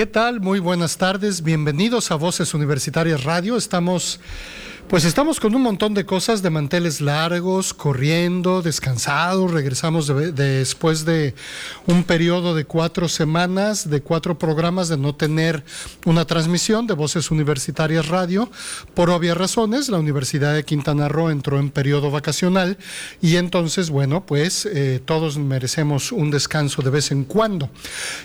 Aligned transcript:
¿Qué 0.00 0.06
tal? 0.06 0.40
Muy 0.40 0.60
buenas 0.60 0.96
tardes. 0.96 1.42
Bienvenidos 1.42 2.10
a 2.10 2.14
Voces 2.14 2.54
Universitarias 2.54 3.22
Radio. 3.24 3.58
Estamos, 3.58 4.18
pues 4.88 5.04
estamos 5.04 5.38
con 5.38 5.54
un 5.54 5.60
montón 5.60 5.92
de 5.92 6.06
cosas 6.06 6.40
de 6.40 6.48
manteles 6.48 7.02
largos, 7.02 7.74
corriendo, 7.74 8.62
descansados. 8.62 9.50
Regresamos 9.50 10.06
de- 10.06 10.32
de- 10.32 10.58
después 10.60 11.04
de 11.04 11.34
un 11.86 12.04
periodo 12.04 12.54
de 12.54 12.64
cuatro 12.64 13.10
semanas, 13.10 13.90
de 13.90 14.00
cuatro 14.00 14.38
programas 14.38 14.88
de 14.88 14.96
no 14.96 15.14
tener 15.14 15.62
una 16.06 16.24
transmisión 16.24 16.86
de 16.86 16.94
Voces 16.94 17.30
Universitarias 17.30 18.08
Radio. 18.08 18.50
Por 18.94 19.10
obvias 19.10 19.36
razones, 19.36 19.90
la 19.90 19.98
Universidad 19.98 20.54
de 20.54 20.64
Quintana 20.64 21.10
Roo 21.10 21.28
entró 21.28 21.58
en 21.60 21.68
periodo 21.68 22.10
vacacional 22.10 22.78
y 23.20 23.36
entonces, 23.36 23.90
bueno, 23.90 24.24
pues 24.24 24.64
eh, 24.64 25.02
todos 25.04 25.36
merecemos 25.36 26.10
un 26.10 26.30
descanso 26.30 26.80
de 26.80 26.88
vez 26.88 27.10
en 27.10 27.24
cuando. 27.24 27.68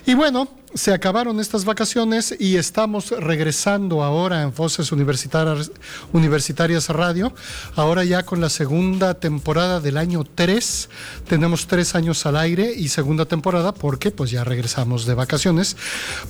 Y 0.06 0.14
bueno, 0.14 0.48
se 0.76 0.94
acabaron 0.94 1.40
estas 1.40 1.64
vacaciones 1.64 2.36
y 2.38 2.58
estamos 2.58 3.12
regresando 3.12 4.04
ahora 4.04 4.42
en 4.42 4.54
Voces 4.54 4.92
Universitarias, 4.92 6.90
Radio, 6.90 7.34
ahora 7.78 8.04
ya 8.04 8.23
con 8.23 8.42
la 8.42 8.50
segunda 8.50 9.14
temporada 9.14 9.80
del 9.80 9.96
año 9.96 10.26
3. 10.26 10.90
Tenemos 11.30 11.68
tres 11.68 11.96
años 11.96 12.26
al 12.26 12.36
aire 12.36 12.73
y 12.76 12.90
segunda 12.90 13.26
temporada 13.26 13.73
porque 13.73 14.12
pues 14.12 14.31
ya 14.31 14.44
regresamos 14.44 15.06
de 15.06 15.14
vacaciones. 15.14 15.78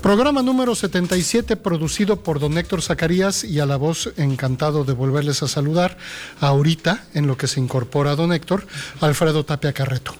Programa 0.03 0.43
número 0.43 0.75
77 0.75 1.55
producido 1.55 2.17
por 2.21 2.39
don 2.39 2.59
Héctor 2.59 2.83
Zacarías 2.83 3.43
y 3.43 3.59
a 3.59 3.65
la 3.65 3.77
voz 3.77 4.13
encantado 4.15 4.83
de 4.83 4.93
volverles 4.93 5.41
a 5.41 5.47
saludar 5.47 5.97
ahorita 6.39 7.03
en 7.15 7.25
lo 7.25 7.35
que 7.35 7.47
se 7.47 7.59
incorpora 7.59 8.15
don 8.15 8.31
Héctor, 8.31 8.67
Alfredo 9.01 9.43
Tapia 9.43 9.73
Carreto. 9.73 10.13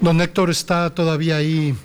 Don 0.00 0.20
Héctor 0.20 0.50
está 0.50 0.90
todavía 0.90 1.38
ahí 1.38 1.76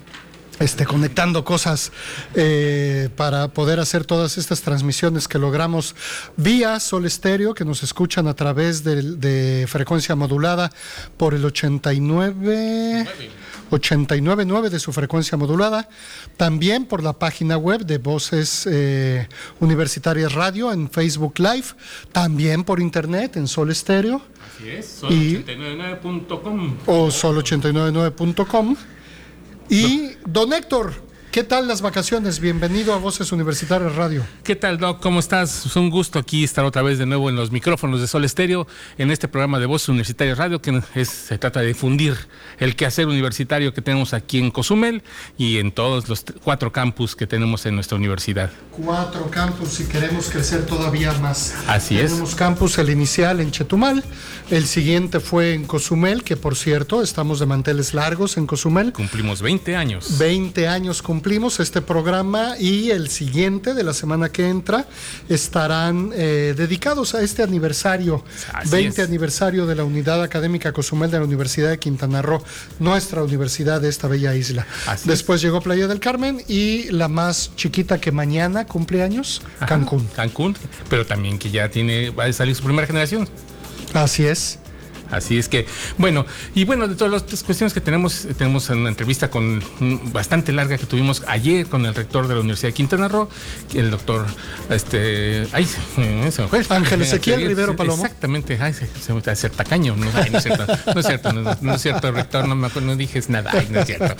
este, 0.60 0.84
conectando 0.86 1.44
cosas 1.44 1.92
eh, 2.34 3.08
para 3.16 3.48
poder 3.48 3.80
hacer 3.80 4.04
todas 4.04 4.38
estas 4.38 4.60
transmisiones 4.62 5.28
que 5.28 5.38
logramos 5.38 5.94
vía 6.36 6.78
Sol 6.80 7.06
Estéreo, 7.06 7.54
que 7.54 7.64
nos 7.64 7.82
escuchan 7.82 8.26
a 8.28 8.34
través 8.34 8.82
de, 8.84 9.02
de 9.02 9.66
frecuencia 9.68 10.14
modulada 10.16 10.70
por 11.16 11.34
el 11.34 11.44
89. 11.44 13.06
89.9 13.70 14.70
de 14.70 14.78
su 14.80 14.94
frecuencia 14.94 15.36
modulada, 15.36 15.90
también 16.38 16.86
por 16.86 17.02
la 17.02 17.12
página 17.12 17.58
web 17.58 17.84
de 17.84 17.98
Voces 17.98 18.66
eh, 18.70 19.28
Universitarias 19.60 20.32
Radio 20.32 20.72
en 20.72 20.88
Facebook 20.90 21.34
Live, 21.38 21.66
también 22.10 22.64
por 22.64 22.80
internet 22.80 23.36
en 23.36 23.46
Sol 23.46 23.70
Estéreo 23.70 24.22
Así 24.56 24.70
es, 24.70 25.02
Y- 25.10 25.36
sol89.com. 25.44 26.76
o 26.86 27.08
sol899.com. 27.08 28.76
Y 29.68 30.16
don 30.24 30.52
Héctor, 30.52 31.07
¿qué 31.38 31.44
tal 31.44 31.68
las 31.68 31.82
vacaciones? 31.82 32.40
Bienvenido 32.40 32.92
a 32.92 32.98
Voces 32.98 33.30
Universitarias 33.30 33.94
Radio. 33.94 34.26
¿Qué 34.42 34.56
tal, 34.56 34.76
Doc? 34.76 35.00
¿Cómo 35.00 35.20
estás? 35.20 35.66
Es 35.66 35.76
un 35.76 35.88
gusto 35.88 36.18
aquí 36.18 36.42
estar 36.42 36.64
otra 36.64 36.82
vez 36.82 36.98
de 36.98 37.06
nuevo 37.06 37.30
en 37.30 37.36
los 37.36 37.52
micrófonos 37.52 38.00
de 38.00 38.08
Sol 38.08 38.24
Estéreo, 38.24 38.66
en 38.98 39.12
este 39.12 39.28
programa 39.28 39.60
de 39.60 39.66
Voces 39.66 39.88
Universitarias 39.88 40.36
Radio, 40.36 40.60
que 40.60 40.82
es- 40.96 41.08
se 41.08 41.38
trata 41.38 41.60
de 41.60 41.68
difundir 41.68 42.16
el 42.58 42.74
quehacer 42.74 43.06
universitario 43.06 43.72
que 43.72 43.80
tenemos 43.80 44.14
aquí 44.14 44.40
en 44.40 44.50
Cozumel 44.50 45.04
y 45.36 45.58
en 45.58 45.70
todos 45.70 46.08
los 46.08 46.24
cuatro 46.42 46.72
campus 46.72 47.14
que 47.14 47.28
tenemos 47.28 47.64
en 47.66 47.76
nuestra 47.76 47.96
universidad. 47.96 48.50
Cuatro 48.72 49.30
campus 49.30 49.78
y 49.78 49.84
queremos 49.84 50.30
crecer 50.30 50.66
todavía 50.66 51.12
más. 51.20 51.54
Así 51.68 52.00
es. 52.00 52.10
Tenemos 52.10 52.34
campus, 52.34 52.78
el 52.78 52.90
inicial 52.90 53.38
en 53.38 53.52
Chetumal, 53.52 54.02
el 54.50 54.66
siguiente 54.66 55.20
fue 55.20 55.54
en 55.54 55.66
Cozumel, 55.66 56.24
que 56.24 56.36
por 56.36 56.56
cierto, 56.56 57.00
estamos 57.00 57.38
de 57.38 57.46
manteles 57.46 57.94
largos 57.94 58.36
en 58.38 58.48
Cozumel. 58.48 58.92
Cumplimos 58.92 59.40
20 59.40 59.76
años. 59.76 60.18
20 60.18 60.66
años 60.66 61.00
cumplimos 61.00 61.27
este 61.38 61.82
programa 61.82 62.56
y 62.58 62.90
el 62.90 63.08
siguiente 63.10 63.74
de 63.74 63.82
la 63.84 63.92
semana 63.92 64.30
que 64.30 64.48
entra 64.48 64.86
estarán 65.28 66.10
eh, 66.14 66.54
dedicados 66.56 67.14
a 67.14 67.20
este 67.22 67.42
aniversario, 67.42 68.24
Así 68.54 68.70
20 68.70 69.02
es. 69.02 69.08
aniversario 69.08 69.66
de 69.66 69.74
la 69.74 69.84
Unidad 69.84 70.22
Académica 70.22 70.72
Cozumel 70.72 71.10
de 71.10 71.18
la 71.18 71.24
Universidad 71.24 71.68
de 71.68 71.78
Quintana 71.78 72.22
Roo, 72.22 72.42
nuestra 72.78 73.22
universidad 73.22 73.80
de 73.80 73.90
esta 73.90 74.08
bella 74.08 74.34
isla. 74.34 74.66
Así 74.86 75.06
Después 75.08 75.42
llegó 75.42 75.60
Playa 75.60 75.86
del 75.86 76.00
Carmen 76.00 76.42
y 76.48 76.90
la 76.92 77.08
más 77.08 77.50
chiquita 77.56 78.00
que 78.00 78.10
mañana 78.10 78.64
cumple 78.66 79.02
años, 79.02 79.42
Ajá, 79.58 79.66
Cancún. 79.66 80.06
Cancún, 80.16 80.56
pero 80.88 81.04
también 81.04 81.38
que 81.38 81.50
ya 81.50 81.68
tiene, 81.68 82.08
va 82.10 82.24
a 82.24 82.32
salir 82.32 82.54
su 82.54 82.62
primera 82.64 82.86
generación. 82.86 83.28
Así 83.92 84.24
es. 84.24 84.58
Así 85.10 85.38
es 85.38 85.48
que, 85.48 85.66
bueno, 85.96 86.26
y 86.54 86.64
bueno, 86.64 86.88
de 86.88 86.94
todas 86.94 87.22
las 87.30 87.42
cuestiones 87.42 87.72
que 87.72 87.80
tenemos, 87.80 88.26
tenemos 88.36 88.68
una 88.70 88.88
entrevista 88.88 89.30
con 89.30 89.58
mm, 89.58 90.12
bastante 90.12 90.52
larga 90.52 90.76
que 90.78 90.86
tuvimos 90.86 91.22
ayer 91.26 91.66
con 91.66 91.86
el 91.86 91.94
rector 91.94 92.28
de 92.28 92.34
la 92.34 92.40
Universidad 92.40 92.68
de 92.68 92.74
Quintana 92.74 93.08
Roo, 93.08 93.28
el 93.74 93.90
doctor, 93.90 94.26
este, 94.70 95.46
ay, 95.52 95.66
se 95.66 96.42
me 96.42 96.48
fue. 96.48 96.62
Ángel 96.70 97.02
Ezequiel 97.02 97.46
Rivero 97.46 97.76
Palomo. 97.76 98.04
Exactamente, 98.04 98.58
ay, 98.60 98.72
se, 98.72 98.86
se 98.86 99.12
me 99.12 99.20
hacer 99.30 99.50
tacaño, 99.50 99.94
no, 99.96 100.06
ay, 100.14 100.30
no 100.30 100.38
es 100.38 100.44
cierto, 100.44 100.66
no 100.94 101.00
es 101.00 101.06
cierto, 101.06 101.32
no, 101.32 101.56
no 101.60 101.74
es 101.74 101.82
cierto, 101.82 102.12
rector, 102.12 102.48
no 102.48 102.54
me 102.54 102.66
acuerdo, 102.66 102.88
no 102.88 102.96
dije 102.96 103.22
nada, 103.28 103.50
ay, 103.52 103.68
no 103.70 103.80
es 103.80 103.86
cierto. 103.86 104.14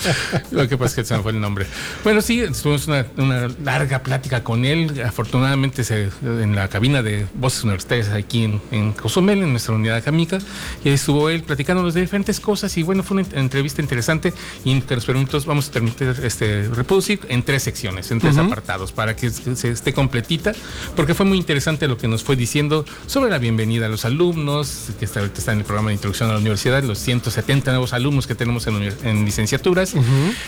Lo 0.50 0.68
que 0.68 0.76
pasa 0.76 0.90
es 0.90 0.94
que 0.96 1.04
se 1.04 1.16
me 1.16 1.22
fue 1.22 1.32
el 1.32 1.40
nombre. 1.40 1.66
Bueno, 2.04 2.20
sí, 2.20 2.42
tuvimos 2.62 2.86
una, 2.86 3.06
una 3.16 3.48
larga 3.62 4.02
plática 4.02 4.42
con 4.42 4.64
él, 4.64 5.02
afortunadamente 5.04 5.84
se, 5.84 6.10
en 6.22 6.54
la 6.54 6.68
cabina 6.68 7.02
de 7.02 7.26
Voces 7.34 7.64
Universitarias 7.64 8.08
aquí 8.08 8.44
en, 8.44 8.60
en 8.70 8.92
Cozumel, 8.92 9.42
en 9.42 9.50
nuestra 9.50 9.74
unidad 9.74 9.96
académica, 9.96 10.38
y 10.84 10.88
ahí 10.88 10.94
estuvo 10.94 11.28
él 11.30 11.42
platicándonos 11.42 11.94
de 11.94 12.00
diferentes 12.02 12.40
cosas 12.40 12.76
y 12.76 12.82
bueno, 12.82 13.02
fue 13.02 13.18
una 13.18 13.26
ent- 13.28 13.36
entrevista 13.38 13.82
interesante 13.82 14.32
y 14.64 14.80
que 14.82 14.94
nos 14.94 15.04
permite, 15.04 15.36
vamos 15.46 15.68
a 15.68 15.72
permitir 15.72 16.14
este, 16.22 16.68
reproducir 16.68 17.20
en 17.28 17.42
tres 17.42 17.62
secciones, 17.64 18.10
en 18.10 18.20
tres 18.20 18.36
apartados, 18.46 18.92
para 18.92 19.16
que 19.16 19.30
se 19.30 19.70
esté 19.70 19.92
completita, 19.92 20.52
porque 20.96 21.14
fue 21.14 21.26
muy 21.26 21.38
interesante 21.38 21.88
lo 21.88 21.98
que 21.98 22.08
nos 22.08 22.22
fue 22.24 22.36
diciendo 22.36 22.84
sobre 23.06 23.30
la 23.30 23.38
bienvenida 23.38 23.86
a 23.86 23.88
los 23.88 24.04
alumnos, 24.04 24.88
que 24.98 25.04
está, 25.04 25.20
ahorita 25.20 25.38
está 25.38 25.52
en 25.52 25.58
el 25.58 25.64
programa 25.64 25.88
de 25.90 25.94
introducción 25.94 26.30
a 26.30 26.34
la 26.34 26.38
universidad, 26.38 26.82
los 26.82 26.98
170 26.98 27.70
nuevos 27.72 27.92
alumnos 27.92 28.26
que 28.26 28.34
tenemos 28.34 28.66
en, 28.66 28.76
en 29.04 29.24
licenciaturas, 29.24 29.94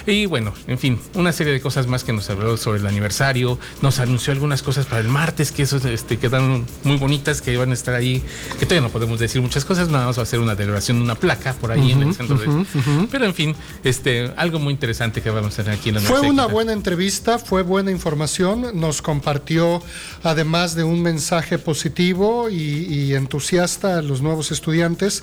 y 0.06 0.26
bueno, 0.26 0.52
en 0.66 0.78
fin, 0.78 0.98
una 1.14 1.32
serie 1.32 1.52
de 1.52 1.60
cosas 1.60 1.86
más 1.86 2.04
que 2.04 2.12
nos 2.12 2.28
habló 2.30 2.56
sobre 2.56 2.80
el 2.80 2.86
aniversario, 2.86 3.58
nos 3.82 3.98
anunció 3.98 4.32
algunas 4.32 4.62
cosas 4.62 4.86
para 4.86 5.00
el 5.00 5.08
martes, 5.08 5.50
que 5.52 5.62
eso 5.62 5.76
este, 5.88 6.18
quedaron 6.18 6.66
muy 6.84 6.96
bonitas, 6.96 7.40
que 7.42 7.52
iban 7.52 7.70
a 7.70 7.74
estar 7.74 7.94
ahí, 7.94 8.22
que 8.58 8.66
todavía 8.66 8.82
no 8.82 8.90
podemos 8.92 9.18
decir 9.20 9.40
muchas 9.42 9.64
cosas, 9.64 9.88
nada 9.88 10.06
más 10.06 10.18
a 10.20 10.24
hacer 10.24 10.40
una 10.40 10.56
celebración 10.56 10.98
de 10.98 11.04
una 11.04 11.14
placa 11.14 11.54
por 11.54 11.72
ahí 11.72 11.92
en 11.92 12.02
el 12.02 12.14
centro 12.14 12.36
de... 12.36 12.66
Pero 13.10 13.24
en 13.24 13.34
fin, 13.34 13.56
este, 13.84 14.32
algo 14.36 14.58
muy 14.58 14.72
interesante 14.72 15.22
que 15.22 15.30
vamos 15.30 15.58
a 15.58 15.62
tener 15.62 15.78
aquí 15.78 15.88
en 15.90 15.96
la 15.96 16.00
Fue 16.00 16.20
una 16.20 16.46
buena 16.46 16.72
entrevista, 16.72 17.38
fue 17.38 17.62
buena 17.62 17.90
información, 17.90 18.72
nos 18.74 19.02
compartió 19.02 19.82
además 20.22 20.74
de 20.74 20.84
un 20.84 21.02
mensaje 21.02 21.58
positivo 21.58 22.48
y, 22.48 22.54
y 22.54 23.14
entusiasta 23.14 23.98
a 23.98 24.02
los 24.02 24.22
nuevos 24.22 24.50
estudiantes, 24.50 25.22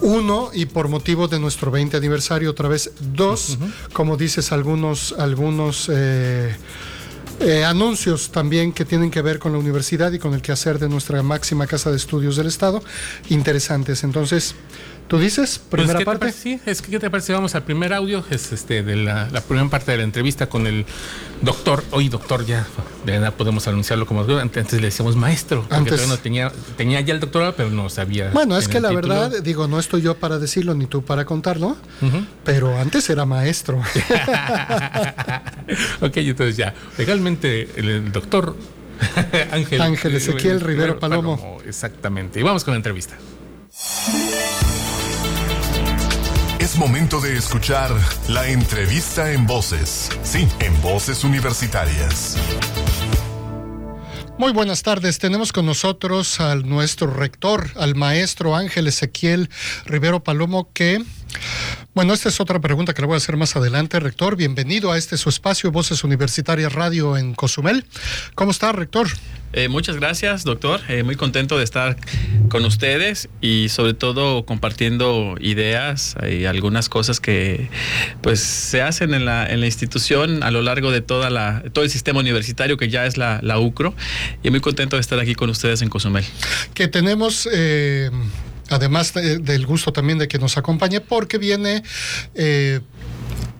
uno, 0.00 0.50
y 0.52 0.66
por 0.66 0.88
motivo 0.88 1.28
de 1.28 1.38
nuestro 1.38 1.70
20 1.70 1.96
aniversario 1.96 2.50
otra 2.50 2.68
vez, 2.68 2.92
dos, 3.14 3.58
como 3.92 4.16
dices, 4.16 4.52
algunos, 4.52 5.14
algunos 5.18 5.90
eh, 5.92 6.54
eh, 7.40 7.64
anuncios 7.64 8.30
también 8.30 8.72
que 8.72 8.84
tienen 8.84 9.10
que 9.10 9.22
ver 9.22 9.38
con 9.38 9.52
la 9.52 9.58
universidad 9.58 10.12
y 10.12 10.18
con 10.18 10.34
el 10.34 10.42
quehacer 10.42 10.78
de 10.78 10.88
nuestra 10.88 11.22
máxima 11.22 11.66
casa 11.66 11.90
de 11.90 11.96
estudios 11.96 12.36
del 12.36 12.46
Estado, 12.46 12.82
interesantes. 13.28 14.02
Entonces, 14.04 14.54
¿tú 15.08 15.18
dices? 15.18 15.58
Pues, 15.58 15.80
Primera 15.82 15.98
¿qué 15.98 16.04
te 16.04 16.10
parte. 16.10 16.32
Sí, 16.32 16.60
es 16.66 16.80
que 16.82 16.90
¿qué 16.90 17.00
te 17.00 17.10
parece? 17.10 17.32
Vamos 17.32 17.54
al 17.54 17.64
primer 17.64 17.92
audio, 17.92 18.24
es 18.30 18.52
este 18.52 18.82
de 18.82 18.96
la, 18.96 19.28
la 19.30 19.40
primera 19.40 19.68
parte 19.68 19.90
de 19.90 19.98
la 19.98 20.04
entrevista 20.04 20.48
con 20.48 20.66
el 20.66 20.84
doctor, 21.42 21.82
hoy 21.90 22.08
doctor 22.08 22.44
ya, 22.44 22.66
ya 23.06 23.30
podemos 23.32 23.66
anunciarlo 23.66 24.06
como 24.06 24.20
antes, 24.20 24.62
antes 24.62 24.80
le 24.80 24.88
decíamos 24.88 25.16
maestro, 25.16 25.62
porque 25.62 25.74
Antes. 25.74 25.94
todavía 25.94 26.14
no 26.14 26.20
tenía, 26.20 26.52
tenía 26.76 27.00
ya 27.00 27.14
el 27.14 27.20
doctorado, 27.20 27.54
pero 27.56 27.70
no 27.70 27.88
sabía. 27.88 28.30
Bueno, 28.30 28.56
es 28.58 28.68
que 28.68 28.80
la 28.80 28.90
título. 28.90 29.08
verdad, 29.14 29.42
digo, 29.42 29.66
no 29.66 29.78
estoy 29.78 30.02
yo 30.02 30.14
para 30.16 30.38
decirlo 30.38 30.74
ni 30.74 30.86
tú 30.86 31.02
para 31.02 31.24
contarlo, 31.24 31.76
pero 32.44 32.78
antes 32.78 33.08
era 33.10 33.24
maestro. 33.24 33.78
ok, 36.00 36.16
entonces 36.16 36.56
ya, 36.56 36.74
legalmente 36.98 37.68
el, 37.76 37.88
el 37.88 38.12
doctor 38.12 38.56
Ángel, 39.52 39.80
Ángel 39.80 40.14
Ezequiel 40.16 40.60
Rivero 40.60 40.98
Palomo. 40.98 41.58
Exactamente, 41.66 42.40
y 42.40 42.42
vamos 42.42 42.64
con 42.64 42.74
la 42.74 42.76
entrevista. 42.76 43.16
Momento 46.78 47.20
de 47.20 47.36
escuchar 47.36 47.90
la 48.28 48.46
entrevista 48.46 49.32
en 49.32 49.48
voces. 49.48 50.08
Sí, 50.22 50.46
en 50.60 50.80
voces 50.80 51.24
universitarias. 51.24 52.36
Muy 54.38 54.52
buenas 54.52 54.84
tardes. 54.84 55.18
Tenemos 55.18 55.52
con 55.52 55.66
nosotros 55.66 56.38
al 56.38 56.68
nuestro 56.68 57.12
rector, 57.12 57.72
al 57.74 57.96
maestro 57.96 58.54
Ángel 58.54 58.86
Ezequiel 58.86 59.50
Rivero 59.86 60.22
Palomo, 60.22 60.72
que 60.72 61.02
bueno, 61.94 62.14
esta 62.14 62.28
es 62.28 62.40
otra 62.40 62.60
pregunta 62.60 62.94
que 62.94 63.02
le 63.02 63.06
voy 63.06 63.14
a 63.14 63.16
hacer 63.16 63.36
más 63.36 63.56
adelante, 63.56 63.98
rector. 63.98 64.36
Bienvenido 64.36 64.92
a 64.92 64.98
este 64.98 65.16
su 65.16 65.28
espacio, 65.28 65.72
Voces 65.72 66.04
Universitarias 66.04 66.72
Radio 66.72 67.16
en 67.16 67.34
Cozumel. 67.34 67.84
¿Cómo 68.34 68.52
está, 68.52 68.72
rector? 68.72 69.08
Eh, 69.52 69.68
muchas 69.68 69.96
gracias, 69.96 70.44
doctor. 70.44 70.80
Eh, 70.88 71.02
muy 71.02 71.16
contento 71.16 71.56
de 71.58 71.64
estar 71.64 71.96
con 72.50 72.64
ustedes 72.64 73.28
y 73.40 73.68
sobre 73.70 73.94
todo 73.94 74.44
compartiendo 74.44 75.36
ideas 75.40 76.16
y 76.30 76.44
algunas 76.44 76.88
cosas 76.88 77.18
que 77.18 77.70
pues 78.20 78.40
se 78.40 78.82
hacen 78.82 79.14
en 79.14 79.24
la, 79.24 79.46
en 79.46 79.60
la 79.60 79.66
institución 79.66 80.42
a 80.42 80.50
lo 80.50 80.62
largo 80.62 80.90
de 80.90 81.00
toda 81.00 81.30
la, 81.30 81.64
todo 81.72 81.84
el 81.84 81.90
sistema 81.90 82.20
universitario 82.20 82.76
que 82.76 82.90
ya 82.90 83.06
es 83.06 83.16
la, 83.16 83.40
la 83.42 83.58
UCRO. 83.58 83.94
Y 84.42 84.50
muy 84.50 84.60
contento 84.60 84.96
de 84.96 85.00
estar 85.00 85.18
aquí 85.18 85.34
con 85.34 85.50
ustedes 85.50 85.82
en 85.82 85.88
Cozumel. 85.88 86.24
Que 86.74 86.86
tenemos... 86.86 87.48
Eh 87.50 88.10
además 88.68 89.14
del 89.14 89.66
gusto 89.66 89.92
también 89.92 90.18
de 90.18 90.28
que 90.28 90.38
nos 90.38 90.56
acompañe, 90.56 91.00
porque 91.00 91.38
viene 91.38 91.82
eh, 92.34 92.80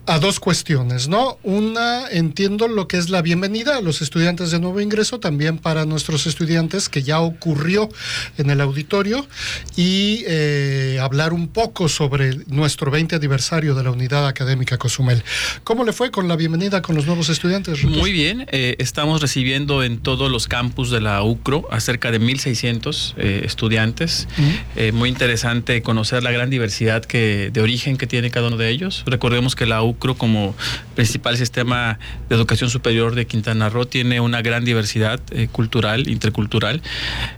a 0.09 0.17
dos 0.17 0.39
cuestiones, 0.39 1.07
¿no? 1.07 1.37
Una, 1.43 2.09
entiendo 2.09 2.67
lo 2.67 2.87
que 2.87 2.97
es 2.97 3.11
la 3.11 3.21
bienvenida 3.21 3.77
a 3.77 3.81
los 3.81 4.01
estudiantes 4.01 4.49
de 4.49 4.59
nuevo 4.59 4.81
ingreso, 4.81 5.19
también 5.19 5.59
para 5.59 5.85
nuestros 5.85 6.25
estudiantes, 6.25 6.89
que 6.89 7.03
ya 7.03 7.19
ocurrió 7.19 7.89
en 8.39 8.49
el 8.49 8.59
auditorio, 8.59 9.27
y 9.75 10.23
eh, 10.25 10.97
hablar 10.99 11.31
un 11.31 11.47
poco 11.47 11.87
sobre 11.89 12.37
nuestro 12.47 12.89
20 12.89 13.17
aniversario 13.17 13.75
de 13.75 13.83
la 13.83 13.91
Unidad 13.91 14.27
Académica 14.27 14.79
Cozumel. 14.79 15.21
¿Cómo 15.63 15.83
le 15.83 15.93
fue 15.93 16.09
con 16.09 16.27
la 16.27 16.35
bienvenida 16.35 16.81
con 16.81 16.95
los 16.95 17.05
nuevos 17.05 17.29
estudiantes? 17.29 17.83
Muy 17.83 18.11
bien, 18.11 18.47
eh, 18.51 18.77
estamos 18.79 19.21
recibiendo 19.21 19.83
en 19.83 19.99
todos 19.99 20.31
los 20.31 20.47
campus 20.47 20.89
de 20.89 21.01
la 21.01 21.21
UCRO 21.21 21.67
a 21.69 21.79
cerca 21.79 22.09
de 22.09 22.19
1.600 22.19 23.13
eh, 23.15 23.41
estudiantes. 23.45 24.27
muy 24.91 25.09
interesante 25.09 25.83
conocer 25.83 26.23
la 26.23 26.31
gran 26.31 26.49
diversidad 26.49 27.05
que, 27.05 27.51
de 27.53 27.61
origen 27.61 27.95
que 27.95 28.07
tiene 28.07 28.31
cada 28.31 28.47
uno 28.47 28.57
de 28.57 28.69
ellos. 28.69 29.03
Recordemos 29.05 29.55
que 29.55 29.67
la 29.67 29.83
UCRO 29.83 29.98
como 29.99 30.55
principal 30.95 31.37
sistema 31.37 31.99
de 32.27 32.35
educación 32.35 32.69
superior 32.69 33.15
de 33.15 33.27
Quintana 33.27 33.69
Roo 33.69 33.85
tiene 33.85 34.19
una 34.19 34.41
gran 34.41 34.65
diversidad 34.65 35.19
eh, 35.31 35.47
cultural, 35.51 36.09
intercultural. 36.09 36.81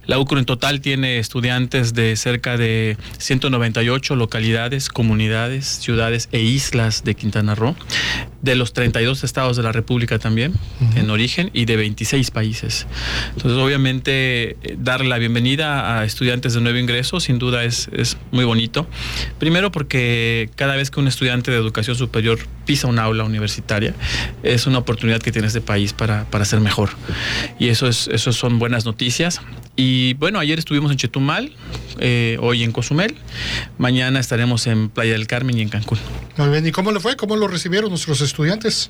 La 0.05 0.19
UCRO 0.19 0.39
en 0.39 0.45
total 0.45 0.81
tiene 0.81 1.19
estudiantes 1.19 1.93
de 1.93 2.15
cerca 2.15 2.57
de 2.57 2.97
198 3.17 4.15
localidades, 4.15 4.89
comunidades, 4.89 5.65
ciudades 5.65 6.29
e 6.31 6.41
islas 6.41 7.03
de 7.03 7.15
Quintana 7.15 7.55
Roo, 7.55 7.75
de 8.41 8.55
los 8.55 8.73
32 8.73 9.23
estados 9.23 9.57
de 9.57 9.63
la 9.63 9.71
República 9.71 10.19
también, 10.19 10.53
en 10.95 11.09
origen, 11.09 11.49
y 11.53 11.65
de 11.65 11.75
26 11.75 12.31
países. 12.31 12.87
Entonces, 13.35 13.59
obviamente, 13.59 14.51
eh, 14.51 14.75
darle 14.77 15.09
la 15.09 15.17
bienvenida 15.17 15.99
a 15.99 16.05
estudiantes 16.05 16.53
de 16.53 16.61
nuevo 16.61 16.77
ingreso, 16.77 17.19
sin 17.19 17.39
duda 17.39 17.63
es, 17.63 17.89
es 17.93 18.17
muy 18.31 18.45
bonito. 18.45 18.87
Primero 19.39 19.71
porque 19.71 20.49
cada 20.55 20.75
vez 20.75 20.91
que 20.91 20.99
un 20.99 21.07
estudiante 21.07 21.51
de 21.51 21.57
educación 21.57 21.95
superior 21.95 22.39
pisa 22.65 22.87
un 22.87 22.99
aula 22.99 23.23
universitaria, 23.23 23.93
es 24.43 24.67
una 24.67 24.77
oportunidad 24.77 25.21
que 25.21 25.31
tiene 25.31 25.47
este 25.47 25.61
país 25.61 25.93
para, 25.93 26.25
para 26.25 26.45
ser 26.45 26.59
mejor. 26.59 26.89
Y 27.59 27.69
eso, 27.69 27.87
es, 27.87 28.07
eso 28.07 28.31
son 28.33 28.59
buenas 28.59 28.85
noticias. 28.85 29.41
Y 29.75 30.13
bueno, 30.15 30.39
ayer 30.39 30.59
estuvimos 30.59 30.91
en 30.91 30.97
Chetumal, 30.97 31.51
eh, 31.99 32.37
hoy 32.41 32.63
en 32.63 32.71
Cozumel, 32.71 33.15
mañana 33.77 34.19
estaremos 34.19 34.67
en 34.67 34.89
Playa 34.89 35.13
del 35.13 35.27
Carmen 35.27 35.57
y 35.57 35.61
en 35.61 35.69
Cancún. 35.69 35.97
Muy 36.37 36.49
bien, 36.49 36.67
¿y 36.67 36.71
cómo 36.71 36.91
le 36.91 36.99
fue? 36.99 37.15
¿Cómo 37.15 37.35
lo 37.35 37.47
recibieron 37.47 37.89
nuestros 37.89 38.21
estudiantes? 38.21 38.89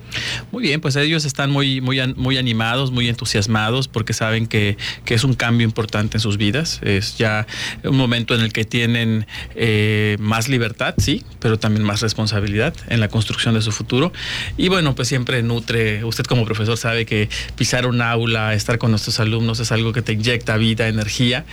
Muy 0.52 0.63
bien, 0.63 0.81
pues 0.81 0.96
ellos 0.96 1.25
están 1.25 1.52
muy, 1.52 1.81
muy, 1.81 2.02
muy 2.16 2.38
animados, 2.38 2.92
muy 2.92 3.10
entusiasmados 3.10 3.88
porque 3.88 4.13
saben 4.13 4.48
que, 4.48 4.78
que 5.06 5.13
es 5.13 5.24
un 5.24 5.34
cambio 5.34 5.66
importante 5.66 6.18
en 6.18 6.22
sus 6.22 6.38
vidas. 6.38 6.80
Es 6.84 7.18
ya 7.18 7.48
un 7.84 7.98
momento 7.98 8.36
en 8.36 8.42
el 8.42 8.52
que 8.52 8.66
tienen 8.66 9.28
eh, 9.56 10.18
más 10.19 10.50
libertad, 10.50 10.96
sí, 10.98 11.24
pero 11.40 11.60
también 11.60 11.84
más 11.84 12.02
responsabilidad 12.02 12.74
en 12.90 13.00
la 13.00 13.08
construcción 13.08 13.41
de 13.50 13.62
su 13.62 13.72
futuro. 13.72 14.14
Y 14.58 14.70
bueno, 14.70 14.96
pues 14.96 15.08
siempre 15.08 15.42
nutre, 15.42 16.06
usted 16.06 16.24
como 16.26 16.46
profesor 16.46 16.78
sabe 16.78 17.06
que 17.06 17.30
pisar 17.56 17.88
un 17.88 18.02
aula, 18.02 18.54
estar 18.54 18.78
con 18.78 18.92
nuestros 18.92 19.20
alumnos 19.20 19.60
es 19.60 19.72
algo 19.72 19.94
que 19.94 20.02
te 20.02 20.14
inyecta 20.14 20.58
vida, 20.58 20.88
energía 20.88 21.46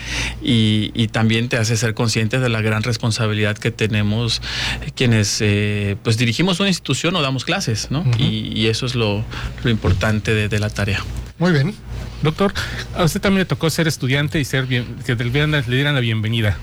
y, 0.42 1.08
también 1.08 1.48
te 1.48 1.56
hace 1.56 1.76
ser 1.78 1.94
consciente 1.94 2.38
de 2.38 2.50
la 2.50 2.60
gran 2.60 2.82
responsabilidad 2.82 3.56
que 3.56 3.70
tenemos 3.70 4.42
quienes 4.94 5.38
eh, 5.40 5.96
pues 6.02 6.18
dirigimos 6.18 6.60
una 6.60 6.68
institución 6.68 7.16
o 7.16 7.22
damos 7.22 7.46
clases, 7.46 7.90
¿no? 7.90 8.04
y, 8.18 8.66
eso 8.66 8.84
es 8.84 8.94
lo, 8.94 9.24
importante 9.64 10.48
de 10.48 10.58
la 10.58 10.68
tarea. 10.68 11.02
Muy 11.38 11.52
bien. 11.52 11.74
Doctor, 12.22 12.52
a 12.96 13.04
usted 13.04 13.20
también 13.20 13.40
le 13.40 13.44
tocó 13.44 13.70
ser 13.70 13.86
estudiante 13.86 14.40
y 14.40 14.44
ser 14.44 14.66
bien, 14.66 14.96
que 15.06 15.14
le 15.14 15.30
dieran 15.30 15.94
la 15.94 16.00
bienvenida. 16.00 16.56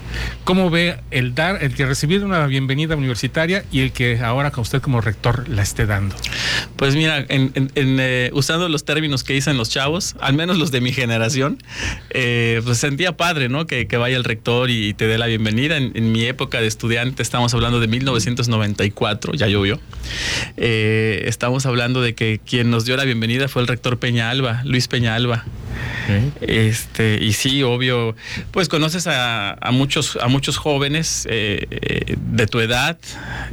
¿Cómo 0.43 0.69
ve 0.69 0.99
el 1.11 1.33
dar, 1.33 1.63
el 1.63 1.73
que 1.73 1.85
recibir 1.85 2.25
una 2.25 2.45
bienvenida 2.47 2.97
universitaria 2.97 3.63
y 3.71 3.79
el 3.79 3.93
que 3.93 4.19
ahora 4.19 4.51
con 4.51 4.63
usted 4.63 4.81
como 4.81 4.99
rector 4.99 5.47
la 5.47 5.61
esté 5.61 5.85
dando? 5.85 6.15
Pues 6.75 6.95
mira, 6.95 7.25
en, 7.29 7.51
eh, 7.75 8.31
usando 8.33 8.67
los 8.67 8.83
términos 8.83 9.23
que 9.23 9.33
dicen 9.33 9.57
los 9.57 9.69
chavos, 9.69 10.15
al 10.19 10.33
menos 10.33 10.57
los 10.57 10.71
de 10.71 10.81
mi 10.81 10.91
generación, 10.91 11.57
eh, 12.09 12.61
pues 12.65 12.77
sentía 12.77 13.15
padre, 13.15 13.47
¿no? 13.47 13.65
Que, 13.65 13.85
vaya 13.95 14.17
el 14.17 14.25
rector 14.25 14.69
y 14.69 14.93
te 14.93 15.07
dé 15.07 15.17
la 15.17 15.27
bienvenida. 15.27 15.77
En, 15.77 16.11
mi 16.11 16.25
época 16.25 16.59
de 16.59 16.67
estudiante, 16.67 17.23
estamos 17.23 17.53
hablando 17.53 17.79
de 17.79 17.87
1994, 17.87 19.33
ya 19.33 19.47
llovió. 19.47 19.79
Eh, 20.57 21.23
estamos 21.27 21.65
hablando 21.65 22.01
de 22.01 22.13
que 22.13 22.41
quien 22.45 22.69
nos 22.69 22.85
dio 22.85 22.97
la 22.97 23.05
bienvenida 23.05 23.47
fue 23.47 23.61
el 23.61 23.69
rector 23.69 23.97
Peñalba, 23.97 24.61
Luis 24.65 24.89
Peñalba. 26.07 26.31
Este, 26.41 27.17
y 27.21 27.33
sí, 27.33 27.63
obvio, 27.63 28.15
pues 28.51 28.69
conoces 28.69 29.07
a, 29.07 29.57
muchos, 29.71 30.17
a 30.21 30.27
muchos 30.27 30.57
jóvenes 30.57 31.27
eh, 31.29 31.67
eh, 31.69 32.15
de 32.17 32.47
tu 32.47 32.59
edad 32.59 32.97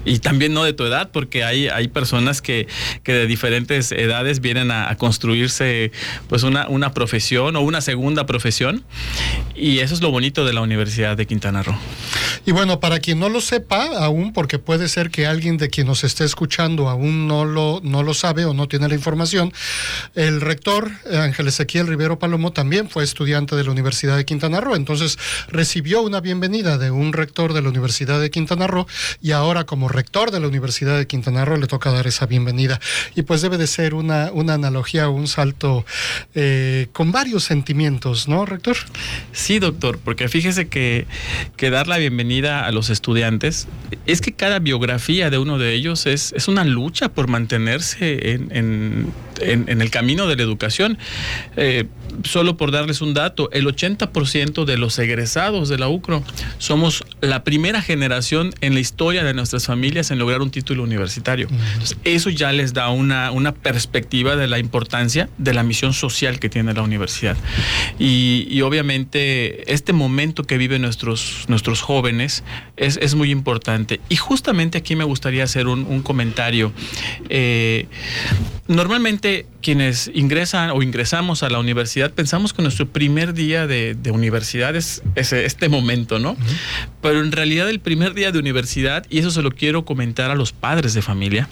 y 0.04 0.18
también 0.18 0.52
no 0.52 0.64
de 0.64 0.72
tu 0.72 0.84
edad, 0.84 1.10
porque 1.12 1.44
hay, 1.44 1.68
hay 1.68 1.88
personas 1.88 2.42
que, 2.42 2.68
que 3.02 3.12
de 3.12 3.26
diferentes 3.26 3.92
edades 3.92 4.40
vienen 4.40 4.70
a, 4.70 4.92
construirse 4.96 5.90
pues 6.28 6.42
una, 6.42 6.68
una 6.68 6.92
profesión 6.92 7.56
o 7.56 7.62
una 7.62 7.80
segunda 7.80 8.26
profesión. 8.26 8.84
Y 9.54 9.78
eso 9.78 9.94
es 9.94 10.02
lo 10.02 10.10
bonito 10.10 10.44
de 10.44 10.52
la 10.52 10.60
Universidad 10.60 11.16
de 11.16 11.26
Quintana 11.26 11.62
Roo. 11.62 11.76
Y 12.44 12.52
bueno, 12.52 12.78
para 12.78 13.00
quien 13.00 13.18
no 13.18 13.28
lo 13.28 13.40
sepa 13.40 13.86
aún, 14.04 14.32
porque 14.32 14.58
puede 14.58 14.88
ser 14.88 15.10
que 15.10 15.26
alguien 15.26 15.56
de 15.56 15.70
quien 15.70 15.86
nos 15.86 16.04
esté 16.04 16.24
escuchando 16.24 16.88
aún 16.88 17.26
no 17.26 17.44
lo, 17.44 17.80
no 17.82 18.02
lo 18.02 18.14
sabe 18.14 18.44
o 18.44 18.54
no 18.54 18.68
tiene 18.68 18.88
la 18.88 18.94
información, 18.94 19.52
el 20.14 20.40
rector 20.40 20.90
Ángel 21.10 21.48
Ezequiel 21.48 21.81
Rivero 21.86 22.18
Palomo 22.18 22.52
también 22.52 22.88
fue 22.88 23.04
estudiante 23.04 23.56
de 23.56 23.64
la 23.64 23.70
Universidad 23.70 24.16
de 24.16 24.24
Quintana 24.24 24.60
Roo, 24.60 24.76
entonces 24.76 25.18
recibió 25.48 26.02
una 26.02 26.20
bienvenida 26.20 26.78
de 26.78 26.90
un 26.90 27.12
rector 27.12 27.52
de 27.52 27.62
la 27.62 27.68
Universidad 27.68 28.20
de 28.20 28.30
Quintana 28.30 28.66
Roo 28.66 28.86
y 29.20 29.32
ahora 29.32 29.64
como 29.64 29.88
rector 29.88 30.30
de 30.30 30.40
la 30.40 30.48
Universidad 30.48 30.98
de 30.98 31.06
Quintana 31.06 31.44
Roo 31.44 31.56
le 31.56 31.66
toca 31.66 31.90
dar 31.90 32.06
esa 32.06 32.26
bienvenida. 32.26 32.80
Y 33.14 33.22
pues 33.22 33.42
debe 33.42 33.58
de 33.58 33.66
ser 33.66 33.94
una, 33.94 34.30
una 34.32 34.54
analogía, 34.54 35.08
un 35.08 35.28
salto 35.28 35.84
eh, 36.34 36.88
con 36.92 37.12
varios 37.12 37.44
sentimientos, 37.44 38.28
¿no, 38.28 38.46
rector? 38.46 38.76
Sí, 39.32 39.58
doctor, 39.58 39.98
porque 39.98 40.28
fíjese 40.28 40.68
que, 40.68 41.06
que 41.56 41.70
dar 41.70 41.88
la 41.88 41.98
bienvenida 41.98 42.66
a 42.66 42.72
los 42.72 42.90
estudiantes 42.90 43.68
es 44.06 44.20
que 44.20 44.32
cada 44.32 44.58
biografía 44.58 45.30
de 45.30 45.38
uno 45.38 45.58
de 45.58 45.74
ellos 45.74 46.06
es, 46.06 46.32
es 46.36 46.48
una 46.48 46.64
lucha 46.64 47.08
por 47.08 47.28
mantenerse 47.28 48.32
en, 48.32 48.48
en, 48.54 49.12
en, 49.40 49.80
el 49.82 49.90
camino 49.90 50.26
de 50.26 50.36
la 50.36 50.42
educación. 50.42 50.98
Eh, 51.56 51.71
eh, 51.72 51.84
solo 52.24 52.56
por 52.56 52.70
darles 52.70 53.00
un 53.00 53.14
dato, 53.14 53.50
el 53.52 53.66
80% 53.66 54.64
de 54.64 54.78
los 54.78 54.98
egresados 54.98 55.68
de 55.68 55.78
la 55.78 55.88
UCRO 55.88 56.22
somos 56.58 57.04
la 57.20 57.44
primera 57.44 57.82
generación 57.82 58.54
en 58.60 58.74
la 58.74 58.80
historia 58.80 59.24
de 59.24 59.34
nuestras 59.34 59.66
familias 59.66 60.10
en 60.10 60.18
lograr 60.18 60.42
un 60.42 60.50
título 60.50 60.82
universitario. 60.82 61.48
eso 62.04 62.30
ya 62.30 62.52
les 62.52 62.72
da 62.72 62.90
una, 62.90 63.30
una 63.30 63.52
perspectiva 63.52 64.36
de 64.36 64.46
la 64.46 64.58
importancia 64.58 65.28
de 65.38 65.54
la 65.54 65.62
misión 65.62 65.92
social 65.92 66.38
que 66.38 66.48
tiene 66.48 66.72
la 66.74 66.82
universidad. 66.82 67.36
Y, 67.98 68.60
obviamente 68.62 69.72
este 69.72 69.92
momento 69.92 70.44
que 70.44 70.56
viven 70.56 70.82
nuestros, 70.82 71.44
nuestros 71.48 71.80
jóvenes 71.80 72.44
es, 72.76 73.14
muy 73.14 73.30
importante. 73.30 74.00
Y 74.08 74.16
justamente 74.16 74.78
aquí 74.78 74.96
me 74.96 75.04
gustaría 75.04 75.44
hacer 75.44 75.66
un, 75.66 76.02
comentario. 76.02 76.72
Eh, 77.28 77.86
normalmente 78.66 79.46
quienes 79.60 80.10
ingresan 80.14 80.70
o 80.70 80.82
ingresamos 80.82 81.42
a 81.42 81.50
la 81.50 81.58
universidad 81.58 82.01
pensamos 82.10 82.52
que 82.52 82.62
nuestro 82.62 82.88
primer 82.88 83.34
día 83.34 83.66
de, 83.66 83.96
universidad 84.12 84.74
es, 84.76 85.02
este 85.14 85.68
momento, 85.68 86.18
¿no? 86.18 86.36
Pero 87.00 87.20
en 87.20 87.32
realidad 87.32 87.68
el 87.68 87.80
primer 87.80 88.14
día 88.14 88.32
de 88.32 88.38
universidad, 88.38 89.06
y 89.08 89.18
eso 89.18 89.30
se 89.30 89.42
lo 89.42 89.50
quiero 89.50 89.84
comentar 89.84 90.30
a 90.30 90.34
los 90.34 90.52
padres 90.52 90.94
de 90.94 91.02
familia, 91.02 91.48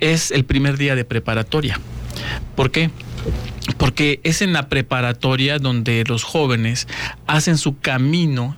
es 0.00 0.30
el 0.30 0.44
primer 0.44 0.76
día 0.76 0.94
de 0.94 1.04
preparatoria. 1.04 1.80
¿Por 2.56 2.70
qué? 2.70 2.90
Porque 3.76 4.20
es 4.24 4.42
en 4.42 4.52
la 4.52 4.68
preparatoria 4.68 5.58
donde 5.58 6.04
los 6.06 6.24
jóvenes 6.24 6.88
hacen 7.26 7.58
su 7.58 7.78
camino 7.78 8.56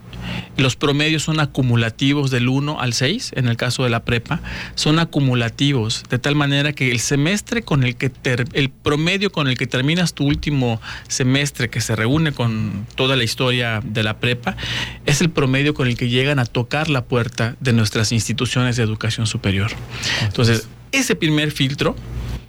Los 0.57 0.77
promedios 0.77 1.23
son 1.23 1.41
acumulativos 1.41 2.31
del 2.31 2.49
1 2.49 2.81
al 2.81 2.93
6, 2.93 3.33
en 3.37 3.49
el 3.49 3.57
caso 3.57 3.85
de 3.85 3.91
la 3.91 4.05
prepa, 4.05 4.41
son 4.75 4.99
acumulativos, 4.99 6.05
de 6.11 6.19
tal 6.19 6.35
manera 6.35 6.73
que 6.73 6.91
el 6.91 7.01
semestre 7.01 7.63
con 7.63 7.85
el 7.85 7.97
que 7.97 8.11
el 8.53 8.71
promedio 8.71 9.33
con 9.33 9.49
el 9.49 9.57
que 9.57 9.67
terminas 9.67 10.15
tu 10.15 10.25
último 10.25 10.81
semestre 11.09 11.71
que 11.71 11.81
se 11.81 11.97
reúne 11.97 12.33
con 12.33 12.87
toda 12.95 13.17
la 13.17 13.25
historia 13.25 13.81
de 13.85 14.03
la 14.03 14.19
prepa 14.19 14.57
es 15.07 15.21
el 15.21 15.31
promedio 15.31 15.75
con 15.75 15.89
el 15.89 15.97
que 15.97 16.09
llegan 16.09 16.39
a 16.39 16.45
tocar 16.45 16.89
la 16.89 17.05
puerta 17.05 17.57
de 17.61 17.73
nuestras 17.73 18.13
instituciones 18.13 18.77
de 18.77 18.83
educación 18.83 19.27
superior. 19.27 19.71
Entonces, 20.23 20.69
ese 20.93 21.17
primer 21.17 21.51
filtro 21.53 21.97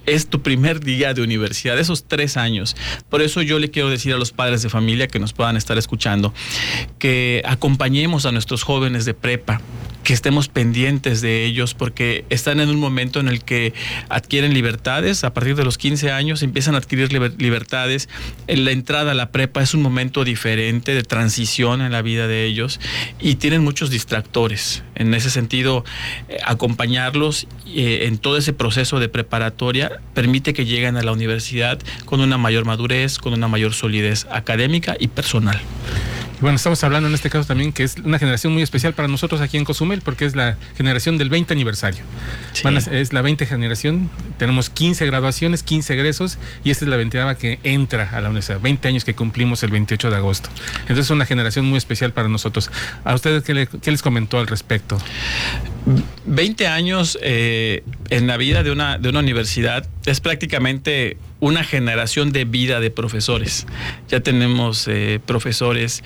es 0.06 0.28
tu 0.28 0.42
primer 0.42 0.80
día 0.80 1.14
de 1.14 1.22
universidad, 1.22 1.78
esos 1.78 2.04
tres 2.04 2.36
años. 2.36 2.76
Por 3.08 3.22
eso 3.22 3.42
yo 3.42 3.58
le 3.58 3.70
quiero 3.70 3.90
decir 3.90 4.12
a 4.14 4.18
los 4.18 4.32
padres 4.32 4.62
de 4.62 4.68
familia 4.68 5.08
que 5.08 5.18
nos 5.18 5.32
puedan 5.32 5.56
estar 5.56 5.78
escuchando, 5.78 6.32
que 6.98 7.42
acompañemos 7.44 8.26
a 8.26 8.32
nuestros 8.32 8.62
jóvenes 8.62 9.04
de 9.04 9.14
prepa, 9.14 9.60
que 10.04 10.12
estemos 10.12 10.48
pendientes 10.48 11.20
de 11.22 11.44
ellos 11.44 11.74
porque 11.74 12.24
están 12.28 12.60
en 12.60 12.68
un 12.68 12.78
momento 12.78 13.20
en 13.20 13.28
el 13.28 13.42
que 13.42 13.72
adquieren 14.08 14.52
libertades, 14.52 15.24
a 15.24 15.32
partir 15.32 15.56
de 15.56 15.64
los 15.64 15.78
15 15.78 16.12
años 16.12 16.42
empiezan 16.42 16.74
a 16.74 16.78
adquirir 16.78 17.10
libertades, 17.12 18.08
la 18.46 18.70
entrada 18.70 19.12
a 19.12 19.14
la 19.14 19.30
prepa 19.32 19.62
es 19.62 19.74
un 19.74 19.82
momento 19.82 20.24
diferente 20.24 20.94
de 20.94 21.02
transición 21.02 21.80
en 21.80 21.90
la 21.90 22.02
vida 22.02 22.26
de 22.26 22.44
ellos 22.44 22.80
y 23.18 23.36
tienen 23.36 23.64
muchos 23.64 23.90
distractores. 23.90 24.82
En 24.94 25.14
ese 25.14 25.30
sentido, 25.30 25.84
eh, 26.28 26.38
acompañarlos 26.44 27.46
eh, 27.66 28.06
en 28.06 28.18
todo 28.18 28.36
ese 28.36 28.52
proceso 28.52 29.00
de 29.00 29.08
preparatoria 29.08 30.00
permite 30.14 30.52
que 30.54 30.64
lleguen 30.64 30.96
a 30.96 31.02
la 31.02 31.12
universidad 31.12 31.78
con 32.04 32.20
una 32.20 32.38
mayor 32.38 32.64
madurez, 32.64 33.18
con 33.18 33.32
una 33.32 33.48
mayor 33.48 33.74
solidez 33.74 34.26
académica 34.30 34.96
y 34.98 35.08
personal 35.08 35.60
bueno, 36.44 36.56
estamos 36.56 36.84
hablando 36.84 37.08
en 37.08 37.14
este 37.14 37.30
caso 37.30 37.46
también 37.46 37.72
que 37.72 37.84
es 37.84 37.96
una 38.04 38.18
generación 38.18 38.52
muy 38.52 38.60
especial 38.60 38.92
para 38.92 39.08
nosotros 39.08 39.40
aquí 39.40 39.56
en 39.56 39.64
Cozumel, 39.64 40.02
porque 40.02 40.26
es 40.26 40.36
la 40.36 40.58
generación 40.76 41.16
del 41.16 41.30
20 41.30 41.54
aniversario. 41.54 42.04
es 42.92 43.14
la 43.14 43.22
20 43.22 43.46
generación, 43.46 44.10
tenemos 44.36 44.68
15 44.68 45.06
graduaciones, 45.06 45.62
15 45.62 45.94
egresos, 45.94 46.36
y 46.62 46.70
esta 46.70 46.84
es 46.84 46.90
la 46.90 46.98
20 46.98 47.18
que 47.38 47.60
entra 47.62 48.10
a 48.12 48.20
la 48.20 48.28
universidad. 48.28 48.60
20 48.60 48.86
años 48.88 49.06
que 49.06 49.14
cumplimos 49.14 49.62
el 49.62 49.70
28 49.70 50.10
de 50.10 50.16
agosto. 50.16 50.50
Entonces 50.82 51.06
es 51.06 51.10
una 51.10 51.24
generación 51.24 51.64
muy 51.64 51.78
especial 51.78 52.12
para 52.12 52.28
nosotros. 52.28 52.70
¿A 53.04 53.14
ustedes 53.14 53.42
qué, 53.42 53.66
qué 53.80 53.90
les 53.90 54.02
comentó 54.02 54.38
al 54.38 54.46
respecto? 54.46 54.98
20 56.26 56.66
años 56.66 57.18
eh, 57.22 57.82
en 58.08 58.26
la 58.26 58.36
vida 58.36 58.62
de 58.62 58.70
una, 58.70 58.98
de 58.98 59.10
una 59.10 59.18
universidad 59.18 59.86
es 60.06 60.20
prácticamente 60.20 61.18
una 61.40 61.62
generación 61.62 62.32
de 62.32 62.46
vida 62.46 62.80
de 62.80 62.90
profesores. 62.90 63.66
Ya 64.08 64.20
tenemos 64.20 64.88
eh, 64.88 65.20
profesores 65.24 66.02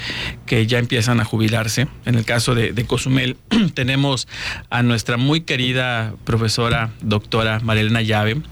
que 0.47 0.67
ya 0.67 0.79
empiezan 0.79 1.21
a 1.21 1.25
jubilarse. 1.25 1.87
En 2.07 2.17
el 2.17 2.25
caso 2.25 2.57
de, 2.57 2.73
de 2.73 2.85
Cozumel, 2.87 3.37
tenemos 3.75 4.27
a 4.69 4.83
nuestra 4.83 5.17
muy 5.17 5.43
querida 5.43 6.15
profesora, 6.25 6.91
doctora 7.01 7.61
Marilena 7.61 8.03
Llave, 8.03 8.43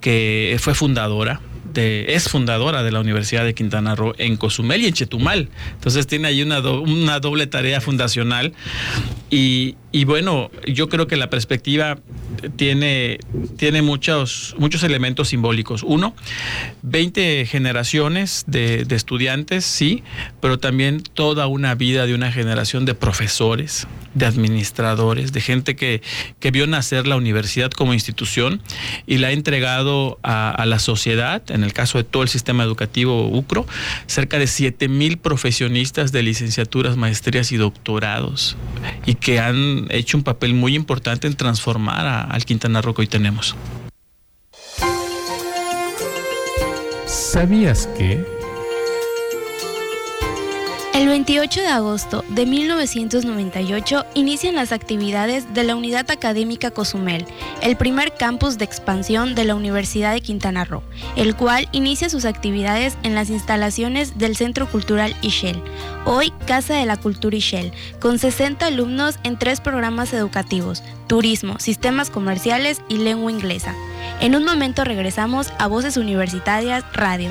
que 0.00 0.56
fue 0.60 0.74
fundadora 0.74 1.40
es 1.80 2.28
fundadora 2.28 2.82
de 2.82 2.92
la 2.92 3.00
Universidad 3.00 3.44
de 3.44 3.54
Quintana 3.54 3.94
Roo 3.94 4.14
en 4.18 4.36
Cozumel 4.36 4.82
y 4.82 4.86
en 4.86 4.92
Chetumal. 4.92 5.48
Entonces 5.72 6.06
tiene 6.06 6.28
ahí 6.28 6.42
una, 6.42 6.60
una 6.60 7.18
doble 7.20 7.46
tarea 7.46 7.80
fundacional. 7.80 8.52
Y, 9.30 9.76
y, 9.92 10.04
bueno, 10.04 10.50
yo 10.66 10.88
creo 10.88 11.06
que 11.06 11.16
la 11.16 11.30
perspectiva 11.30 11.98
tiene, 12.56 13.18
tiene 13.56 13.82
muchos, 13.82 14.54
muchos 14.58 14.82
elementos 14.82 15.28
simbólicos. 15.28 15.82
Uno, 15.82 16.14
20 16.82 17.46
generaciones 17.46 18.44
de, 18.46 18.86
estudiantes, 18.90 19.64
sí, 19.64 20.02
pero 20.40 20.58
también 20.58 21.02
toda 21.02 21.46
una 21.46 21.74
vida 21.74 22.06
de 22.06 22.14
una 22.14 22.32
generación 22.32 22.84
de 22.84 22.94
profesores, 22.94 23.86
de 24.14 24.26
administradores, 24.26 25.32
de 25.32 25.40
gente 25.40 25.76
que, 25.76 26.02
que 26.40 26.50
vio 26.50 26.66
nacer 26.66 27.06
la 27.06 27.16
universidad 27.16 27.70
como 27.70 27.94
institución 27.94 28.60
y 29.06 29.18
la 29.18 29.28
ha 29.28 29.32
entregado 29.32 30.18
a, 30.22 30.50
a 30.50 30.66
la 30.66 30.78
sociedad, 30.78 31.42
en 31.50 31.64
el 31.64 31.72
caso 31.72 31.98
de 31.98 32.04
todo 32.04 32.22
el 32.22 32.28
sistema 32.28 32.64
educativo 32.64 33.28
UCRO, 33.28 33.66
cerca 34.06 34.38
de 34.38 34.46
7 34.46 34.88
mil 34.88 35.18
profesionistas 35.18 36.12
de 36.12 36.22
licenciaturas, 36.22 36.96
maestrías 36.96 37.52
y 37.52 37.56
doctorados, 37.56 38.56
y 39.06 39.14
que 39.14 39.40
han 39.40 39.81
hecho 39.90 40.16
un 40.16 40.24
papel 40.24 40.54
muy 40.54 40.74
importante 40.74 41.26
en 41.26 41.34
transformar 41.34 42.28
al 42.30 42.44
Quintana 42.44 42.80
Roo 42.82 42.94
que 42.94 43.02
hoy 43.02 43.08
tenemos. 43.08 43.56
¿Sabías 47.06 47.86
que... 47.98 48.41
El 50.94 51.08
28 51.08 51.62
de 51.62 51.68
agosto 51.68 52.22
de 52.28 52.44
1998 52.44 54.04
inician 54.12 54.56
las 54.56 54.72
actividades 54.72 55.54
de 55.54 55.64
la 55.64 55.74
Unidad 55.74 56.10
Académica 56.10 56.70
Cozumel, 56.70 57.24
el 57.62 57.78
primer 57.78 58.12
campus 58.12 58.58
de 58.58 58.66
expansión 58.66 59.34
de 59.34 59.44
la 59.44 59.54
Universidad 59.54 60.12
de 60.12 60.20
Quintana 60.20 60.66
Roo, 60.66 60.82
el 61.16 61.34
cual 61.34 61.66
inicia 61.72 62.10
sus 62.10 62.26
actividades 62.26 62.98
en 63.04 63.14
las 63.14 63.30
instalaciones 63.30 64.18
del 64.18 64.36
Centro 64.36 64.70
Cultural 64.70 65.16
Ishel, 65.22 65.62
hoy 66.04 66.30
Casa 66.46 66.74
de 66.74 66.84
la 66.84 66.98
Cultura 66.98 67.38
Ishel, 67.38 67.72
con 67.98 68.18
60 68.18 68.66
alumnos 68.66 69.18
en 69.24 69.38
tres 69.38 69.62
programas 69.62 70.12
educativos, 70.12 70.82
turismo, 71.06 71.58
sistemas 71.58 72.10
comerciales 72.10 72.82
y 72.90 72.98
lengua 72.98 73.32
inglesa. 73.32 73.74
En 74.20 74.36
un 74.36 74.44
momento 74.44 74.84
regresamos 74.84 75.54
a 75.58 75.68
Voces 75.68 75.96
Universitarias 75.96 76.84
Radio. 76.92 77.30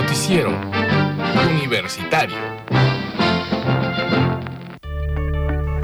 Noticiero 0.00 0.56
Universitario. 1.56 2.36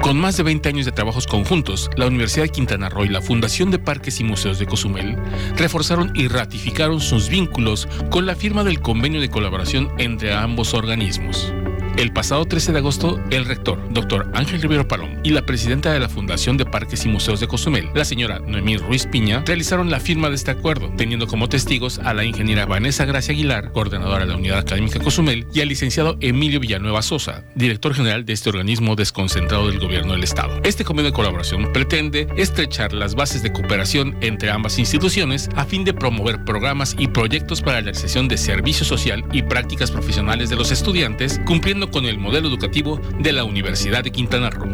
Con 0.01 0.15
más 0.17 0.37
de 0.37 0.43
20 0.43 0.69
años 0.69 0.85
de 0.85 0.93
trabajos 0.93 1.27
conjuntos, 1.27 1.89
la 1.97 2.07
Universidad 2.07 2.45
de 2.45 2.51
Quintana 2.51 2.87
Roo 2.87 3.03
y 3.03 3.09
la 3.09 3.21
Fundación 3.21 3.71
de 3.71 3.79
Parques 3.79 4.21
y 4.21 4.23
Museos 4.23 4.57
de 4.57 4.67
Cozumel 4.67 5.17
reforzaron 5.57 6.13
y 6.15 6.29
ratificaron 6.29 7.01
sus 7.01 7.27
vínculos 7.27 7.89
con 8.09 8.25
la 8.25 8.37
firma 8.37 8.63
del 8.63 8.79
convenio 8.79 9.19
de 9.19 9.29
colaboración 9.29 9.91
entre 9.97 10.33
ambos 10.33 10.73
organismos. 10.73 11.53
El 11.97 12.11
pasado 12.11 12.43
13 12.43 12.73
de 12.73 12.79
agosto, 12.79 13.23
el 13.31 13.45
rector, 13.45 13.79
doctor 13.89 14.29
Ángel 14.33 14.61
Rivero 14.61 14.85
Palom, 14.85 15.11
y 15.23 15.29
la 15.29 15.45
presidenta 15.45 15.93
de 15.93 15.99
la 16.01 16.09
Fundación 16.09 16.57
de 16.57 16.65
Parques 16.65 17.05
y 17.05 17.07
Museos 17.07 17.39
de 17.39 17.47
Cozumel, 17.47 17.89
la 17.95 18.03
señora 18.03 18.39
Noemí 18.39 18.75
Ruiz 18.75 19.05
Piña, 19.05 19.43
realizaron 19.45 19.89
la 19.89 20.01
firma 20.01 20.27
de 20.27 20.35
este 20.35 20.51
acuerdo, 20.51 20.91
teniendo 20.97 21.25
como 21.25 21.47
testigos 21.47 21.99
a 21.99 22.13
la 22.13 22.25
ingeniera 22.25 22.65
Vanessa 22.65 23.05
Gracia 23.05 23.33
Aguilar, 23.33 23.71
coordinadora 23.71 24.25
de 24.25 24.31
la 24.31 24.35
Unidad 24.35 24.59
Académica 24.59 24.99
Cozumel, 24.99 25.47
y 25.53 25.61
al 25.61 25.69
licenciado 25.69 26.17
Emilio 26.19 26.59
Villanueva 26.59 27.01
Sosa, 27.01 27.45
director 27.55 27.93
general 27.93 28.25
de 28.25 28.33
este 28.33 28.49
organismo 28.49 28.97
desconcentrado 28.97 29.69
del 29.69 29.79
gobierno 29.79 30.11
del 30.11 30.25
Estado. 30.25 30.59
Este 30.65 30.83
convenio 30.83 31.11
de 31.11 31.15
colaboración 31.15 31.71
pretende 31.71 32.27
estrechar 32.35 32.91
las 32.91 33.15
bases 33.15 33.41
de 33.41 33.53
cooperación 33.53 34.17
entre 34.19 34.51
ambas 34.51 34.79
instituciones 34.79 35.49
a 35.55 35.63
fin 35.63 35.85
de 35.85 35.93
promover 35.93 36.43
programas 36.43 36.93
y 36.99 37.07
proyectos 37.07 37.61
para 37.61 37.77
la 37.77 37.83
realización 37.83 38.27
de 38.27 38.35
servicio 38.35 38.85
social 38.85 39.23
y 39.31 39.43
prácticas 39.43 39.91
profesionales 39.91 40.49
de 40.49 40.57
los 40.57 40.71
estudiantes, 40.71 41.39
cumpliendo 41.45 41.84
con 41.91 42.05
el 42.05 42.17
modelo 42.17 42.47
educativo 42.47 42.99
de 43.19 43.33
la 43.33 43.43
Universidad 43.43 44.03
de 44.03 44.11
Quintana 44.11 44.49
Roo. 44.49 44.67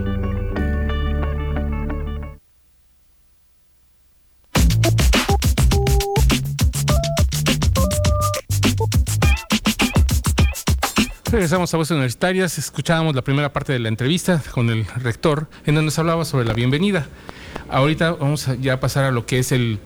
Regresamos 11.31 11.73
a 11.73 11.77
Voces 11.77 11.91
Universitarias, 11.91 12.57
escuchábamos 12.57 13.15
la 13.15 13.21
primera 13.21 13.53
parte 13.53 13.71
de 13.73 13.79
la 13.79 13.87
entrevista 13.87 14.43
con 14.51 14.69
el 14.69 14.85
rector, 14.85 15.47
en 15.65 15.75
donde 15.75 15.85
nos 15.85 15.99
hablaba 15.99 16.25
sobre 16.25 16.45
la 16.45 16.53
bienvenida. 16.53 17.07
Ahorita 17.69 18.11
vamos 18.11 18.47
a 18.47 18.55
ya 18.55 18.79
pasar 18.79 19.05
a 19.05 19.11
lo 19.11 19.25
que 19.25 19.39
es 19.39 19.51
el 19.51 19.79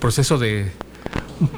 proceso 0.00 0.38
de, 0.38 0.72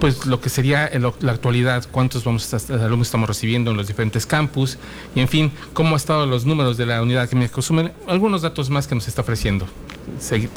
pues 0.00 0.26
lo 0.26 0.40
que 0.40 0.48
sería 0.48 0.90
la 1.20 1.32
actualidad, 1.32 1.86
cuántos 1.90 2.24
vamos 2.24 2.52
a, 2.52 2.84
alumnos 2.84 3.08
estamos 3.08 3.28
recibiendo 3.28 3.70
en 3.70 3.76
los 3.76 3.86
diferentes 3.86 4.26
campus 4.26 4.78
y 5.14 5.20
en 5.20 5.28
fin, 5.28 5.52
cómo 5.72 5.90
han 5.90 5.96
estado 5.96 6.26
los 6.26 6.46
números 6.46 6.76
de 6.76 6.86
la 6.86 7.02
unidad 7.02 7.28
que 7.28 7.36
me 7.36 7.48
consumen, 7.48 7.92
algunos 8.06 8.42
datos 8.42 8.70
más 8.70 8.86
que 8.86 8.94
nos 8.94 9.08
está 9.08 9.22
ofreciendo. 9.22 9.66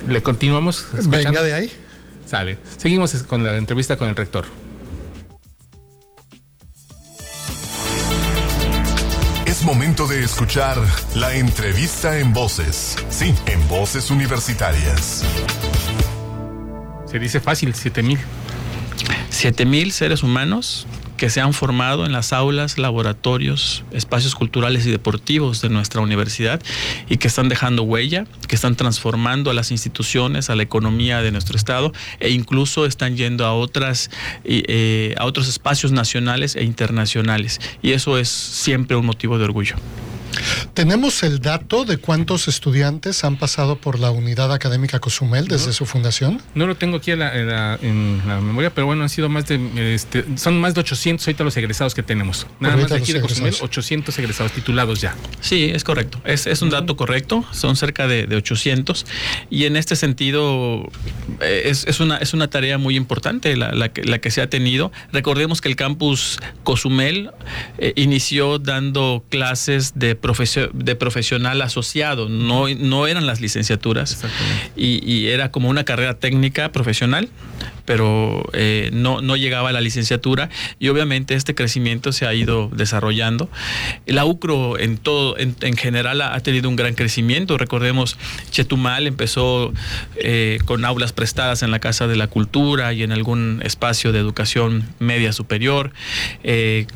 le 0.07 0.21
continuamos. 0.21 0.87
Venga 1.07 1.41
de 1.41 1.53
ahí. 1.53 1.71
Sale. 2.25 2.57
Seguimos 2.77 3.13
con 3.23 3.43
la 3.43 3.57
entrevista 3.57 3.97
con 3.97 4.09
el 4.09 4.15
rector. 4.15 4.45
momento 9.65 10.05
de 10.05 10.23
escuchar 10.23 10.77
la 11.15 11.33
entrevista 11.33 12.19
en 12.19 12.33
voces. 12.33 12.95
Sí, 13.09 13.33
en 13.47 13.67
voces 13.67 14.11
universitarias. 14.11 15.23
Se 17.07 17.17
dice 17.17 17.39
fácil, 17.39 17.73
7000. 17.73 18.19
7000 19.35 19.91
seres 19.91 20.23
humanos 20.23 20.87
que 21.17 21.29
se 21.29 21.41
han 21.41 21.53
formado 21.53 22.05
en 22.05 22.13
las 22.13 22.31
aulas, 22.31 22.77
laboratorios, 22.77 23.83
espacios 23.91 24.33
culturales 24.33 24.85
y 24.85 24.91
deportivos 24.91 25.61
de 25.61 25.67
nuestra 25.69 25.99
universidad 25.99 26.61
y 27.09 27.17
que 27.17 27.27
están 27.27 27.49
dejando 27.49 27.83
huella, 27.83 28.25
que 28.47 28.55
están 28.55 28.75
transformando 28.75 29.51
a 29.51 29.53
las 29.53 29.71
instituciones, 29.71 30.49
a 30.49 30.55
la 30.55 30.63
economía 30.63 31.21
de 31.21 31.31
nuestro 31.31 31.57
estado 31.57 31.91
e 32.21 32.29
incluso 32.29 32.85
están 32.85 33.17
yendo 33.17 33.45
a 33.45 33.53
otras 33.53 34.09
eh, 34.45 35.15
a 35.17 35.25
otros 35.25 35.49
espacios 35.49 35.91
nacionales 35.91 36.55
e 36.55 36.63
internacionales 36.63 37.59
y 37.81 37.91
eso 37.91 38.17
es 38.17 38.29
siempre 38.29 38.95
un 38.95 39.05
motivo 39.05 39.37
de 39.37 39.43
orgullo. 39.43 39.75
¿Tenemos 40.73 41.23
el 41.23 41.39
dato 41.39 41.85
de 41.85 41.97
cuántos 41.97 42.47
estudiantes 42.47 43.23
han 43.23 43.37
pasado 43.37 43.77
por 43.77 43.99
la 43.99 44.11
unidad 44.11 44.51
académica 44.53 44.99
Cozumel 44.99 45.47
desde 45.47 45.73
su 45.73 45.85
fundación? 45.85 46.41
No 46.53 46.67
lo 46.67 46.75
tengo 46.75 46.97
aquí 46.97 47.11
en 47.11 47.19
la, 47.19 47.77
memoria, 48.41 48.69
pero 48.69 48.87
bueno, 48.87 49.03
han 49.03 49.09
sido 49.09 49.29
más 49.29 49.47
de, 49.47 49.93
este, 49.93 50.25
son 50.37 50.59
más 50.59 50.73
de 50.73 50.81
800 50.81 51.27
ahorita 51.27 51.43
los 51.43 51.57
egresados 51.57 51.95
que 51.95 52.03
tenemos. 52.03 52.47
Nada 52.59 52.77
más 52.77 52.89
de 52.89 52.97
aquí 52.97 53.13
de 53.13 53.21
Cozumel, 53.21 53.55
800 53.59 54.17
egresados 54.19 54.51
titulados 54.51 55.01
ya. 55.01 55.15
Sí, 55.39 55.71
es 55.73 55.83
correcto. 55.83 56.19
Es, 56.25 56.47
es 56.47 56.61
un 56.61 56.69
dato 56.69 56.95
correcto. 56.95 57.45
Son 57.51 57.75
cerca 57.75 58.07
de, 58.07 58.35
800. 58.35 59.05
Y 59.49 59.65
en 59.65 59.77
este 59.77 59.95
sentido, 59.95 60.89
eh, 61.41 61.63
es, 61.65 61.85
es, 61.87 61.99
una, 61.99 62.17
es 62.17 62.33
una 62.33 62.49
tarea 62.49 62.77
muy 62.77 62.95
importante 62.95 63.55
la, 63.55 63.71
la, 63.71 63.89
que, 63.89 64.03
la 64.03 64.19
que 64.19 64.31
se 64.31 64.41
ha 64.41 64.49
tenido. 64.49 64.91
Recordemos 65.11 65.61
que 65.61 65.69
el 65.69 65.75
campus 65.75 66.39
Cozumel 66.63 67.31
eh, 67.77 67.93
inició 67.95 68.59
dando 68.59 69.23
clases 69.29 69.93
de 69.95 70.15
de 70.73 70.95
profesional 70.95 71.61
asociado, 71.61 72.29
no, 72.29 72.67
no 72.69 73.07
eran 73.07 73.25
las 73.25 73.41
licenciaturas 73.41 74.23
y, 74.75 74.99
y, 75.05 75.27
era 75.27 75.51
como 75.51 75.69
una 75.69 75.83
carrera 75.83 76.15
técnica 76.15 76.71
profesional, 76.71 77.29
pero 77.85 78.49
eh, 78.53 78.89
no, 78.93 79.21
no 79.21 79.35
llegaba 79.35 79.69
a 79.69 79.71
la 79.71 79.81
licenciatura 79.81 80.49
y 80.79 80.89
obviamente 80.89 81.35
este 81.35 81.55
crecimiento 81.55 82.11
se 82.11 82.25
ha 82.25 82.33
ido 82.33 82.69
desarrollando. 82.73 83.49
La 84.05 84.25
UCRO 84.25 84.79
en 84.79 84.97
todo, 84.97 85.37
en, 85.37 85.55
en 85.61 85.77
general 85.77 86.21
ha, 86.21 86.39
tenido 86.39 86.69
un 86.69 86.75
gran 86.75 86.95
crecimiento. 86.95 87.57
Recordemos, 87.57 88.17
Chetumal 88.51 89.07
empezó 89.07 89.73
eh, 90.17 90.59
con 90.65 90.85
aulas 90.85 91.13
prestadas 91.13 91.63
en 91.63 91.71
la 91.71 91.79
Casa 91.79 92.07
de 92.07 92.15
la 92.15 92.27
Cultura 92.27 92.93
y 92.93 93.03
en 93.03 93.11
algún 93.11 93.61
espacio 93.63 94.11
de 94.11 94.19
educación 94.19 94.87
media 94.99 95.33
superior. 95.33 95.91
Eh, 96.43 96.87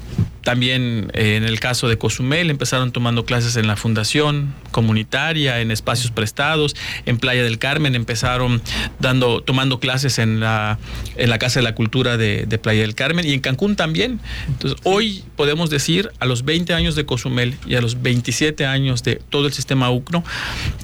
también 0.50 1.12
eh, 1.14 1.36
en 1.36 1.44
el 1.44 1.60
caso 1.60 1.88
de 1.88 2.00
Cozumel 2.00 2.50
empezaron 2.50 2.92
tomando 2.92 3.24
clases 3.24 3.56
en 3.56 3.68
la 3.68 3.76
fundación 3.76 4.56
comunitaria, 4.72 5.62
en 5.62 5.70
espacios 5.70 6.10
prestados, 6.10 6.76
en 7.06 7.20
Playa 7.20 7.44
del 7.44 7.60
Carmen 7.60 7.94
empezaron 7.94 8.60
dando, 8.98 9.42
tomando 9.42 9.80
clases 9.80 10.18
en 10.18 10.40
la, 10.40 10.80
en 11.18 11.30
la 11.30 11.38
Casa 11.38 11.60
de 11.60 11.66
la 11.66 11.76
Cultura 11.76 12.18
de, 12.18 12.48
Playa 12.64 12.82
del 12.82 12.96
Carmen 12.96 13.28
y 13.28 13.34
en 13.34 13.42
Cancún 13.42 13.76
también. 13.76 14.20
Entonces 14.48 14.80
hoy 14.86 15.24
podemos 15.36 15.70
decir 15.70 16.10
a 16.18 16.26
los 16.26 16.44
20 16.44 16.74
años 16.74 16.96
de 16.96 17.06
Cozumel 17.06 17.54
y 17.68 17.76
a 17.76 17.82
los 17.82 18.02
27 18.02 18.66
años 18.66 19.04
de 19.04 19.18
todo 19.30 19.46
el 19.46 19.54
sistema 19.54 19.92
UCRO 19.92 20.24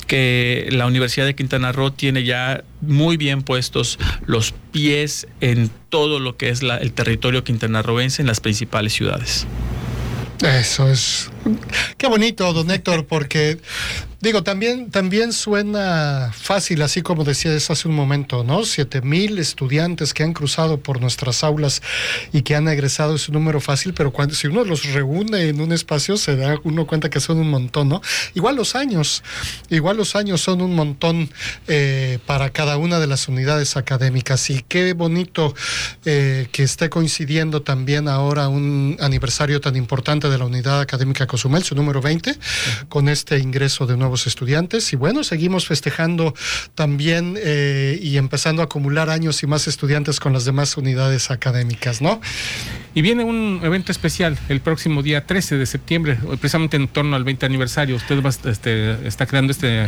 que 0.06 0.70
la 0.74 0.86
Universidad 0.86 1.26
de 1.26 1.34
Quintana 1.34 1.72
Roo 1.72 1.90
tiene 1.90 2.24
ya 2.24 2.64
muy 2.88 3.18
bien 3.18 3.42
puestos 3.42 4.00
los 4.26 4.54
pies 4.72 5.28
en 5.42 5.70
todo 5.90 6.20
lo 6.20 6.38
que 6.38 6.50
es 6.50 6.62
el 6.62 6.92
territorio 6.94 7.44
quintanarroense 7.44 8.22
en 8.22 8.28
las 8.28 8.40
principales 8.40 8.94
ciudades. 8.94 9.46
Eso 10.42 10.90
es. 10.90 11.30
Qué 11.98 12.08
bonito, 12.08 12.52
don 12.52 12.70
Héctor, 12.70 13.06
porque 13.06 13.58
Digo, 14.22 14.44
también, 14.44 14.90
también 14.92 15.34
suena 15.34 16.32
fácil, 16.34 16.82
así 16.82 17.02
como 17.02 17.24
decías 17.24 17.70
hace 17.70 17.88
un 17.88 17.96
momento, 17.96 18.44
¿no? 18.44 18.64
Siete 18.64 19.02
mil 19.02 19.38
estudiantes 19.38 20.14
que 20.14 20.24
han 20.24 20.34
cruzado 20.34 20.80
por 20.80 21.02
nuestras 21.02 21.44
aulas 21.44 21.82
y 22.32 22.42
que 22.42 22.56
han 22.56 22.68
egresado 22.68 23.16
es 23.16 23.28
un 23.28 23.34
número 23.34 23.60
fácil, 23.60 23.94
pero 23.94 24.12
cuando, 24.12 24.34
si 24.34 24.48
uno 24.48 24.64
los 24.64 24.92
reúne 24.94 25.50
en 25.50 25.60
un 25.60 25.72
espacio 25.72 26.18
se 26.18 26.36
da 26.36 26.58
uno 26.64 26.88
cuenta 26.88 27.10
que 27.10 27.20
son 27.20 27.40
un 27.40 27.50
montón, 27.50 27.90
¿no? 27.90 28.02
Igual 28.34 28.56
los 28.56 28.76
años, 28.76 29.22
igual 29.70 29.98
los 29.98 30.16
años 30.16 30.42
son 30.42 30.62
un 30.62 30.74
montón 30.74 31.30
eh, 31.68 32.20
para 32.26 32.50
cada 32.52 32.78
una 32.78 33.00
de 33.00 33.08
las 33.08 33.28
unidades 33.28 33.78
académicas 33.78 34.50
y 34.50 34.64
qué 34.68 34.94
bonito 34.94 35.54
eh, 36.06 36.48
que 36.52 36.64
esté 36.64 36.90
coincidiendo 36.90 37.62
también 37.62 38.08
ahora 38.08 38.48
un 38.48 38.98
aniversario 39.00 39.62
tan 39.62 39.76
importante 39.76 40.30
de 40.30 40.38
la 40.38 40.46
unidad 40.46 40.80
académica 40.80 41.28
Cozumel, 41.28 41.64
su 41.64 41.76
número 41.76 42.02
20, 42.02 42.38
con 42.90 43.10
este 43.10 43.40
ingreso 43.40 43.86
de 43.86 43.98
nuevos 43.98 44.15
estudiantes 44.28 44.94
y 44.94 44.96
bueno, 44.96 45.24
seguimos 45.24 45.68
festejando 45.68 46.34
también 46.74 47.36
eh, 47.38 48.00
y 48.02 48.18
empezando 48.18 48.62
a 48.62 48.66
acumular 48.66 49.10
años 49.10 49.44
y 49.44 49.48
más 49.48 49.68
estudiantes 49.68 50.20
con 50.20 50.34
las 50.34 50.46
demás 50.46 50.78
unidades 50.78 51.32
académicas, 51.32 52.02
¿no? 52.02 52.22
Y 52.94 53.02
viene 53.02 53.26
un 53.26 53.60
evento 53.62 53.92
especial 53.92 54.38
el 54.48 54.62
próximo 54.62 55.04
día 55.04 55.26
13 55.26 55.58
de 55.58 55.66
septiembre, 55.66 56.18
precisamente 56.40 56.78
en 56.78 56.88
torno 56.88 57.18
al 57.18 57.26
20 57.26 57.46
aniversario. 57.46 57.98
Usted 57.98 58.24
va, 58.24 58.30
este, 58.30 59.06
está 59.06 59.26
creando 59.26 59.52
este, 59.52 59.88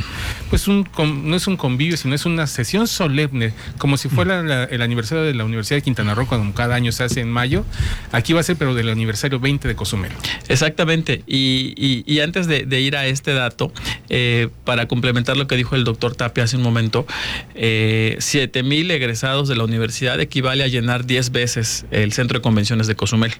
pues 0.49 0.67
un, 0.67 0.85
no 1.23 1.35
es 1.35 1.47
un 1.47 1.55
convivio, 1.55 1.95
sino 1.95 2.13
es 2.13 2.25
una 2.25 2.47
sesión 2.47 2.85
solemne, 2.85 3.53
como 3.77 3.95
si 3.95 4.09
fuera 4.09 4.65
el 4.65 4.81
aniversario 4.81 5.23
de 5.23 5.33
la 5.33 5.45
Universidad 5.45 5.77
de 5.77 5.83
Quintana 5.83 6.15
Roo, 6.15 6.27
como 6.27 6.53
cada 6.53 6.75
año 6.75 6.91
se 6.91 7.05
hace 7.05 7.21
en 7.21 7.31
mayo. 7.31 7.63
Aquí 8.11 8.33
va 8.33 8.41
a 8.41 8.43
ser, 8.43 8.57
pero 8.57 8.75
del 8.75 8.89
aniversario 8.89 9.39
20 9.39 9.67
de 9.67 9.75
Cozumel. 9.75 10.11
Exactamente. 10.49 11.23
Y, 11.27 12.03
y, 12.05 12.19
antes 12.19 12.47
de, 12.47 12.65
de, 12.65 12.81
ir 12.81 12.97
a 12.97 13.05
este 13.05 13.33
dato, 13.33 13.71
eh, 14.09 14.49
para 14.63 14.87
complementar 14.87 15.37
lo 15.37 15.47
que 15.47 15.55
dijo 15.55 15.75
el 15.75 15.83
doctor 15.83 16.15
Tapia 16.15 16.43
hace 16.43 16.57
un 16.57 16.63
momento, 16.63 17.05
eh, 17.55 18.15
7 18.19 18.63
mil 18.63 18.89
egresados 18.91 19.47
de 19.47 19.55
la 19.55 19.63
universidad 19.63 20.19
equivale 20.19 20.63
a 20.63 20.67
llenar 20.67 21.05
10 21.05 21.31
veces 21.31 21.85
el 21.91 22.13
centro 22.13 22.39
de 22.39 22.41
convenciones 22.41 22.87
de 22.87 22.95
Cozumel. 22.95 23.33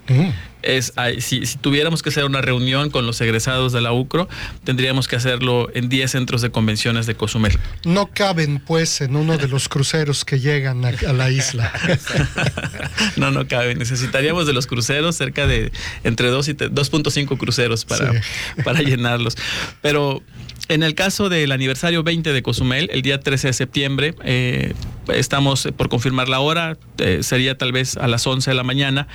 Es, 0.63 0.93
si, 1.19 1.41
tuviéramos 1.62 2.03
que 2.03 2.10
hacer 2.10 2.25
una 2.25 2.41
reunión 2.41 2.89
con 2.89 3.06
los 3.06 3.21
egresados 3.21 3.71
de 3.71 3.82
la 3.82 3.93
UCRO, 3.93 4.27
tendríamos 4.63 5.08
que 5.08 5.15
hacerlo 5.15 5.69
en 5.73 5.89
10 5.89 6.12
centros 6.12 6.41
de 6.41 6.49
convenciones 6.49 7.06
de 7.06 7.15
Cozumel. 7.15 7.58
No 7.86 8.08
caben, 8.08 8.60
pues, 8.60 9.01
en 9.01 9.15
uno 9.15 9.38
de 9.38 9.47
los 9.47 9.69
cruceros 9.69 10.25
que 10.25 10.39
llegan 10.39 10.84
a, 10.84 10.91
la 10.91 11.32
isla. 11.32 11.71
no, 13.15 13.32
no 13.32 13.47
caben. 13.47 13.77
Necesitaríamos 13.77 14.47
de 14.47 14.53
los 14.53 14.67
cruceros 14.67 15.15
cerca 15.15 15.47
de 15.47 15.71
entre 16.03 16.27
2 16.27 16.47
y 16.49 16.53
2.5 16.53 17.38
cruceros 17.38 17.86
para, 17.86 18.12
para 18.63 18.82
llenarlos. 18.82 19.38
Pero 19.82 20.21
en 20.69 20.84
el 20.84 20.95
caso 20.95 21.30
del 21.30 21.51
aniversario 21.51 22.03
20 22.03 22.34
de 22.34 22.43
Cozumel, 22.43 22.89
el 22.91 23.01
día 23.01 23.19
13 23.19 23.47
de 23.47 23.53
septiembre, 23.53 24.15
eh, 24.23 24.73
estamos 25.13 25.67
por 25.78 25.89
confirmar 25.89 26.30
la 26.30 26.39
hora, 26.39 26.78
eh, 26.98 27.20
sería 27.22 27.58
tal 27.58 27.72
vez 27.72 27.98
a 27.98 28.08
las 28.08 28.26
11 28.26 28.52
de 28.52 28.56
la 28.56 28.63
mañana, 28.63 29.08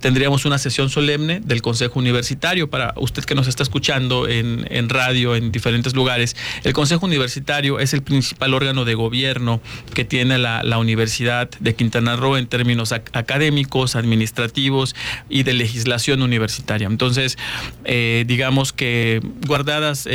tendríamos 0.00 0.44
una 0.44 0.58
sesión 0.58 0.90
solemne 0.90 1.40
del 1.40 1.62
Consejo 1.62 1.98
Universitario. 1.98 2.70
Para 2.70 2.94
usted 2.96 3.24
que 3.24 3.34
nos 3.34 3.48
está 3.48 3.62
escuchando 3.62 4.28
en, 4.28 4.88
radio, 4.88 5.34
en 5.34 5.52
diferentes 5.52 5.94
lugares, 5.94 6.36
el 6.64 6.72
Consejo 6.72 7.06
Universitario 7.06 7.78
es 7.80 7.94
el 7.94 8.02
principal 8.02 8.54
órgano 8.54 8.84
de 8.84 8.94
gobierno 8.94 9.60
que 9.94 10.04
tiene 10.04 10.38
la, 10.38 10.62
Universidad 10.74 11.48
de 11.60 11.74
Quintana 11.76 12.16
Roo 12.16 12.36
en 12.36 12.46
términos 12.48 12.90
académicos, 12.92 13.94
administrativos 13.94 14.96
y 15.30 15.44
de 15.44 15.52
legislación 15.54 16.20
universitaria. 16.20 16.88
Entonces, 16.88 17.38
eh, 17.84 18.24
digamos 18.26 18.72
que 18.72 19.20
guardadas 19.46 20.08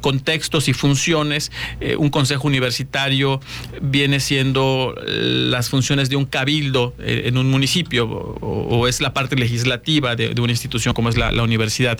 con 0.00 0.20
textos 0.20 0.68
y 0.68 0.72
funciones, 0.72 1.50
eh, 1.80 1.96
un 1.96 2.10
consejo 2.10 2.46
universitario 2.46 3.40
viene 3.82 4.20
siendo 4.20 4.65
las 5.04 5.68
funciones 5.68 6.08
de 6.08 6.16
un 6.16 6.24
cabildo 6.24 6.94
eh, 6.98 7.22
en 7.26 7.38
un 7.38 7.50
municipio 7.50 8.06
o, 8.06 8.86
es 8.88 9.00
la 9.00 9.12
parte 9.12 9.36
legislativa 9.36 10.16
de, 10.16 10.40
una 10.40 10.52
institución 10.52 10.94
como 10.94 11.08
es 11.08 11.16
la, 11.16 11.30
universidad. 11.42 11.98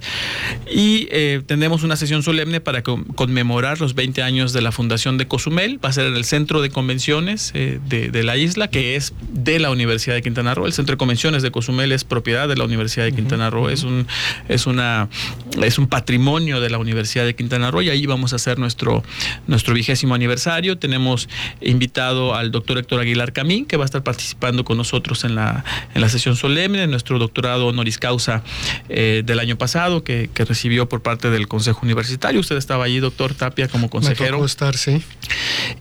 Y 0.73 1.09
eh, 1.11 1.43
tendremos 1.47 1.83
una 1.83 1.97
sesión 1.97 2.23
solemne 2.23 2.61
para 2.61 2.83
conmemorar 2.83 3.81
los 3.81 3.95
20 3.95 4.23
años 4.23 4.53
de 4.53 4.61
la 4.61 4.73
fundación 4.73 5.19
de 5.19 5.27
Cozumel. 5.29 5.79
Va 5.85 5.91
a 5.91 5.93
ser 5.93 6.07
en 6.07 6.17
el 6.17 6.25
centro 6.25 6.63
de 6.63 6.71
convenciones 6.71 7.53
de, 7.53 8.23
la 8.25 8.37
isla, 8.37 8.69
que 8.69 8.97
es 8.97 9.15
de 9.31 9.59
la 9.59 9.71
Universidad 9.71 10.15
de 10.15 10.23
Quintana 10.23 10.55
Roo. 10.55 10.67
El 10.67 10.73
centro 10.73 10.95
de 10.95 10.99
convenciones 10.99 11.43
de 11.43 11.51
Cozumel 11.51 11.93
es 11.93 12.05
propiedad 12.05 12.49
de 12.49 12.57
la 12.57 12.65
Universidad 12.65 13.05
de 13.05 13.13
Quintana 13.13 13.51
Roo, 13.51 13.69
es, 13.69 13.85
un, 13.85 14.07
es, 14.49 14.67
una, 14.67 15.09
es 15.63 15.79
un 15.79 15.87
patrimonio 15.87 16.61
de 16.61 16.71
la 16.71 16.79
Universidad 16.79 17.25
de 17.25 17.35
Quintana 17.35 17.71
Roo 17.71 17.83
y 17.83 17.91
ahí 17.91 18.07
vamos 18.07 18.33
a 18.33 18.37
hacer 18.37 18.59
nuestro, 18.59 19.03
nuestro 19.47 19.75
vigésimo 19.75 20.15
aniversario. 20.15 20.79
Tenemos 20.79 21.29
invitado 21.61 22.35
al 22.35 22.51
doctor 22.57 22.79
Héctor 22.79 23.01
Aguilar 23.01 23.33
Camín, 23.33 23.67
que 23.67 23.77
va 23.77 23.85
a 23.85 23.87
estar 23.87 24.03
participando 24.03 24.65
con 24.65 24.77
nosotros 24.77 25.25
en 25.25 25.35
la, 25.35 25.65
en 25.95 26.01
la 26.01 26.09
sesión 26.09 26.37
solemne, 26.37 26.81
de 26.81 26.87
nuestro 26.87 27.19
doctorado 27.19 27.67
honoris 27.67 27.99
causa 27.99 28.43
eh, 28.89 29.23
del 29.25 29.39
año 29.39 29.57
pasado, 29.57 30.03
que, 30.03 30.31
recibió 30.47 30.89
por 30.89 31.03
parte 31.03 31.31
del 31.31 31.49
Consejo 31.49 31.81
Universitario. 31.83 32.41
Usted 32.41 32.57
estaba 32.57 32.85
allí, 32.85 33.01
doctor 33.01 33.35
Tapia, 33.35 33.67
como 33.67 33.91
consejero. 33.91 34.39
Me 34.39 34.47
estar, 34.47 34.77
sí. 34.77 35.03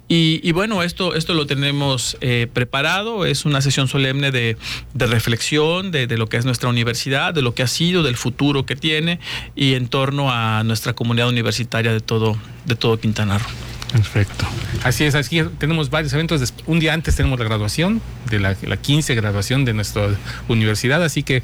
Y, 0.07 0.51
bueno, 0.53 0.81
esto, 0.81 1.13
esto 1.13 1.33
lo 1.33 1.45
tenemos 1.45 2.17
eh, 2.21 2.47
preparado, 2.51 3.25
es 3.25 3.45
una 3.45 3.61
sesión 3.61 3.87
solemne 3.87 4.31
de, 4.31 4.57
reflexión 4.95 5.91
de, 5.91 6.07
de, 6.07 6.17
lo 6.17 6.27
que 6.27 6.37
es 6.37 6.45
nuestra 6.45 6.69
universidad, 6.69 7.33
de 7.33 7.41
lo 7.41 7.53
que 7.53 7.63
ha 7.63 7.67
sido, 7.67 8.01
del 8.01 8.15
futuro 8.15 8.65
que 8.65 8.75
tiene 8.75 9.19
y 9.55 9.75
en 9.75 9.87
torno 9.87 10.31
a 10.31 10.63
nuestra 10.63 10.93
comunidad 10.93 11.29
universitaria 11.29 11.91
de 11.91 12.01
todo, 12.01 12.37
de 12.65 12.75
todo 12.75 12.99
Quintana 12.99 13.37
Roo. 13.37 13.74
Perfecto. 13.95 14.45
Así 14.83 15.05
es, 15.05 15.15
aquí 15.15 15.41
tenemos 15.57 15.89
varios 15.89 16.11
eventos. 16.11 16.53
Un 16.65 16.79
día 16.79 16.93
antes 16.93 17.15
tenemos 17.15 17.39
la 17.39 17.45
graduación, 17.45 18.01
de 18.29 18.39
la, 18.39 18.55
15 18.55 19.15
graduación 19.15 19.63
de 19.63 19.73
nuestra 19.73 20.09
universidad, 20.49 21.01
así 21.01 21.23
que 21.23 21.43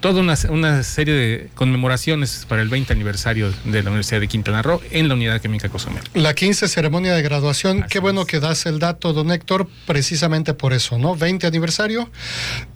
toda 0.00 0.20
una, 0.20 0.82
serie 0.82 1.14
de 1.14 1.50
conmemoraciones 1.54 2.44
para 2.48 2.62
el 2.62 2.68
20 2.68 2.92
aniversario 2.92 3.52
de 3.64 3.82
la 3.84 3.90
Universidad 3.90 4.18
de 4.20 4.26
Quintana 4.26 4.62
Roo 4.62 4.80
en 4.90 5.08
la 5.08 5.14
Unidad 5.14 5.40
Química 5.40 5.68
Cozumel. 5.68 6.02
La 6.14 6.34
15 6.34 6.66
ceremonia 6.66 7.14
de 7.14 7.22
graduación, 7.22 7.86
qué 7.88 8.00
bueno 8.00 8.26
que 8.26 8.40
das 8.40 8.66
el 8.66 8.80
dato, 8.80 9.12
don 9.12 9.30
Héctor, 9.30 9.68
precisamente 9.86 10.54
por 10.54 10.72
eso, 10.72 10.98
¿no? 10.98 11.14
20 11.14 11.46
aniversario, 11.46 12.10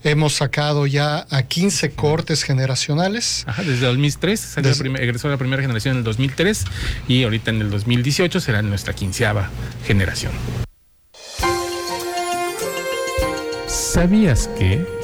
hemos 0.05 0.35
sacado 0.35 0.87
ya 0.87 1.27
a 1.31 1.43
15 1.43 1.91
cortes 1.93 2.45
generacionales. 2.45 3.43
Ajá, 3.47 3.65
desde 3.65 3.87
2003, 3.87 4.59
egresó 4.59 5.29
la 5.29 5.37
primera 5.37 5.62
generación 5.62 5.95
en 5.95 5.99
el 5.99 6.05
2003 6.05 6.65
y 7.09 7.25
ahorita 7.25 7.51
en 7.51 7.62
el 7.62 7.71
2018 7.71 8.39
será 8.41 8.62
nuestra 8.62 8.95
15 8.95 9.15
generación. 9.87 10.33
¿Sabías 13.66 14.48
que? 14.59 14.95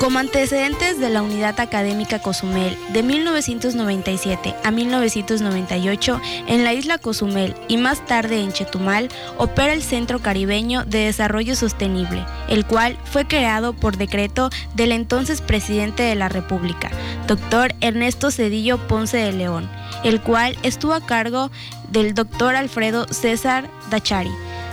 Como 0.00 0.18
antecedentes 0.18 1.00
de 1.00 1.08
la 1.08 1.22
Unidad 1.22 1.58
Académica 1.58 2.18
Cozumel 2.18 2.76
de 2.92 3.02
1997 3.02 4.54
a 4.62 4.70
1998 4.70 6.20
en 6.48 6.64
la 6.64 6.74
isla 6.74 6.98
Cozumel 6.98 7.54
y 7.66 7.78
más 7.78 8.04
tarde 8.04 8.40
en 8.40 8.52
Chetumal, 8.52 9.08
opera 9.38 9.72
el 9.72 9.82
Centro 9.82 10.18
Caribeño 10.18 10.84
de 10.84 11.06
Desarrollo 11.06 11.56
Sostenible, 11.56 12.24
el 12.48 12.66
cual 12.66 12.98
fue 13.04 13.26
creado 13.26 13.72
por 13.72 13.96
decreto 13.96 14.50
del 14.74 14.92
entonces 14.92 15.40
presidente 15.40 16.02
de 16.02 16.14
la 16.14 16.28
República, 16.28 16.90
doctor 17.26 17.74
Ernesto 17.80 18.30
Cedillo 18.30 18.76
Ponce 18.88 19.16
de 19.16 19.32
León, 19.32 19.68
el 20.04 20.20
cual 20.20 20.58
estuvo 20.62 20.92
a 20.92 21.04
cargo 21.04 21.50
del 21.90 22.12
doctor 22.12 22.54
Alfredo 22.54 23.06
César 23.08 23.70
Dachari 23.90 24.30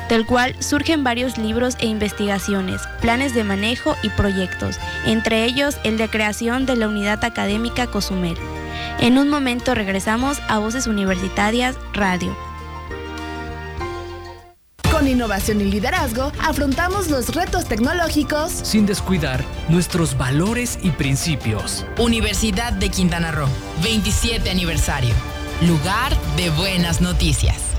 del 0.10 0.26
cual 0.26 0.56
surgen 0.60 1.04
varios 1.04 1.38
libros 1.38 1.76
e 1.80 1.88
investigaciones, 1.88 2.82
planes 3.02 3.34
de 3.34 3.44
manejo 3.44 3.96
y 4.04 4.10
proyectos, 4.10 4.78
entre 5.06 5.46
ellos 5.46 5.78
el 5.84 5.98
de 5.98 6.10
creación 6.10 6.66
de 6.66 6.76
la 6.76 6.88
Unidad 6.88 7.24
Académica 7.24 7.88
Cozumel. 7.88 8.38
En 9.00 9.18
un 9.18 9.30
momento 9.30 9.76
regresamos 9.76 10.40
a 10.48 10.60
Voces 10.60 10.88
Universitarias 10.88 11.76
Radio. 11.94 12.36
Con 14.94 15.08
innovación 15.08 15.60
y 15.60 15.66
liderazgo 15.66 16.32
afrontamos 16.40 17.10
los 17.10 17.34
retos 17.34 17.66
tecnológicos 17.66 18.52
sin 18.52 18.86
descuidar 18.86 19.44
nuestros 19.68 20.16
valores 20.18 20.78
y 20.84 20.92
principios. 20.92 21.86
Universidad 21.98 22.74
de 22.74 22.90
Quintana 22.90 23.32
Roo, 23.32 23.50
27 23.82 24.52
aniversario. 24.52 25.16
Lugar 25.62 26.16
de 26.38 26.52
buenas 26.52 27.02
noticias. 27.02 27.73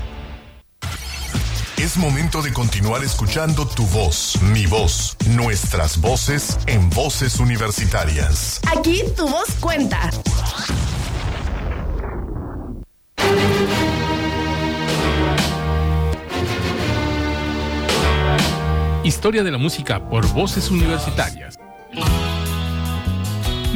Es 1.77 1.97
momento 1.97 2.41
de 2.41 2.53
continuar 2.53 3.03
escuchando 3.03 3.67
tu 3.67 3.85
voz, 3.87 4.41
mi 4.41 4.65
voz, 4.65 5.17
nuestras 5.31 5.99
voces 5.99 6.57
en 6.67 6.89
voces 6.89 7.37
universitarias. 7.41 8.61
Aquí 8.77 9.03
tu 9.17 9.27
voz 9.27 9.51
cuenta. 9.59 10.09
Historia 19.03 19.43
de 19.43 19.51
la 19.51 19.57
música 19.57 20.09
por 20.09 20.25
voces 20.31 20.71
universitarias. 20.71 21.59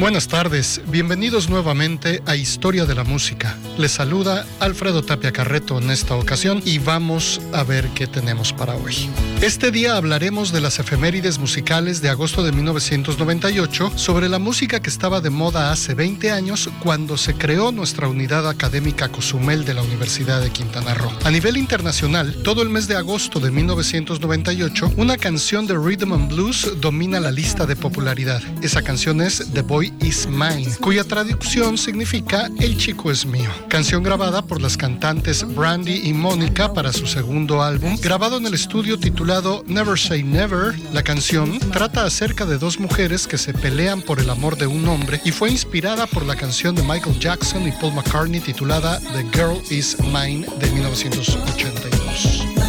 Buenas 0.00 0.28
tardes, 0.28 0.80
bienvenidos 0.86 1.50
nuevamente 1.50 2.22
a 2.24 2.34
Historia 2.34 2.86
de 2.86 2.94
la 2.94 3.04
Música. 3.04 3.58
Les 3.76 3.92
saluda 3.92 4.46
Alfredo 4.58 5.02
Tapia 5.02 5.30
Carreto 5.30 5.78
en 5.78 5.90
esta 5.90 6.16
ocasión 6.16 6.62
y 6.64 6.78
vamos 6.78 7.38
a 7.52 7.64
ver 7.64 7.86
qué 7.88 8.06
tenemos 8.06 8.54
para 8.54 8.76
hoy. 8.76 9.10
Este 9.42 9.70
día 9.70 9.96
hablaremos 9.96 10.52
de 10.52 10.62
las 10.62 10.78
efemérides 10.78 11.38
musicales 11.38 12.00
de 12.00 12.08
agosto 12.08 12.42
de 12.42 12.52
1998 12.52 13.92
sobre 13.96 14.30
la 14.30 14.38
música 14.38 14.80
que 14.80 14.88
estaba 14.88 15.20
de 15.20 15.28
moda 15.28 15.70
hace 15.70 15.92
20 15.92 16.30
años 16.30 16.70
cuando 16.82 17.18
se 17.18 17.34
creó 17.34 17.70
nuestra 17.70 18.08
unidad 18.08 18.48
académica 18.48 19.10
Cozumel 19.10 19.66
de 19.66 19.74
la 19.74 19.82
Universidad 19.82 20.40
de 20.40 20.50
Quintana 20.50 20.94
Roo. 20.94 21.12
A 21.24 21.30
nivel 21.30 21.58
internacional, 21.58 22.36
todo 22.42 22.62
el 22.62 22.70
mes 22.70 22.88
de 22.88 22.96
agosto 22.96 23.38
de 23.38 23.50
1998, 23.50 24.94
una 24.96 25.18
canción 25.18 25.66
de 25.66 25.74
Rhythm 25.74 26.14
and 26.14 26.32
Blues 26.32 26.80
domina 26.80 27.20
la 27.20 27.30
lista 27.30 27.66
de 27.66 27.76
popularidad. 27.76 28.42
Esa 28.62 28.80
canción 28.80 29.20
es 29.20 29.52
The 29.52 29.60
Boy 29.60 29.89
is 30.00 30.26
Mine, 30.26 30.68
cuya 30.80 31.04
traducción 31.04 31.78
significa 31.78 32.50
El 32.58 32.76
chico 32.76 33.10
es 33.10 33.26
mío. 33.26 33.50
Canción 33.68 34.02
grabada 34.02 34.42
por 34.42 34.60
las 34.60 34.76
cantantes 34.76 35.46
Brandy 35.54 36.08
y 36.08 36.12
Mónica 36.12 36.72
para 36.72 36.92
su 36.92 37.06
segundo 37.06 37.62
álbum, 37.62 37.96
grabado 38.00 38.38
en 38.38 38.46
el 38.46 38.54
estudio 38.54 38.98
titulado 38.98 39.64
Never 39.66 39.98
Say 39.98 40.22
Never. 40.22 40.78
La 40.92 41.02
canción 41.02 41.58
trata 41.72 42.04
acerca 42.04 42.46
de 42.46 42.58
dos 42.58 42.78
mujeres 42.78 43.26
que 43.26 43.38
se 43.38 43.52
pelean 43.52 44.02
por 44.02 44.20
el 44.20 44.30
amor 44.30 44.56
de 44.56 44.66
un 44.66 44.86
hombre 44.88 45.20
y 45.24 45.32
fue 45.32 45.50
inspirada 45.50 46.06
por 46.06 46.24
la 46.24 46.36
canción 46.36 46.74
de 46.74 46.82
Michael 46.82 47.18
Jackson 47.18 47.66
y 47.66 47.72
Paul 47.72 47.94
McCartney 47.94 48.40
titulada 48.40 49.00
The 49.00 49.24
Girl 49.32 49.60
Is 49.70 49.96
Mine 50.00 50.46
de 50.58 50.70
1982. 50.70 52.59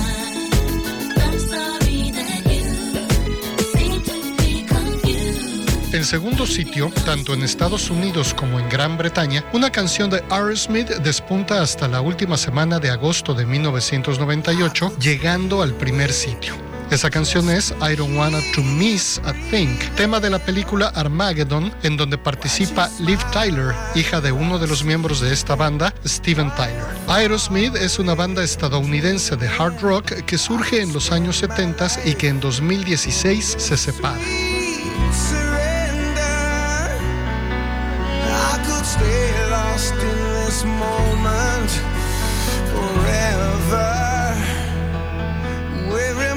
En 5.93 6.05
segundo 6.05 6.47
sitio, 6.47 6.89
tanto 7.05 7.33
en 7.33 7.43
Estados 7.43 7.89
Unidos 7.89 8.33
como 8.33 8.61
en 8.61 8.69
Gran 8.69 8.97
Bretaña, 8.97 9.43
una 9.51 9.69
canción 9.69 10.09
de 10.09 10.23
Aerosmith 10.29 10.87
despunta 10.87 11.61
hasta 11.61 11.89
la 11.89 11.99
última 11.99 12.37
semana 12.37 12.79
de 12.79 12.89
agosto 12.89 13.33
de 13.33 13.45
1998, 13.45 14.95
llegando 14.99 15.61
al 15.61 15.73
primer 15.73 16.13
sitio. 16.13 16.55
Esa 16.91 17.09
canción 17.09 17.49
es 17.49 17.73
I 17.81 17.95
Don't 17.97 18.17
Wanna 18.17 18.39
to 18.55 18.61
Miss 18.61 19.19
a 19.25 19.33
Thing, 19.49 19.77
tema 19.97 20.21
de 20.21 20.29
la 20.29 20.39
película 20.39 20.87
Armageddon, 20.95 21.73
en 21.83 21.97
donde 21.97 22.17
participa 22.17 22.89
Liv 22.99 23.19
Tyler, 23.33 23.75
hija 23.93 24.21
de 24.21 24.31
uno 24.31 24.59
de 24.59 24.67
los 24.67 24.85
miembros 24.85 25.19
de 25.19 25.33
esta 25.33 25.57
banda, 25.57 25.93
Steven 26.05 26.55
Tyler. 26.55 26.85
Aerosmith 27.09 27.75
es 27.75 27.99
una 27.99 28.15
banda 28.15 28.43
estadounidense 28.43 29.35
de 29.35 29.49
hard 29.49 29.81
rock 29.81 30.11
que 30.25 30.37
surge 30.37 30.81
en 30.81 30.93
los 30.93 31.11
años 31.11 31.35
70 31.37 31.87
y 32.05 32.13
que 32.15 32.29
en 32.29 32.39
2016 32.39 33.55
se 33.57 33.75
separa. 33.75 34.19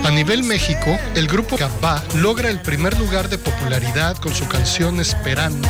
A 0.04 0.10
nivel 0.10 0.44
México, 0.44 0.96
el 1.16 1.26
grupo 1.26 1.56
Cabá 1.56 2.02
logra 2.14 2.48
el 2.50 2.60
primer 2.60 2.96
lugar 2.98 3.28
de 3.28 3.38
popularidad 3.38 4.16
con 4.18 4.34
su 4.34 4.46
canción 4.46 5.00
Esperando. 5.00 5.68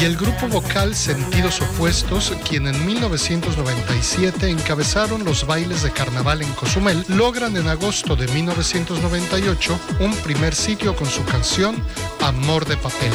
Y 0.00 0.04
el 0.04 0.16
grupo 0.16 0.48
vocal 0.48 0.94
Sentidos 0.94 1.60
Opuestos, 1.60 2.32
quien 2.48 2.66
en 2.66 2.86
1997 2.86 4.48
encabezaron 4.48 5.26
los 5.26 5.46
bailes 5.46 5.82
de 5.82 5.90
carnaval 5.90 6.40
en 6.40 6.50
Cozumel, 6.54 7.04
logran 7.08 7.54
en 7.58 7.68
agosto 7.68 8.16
de 8.16 8.26
1998 8.28 9.78
un 10.00 10.14
primer 10.16 10.54
sitio 10.54 10.96
con 10.96 11.06
su 11.06 11.22
canción 11.26 11.84
Amor 12.20 12.64
de 12.64 12.78
Papel. 12.78 13.12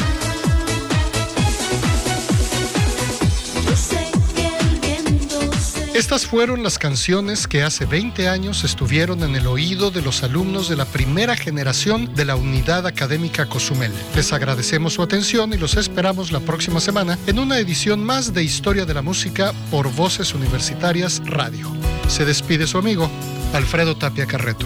Estas 6.06 6.24
fueron 6.24 6.62
las 6.62 6.78
canciones 6.78 7.48
que 7.48 7.64
hace 7.64 7.84
20 7.84 8.28
años 8.28 8.62
estuvieron 8.62 9.24
en 9.24 9.34
el 9.34 9.48
oído 9.48 9.90
de 9.90 10.02
los 10.02 10.22
alumnos 10.22 10.68
de 10.68 10.76
la 10.76 10.84
primera 10.84 11.34
generación 11.34 12.14
de 12.14 12.24
la 12.24 12.36
Unidad 12.36 12.86
Académica 12.86 13.46
Cozumel. 13.46 13.92
Les 14.14 14.32
agradecemos 14.32 14.92
su 14.94 15.02
atención 15.02 15.52
y 15.52 15.56
los 15.56 15.74
esperamos 15.76 16.30
la 16.30 16.38
próxima 16.38 16.78
semana 16.78 17.18
en 17.26 17.40
una 17.40 17.58
edición 17.58 18.04
más 18.04 18.32
de 18.32 18.44
Historia 18.44 18.84
de 18.84 18.94
la 18.94 19.02
Música 19.02 19.52
por 19.68 19.92
Voces 19.92 20.32
Universitarias 20.32 21.20
Radio. 21.24 21.72
Se 22.06 22.24
despide 22.24 22.68
su 22.68 22.78
amigo 22.78 23.10
Alfredo 23.52 23.96
Tapia 23.96 24.26
Carreto. 24.26 24.64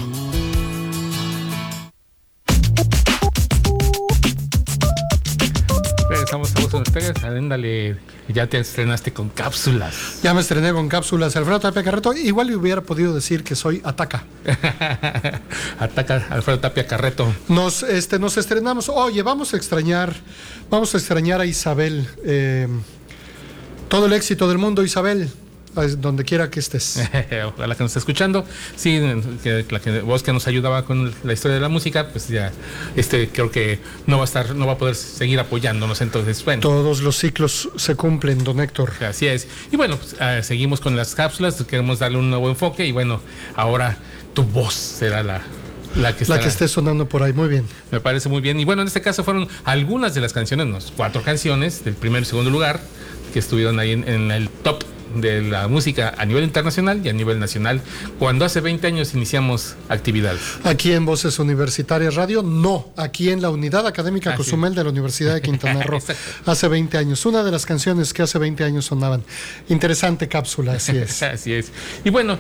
Ya 8.28 8.46
te 8.46 8.58
estrenaste 8.58 9.12
con 9.12 9.28
cápsulas. 9.28 10.20
Ya 10.22 10.34
me 10.34 10.40
estrené 10.40 10.72
con 10.72 10.88
cápsulas. 10.88 11.34
Alfredo 11.36 11.60
Tapia 11.60 11.82
Carreto, 11.82 12.12
igual 12.14 12.48
le 12.48 12.56
hubiera 12.56 12.80
podido 12.82 13.14
decir 13.14 13.42
que 13.42 13.56
soy 13.56 13.80
Ataca. 13.84 14.24
Ataca 15.78 16.26
Alfredo 16.30 16.60
Tapia 16.60 16.86
Carreto. 16.86 17.32
Nos, 17.48 17.82
este, 17.82 18.18
nos 18.18 18.36
estrenamos. 18.36 18.88
Oye, 18.88 19.22
vamos 19.22 19.54
a 19.54 19.56
extrañar, 19.56 20.14
vamos 20.70 20.94
a 20.94 20.98
extrañar 20.98 21.40
a 21.40 21.46
Isabel. 21.46 22.08
Eh, 22.24 22.68
todo 23.88 24.06
el 24.06 24.12
éxito 24.12 24.48
del 24.48 24.58
mundo, 24.58 24.84
Isabel 24.84 25.30
donde 25.74 26.24
quiera 26.24 26.50
que 26.50 26.60
estés. 26.60 27.00
Ojalá 27.46 27.74
que 27.74 27.82
nos 27.82 27.90
esté 27.90 27.98
escuchando. 28.00 28.44
Sí, 28.76 29.00
que, 29.42 29.64
la 29.70 29.80
que, 29.80 30.00
vos 30.00 30.22
que 30.22 30.32
nos 30.32 30.46
ayudaba 30.46 30.84
con 30.84 31.12
la 31.22 31.32
historia 31.32 31.54
de 31.54 31.60
la 31.60 31.68
música, 31.68 32.08
pues 32.08 32.28
ya 32.28 32.52
este 32.96 33.28
creo 33.28 33.50
que 33.50 33.78
no 34.06 34.16
va 34.16 34.24
a 34.24 34.26
estar, 34.26 34.54
no 34.54 34.66
va 34.66 34.74
a 34.74 34.78
poder 34.78 34.94
seguir 34.96 35.38
apoyándonos. 35.38 36.00
Entonces, 36.00 36.44
bueno. 36.44 36.60
Todos 36.60 37.00
los 37.00 37.16
ciclos 37.16 37.68
se 37.76 37.94
cumplen, 37.94 38.42
don 38.44 38.60
Héctor. 38.60 38.92
Así 39.08 39.26
es. 39.26 39.46
Y 39.70 39.76
bueno, 39.76 39.96
pues, 39.96 40.16
ah, 40.20 40.42
seguimos 40.42 40.80
con 40.80 40.96
las 40.96 41.14
cápsulas, 41.14 41.62
queremos 41.64 42.00
darle 42.00 42.18
un 42.18 42.30
nuevo 42.30 42.48
enfoque 42.48 42.86
y 42.86 42.92
bueno, 42.92 43.20
ahora 43.54 43.96
tu 44.34 44.42
voz 44.42 44.74
será 44.74 45.22
la, 45.22 45.42
la 45.96 46.16
que, 46.16 46.24
la 46.26 46.40
que 46.40 46.48
esté 46.48 46.68
sonando 46.68 47.08
por 47.08 47.22
ahí, 47.22 47.32
muy 47.32 47.48
bien. 47.48 47.64
Me 47.90 48.00
parece 48.00 48.28
muy 48.28 48.40
bien. 48.40 48.58
Y 48.58 48.64
bueno, 48.64 48.82
en 48.82 48.88
este 48.88 49.00
caso 49.00 49.24
fueron 49.24 49.48
algunas 49.64 50.14
de 50.14 50.20
las 50.20 50.32
canciones, 50.32 50.92
cuatro 50.96 51.22
canciones 51.22 51.84
del 51.84 51.94
primer 51.94 52.22
y 52.22 52.26
segundo 52.26 52.50
lugar 52.50 52.80
que 53.32 53.38
estuvieron 53.38 53.78
ahí 53.78 53.92
en 53.92 54.30
el 54.32 54.48
top 54.48 54.82
de 55.14 55.42
la 55.42 55.68
música 55.68 56.14
a 56.16 56.24
nivel 56.24 56.44
internacional 56.44 57.00
y 57.04 57.08
a 57.08 57.12
nivel 57.12 57.38
nacional, 57.38 57.80
cuando 58.18 58.44
hace 58.44 58.60
20 58.60 58.86
años 58.86 59.14
iniciamos 59.14 59.76
actividades. 59.88 60.40
Aquí 60.64 60.92
en 60.92 61.04
Voces 61.04 61.38
Universitarias 61.38 62.14
Radio, 62.14 62.42
no, 62.42 62.92
aquí 62.96 63.30
en 63.30 63.42
la 63.42 63.50
Unidad 63.50 63.86
Académica 63.86 64.34
Cozumel 64.34 64.74
de 64.74 64.84
la 64.84 64.90
Universidad 64.90 65.34
de 65.34 65.42
Quintana 65.42 65.82
Roo, 65.84 66.00
hace 66.46 66.68
20 66.68 66.98
años. 66.98 67.24
Una 67.26 67.42
de 67.42 67.50
las 67.50 67.66
canciones 67.66 68.12
que 68.12 68.22
hace 68.22 68.38
20 68.38 68.64
años 68.64 68.84
sonaban. 68.86 69.22
Interesante 69.68 70.28
cápsula, 70.28 70.74
así 70.74 70.96
es. 70.96 71.22
así 71.22 71.52
es. 71.52 71.72
Y 72.04 72.10
bueno, 72.10 72.38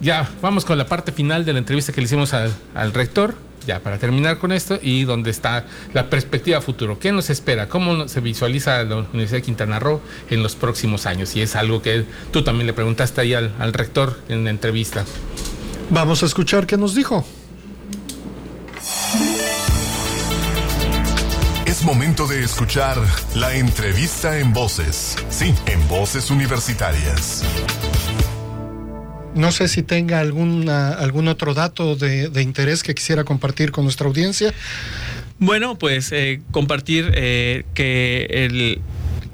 ya 0.00 0.28
vamos 0.40 0.64
con 0.64 0.78
la 0.78 0.86
parte 0.86 1.12
final 1.12 1.44
de 1.44 1.52
la 1.52 1.58
entrevista 1.58 1.92
que 1.92 2.00
le 2.00 2.06
hicimos 2.06 2.34
al, 2.34 2.52
al 2.74 2.92
rector 2.92 3.34
ya 3.66 3.80
para 3.80 3.98
terminar 3.98 4.38
con 4.38 4.52
esto 4.52 4.78
y 4.80 5.04
dónde 5.04 5.30
está 5.30 5.66
la 5.92 6.10
perspectiva 6.10 6.60
futuro. 6.60 6.98
¿Qué 6.98 7.12
nos 7.12 7.30
espera? 7.30 7.68
¿Cómo 7.68 8.08
se 8.08 8.20
visualiza 8.20 8.82
la 8.84 8.96
Universidad 8.96 9.38
de 9.38 9.42
Quintana 9.42 9.78
Roo 9.78 10.00
en 10.30 10.42
los 10.42 10.54
próximos 10.54 11.06
años? 11.06 11.34
Y 11.36 11.42
es 11.42 11.56
algo 11.56 11.82
que 11.82 12.04
tú 12.30 12.42
también 12.42 12.66
le 12.66 12.72
preguntaste 12.72 13.20
ahí 13.20 13.34
al, 13.34 13.54
al 13.58 13.72
rector 13.72 14.20
en 14.28 14.44
la 14.44 14.50
entrevista. 14.50 15.04
Vamos 15.90 16.22
a 16.22 16.26
escuchar 16.26 16.66
qué 16.66 16.76
nos 16.76 16.94
dijo. 16.94 17.24
Es 21.66 21.82
momento 21.82 22.26
de 22.26 22.42
escuchar 22.44 22.96
la 23.34 23.54
entrevista 23.54 24.38
en 24.38 24.52
voces. 24.52 25.16
Sí, 25.30 25.54
en 25.66 25.88
voces 25.88 26.30
universitarias. 26.30 27.42
No 29.34 29.50
sé 29.50 29.68
si 29.68 29.82
tenga 29.82 30.20
alguna, 30.20 30.92
algún 30.92 31.28
otro 31.28 31.54
dato 31.54 31.96
de, 31.96 32.42
interés 32.42 32.82
que 32.82 32.94
quisiera 32.94 33.24
compartir 33.24 33.72
con 33.72 33.84
nuestra 33.84 34.06
audiencia. 34.06 34.52
Bueno, 35.38 35.78
pues 35.78 36.12
eh, 36.12 36.42
compartir 36.50 37.12
eh, 37.14 37.64
que 37.74 38.26
el 38.30 38.80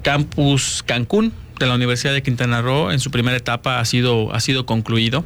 campus 0.02 0.82
Cancún 0.86 1.32
de 1.58 1.66
la 1.66 1.74
Universidad 1.74 2.12
de 2.12 2.22
Quintana 2.22 2.62
Roo 2.62 2.90
en 2.92 3.00
su 3.00 3.10
primera 3.10 3.36
etapa 3.36 3.80
ha 3.80 3.84
sido, 3.84 4.32
ha 4.32 4.40
sido 4.40 4.66
concluido. 4.66 5.24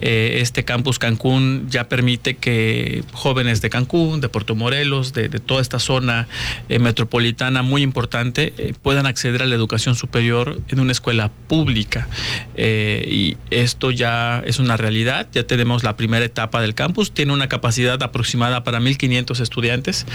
Eh, 0.00 0.38
este 0.40 0.64
campus 0.64 0.98
Cancún 0.98 1.66
ya 1.70 1.88
permite 1.88 2.36
que 2.36 3.02
jóvenes 3.12 3.62
de 3.62 3.70
Cancún, 3.70 4.20
de 4.20 4.28
Puerto 4.28 4.54
Morelos, 4.54 5.12
de, 5.12 5.28
toda 5.28 5.62
esta 5.62 5.78
zona 5.78 6.28
eh, 6.68 6.78
metropolitana 6.78 7.62
muy 7.62 7.82
importante, 7.82 8.52
eh, 8.58 8.74
puedan 8.82 9.06
acceder 9.06 9.42
a 9.42 9.46
la 9.46 9.54
educación 9.54 9.94
superior 9.94 10.60
en 10.68 10.80
una 10.80 10.92
escuela 10.92 11.30
pública. 11.48 12.08
y 12.56 13.36
esto 13.50 13.90
ya 13.90 14.42
es 14.46 14.58
una 14.58 14.76
realidad. 14.76 15.28
Ya 15.32 15.44
tenemos 15.44 15.82
la 15.82 15.96
primera 15.96 16.24
etapa 16.24 16.60
del 16.60 16.74
campus. 16.74 17.12
Tiene 17.12 17.32
una 17.32 17.48
capacidad 17.48 18.02
aproximada 18.02 18.64
para 18.64 18.80
1.500 18.80 19.40
estudiantes. 19.40 20.06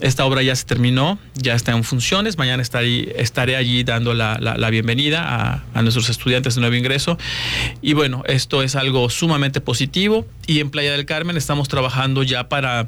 Esta 0.00 0.24
obra 0.24 0.42
ya 0.42 0.54
se 0.54 0.64
terminó, 0.64 1.18
ya 1.34 1.54
está 1.54 1.72
en 1.72 1.84
funciones. 1.84 2.38
Mañana 2.38 2.62
estaré, 2.62 3.20
estaré 3.20 3.56
allí 3.56 3.84
dando 3.84 4.14
la, 4.14 4.38
la 4.38 4.70
bienvenida 4.70 4.97
a, 5.16 5.64
nuestros 5.82 6.08
estudiantes 6.10 6.54
de 6.54 6.60
nuevo 6.60 6.76
ingreso. 6.76 7.18
Y 7.80 7.94
bueno, 7.94 8.22
esto 8.26 8.62
es 8.62 8.76
algo 8.76 9.08
sumamente 9.10 9.60
positivo 9.60 10.26
y 10.46 10.60
en 10.60 10.70
Playa 10.70 10.92
del 10.92 11.06
Carmen 11.06 11.36
estamos 11.36 11.68
trabajando 11.68 12.22
ya 12.22 12.48
para, 12.48 12.86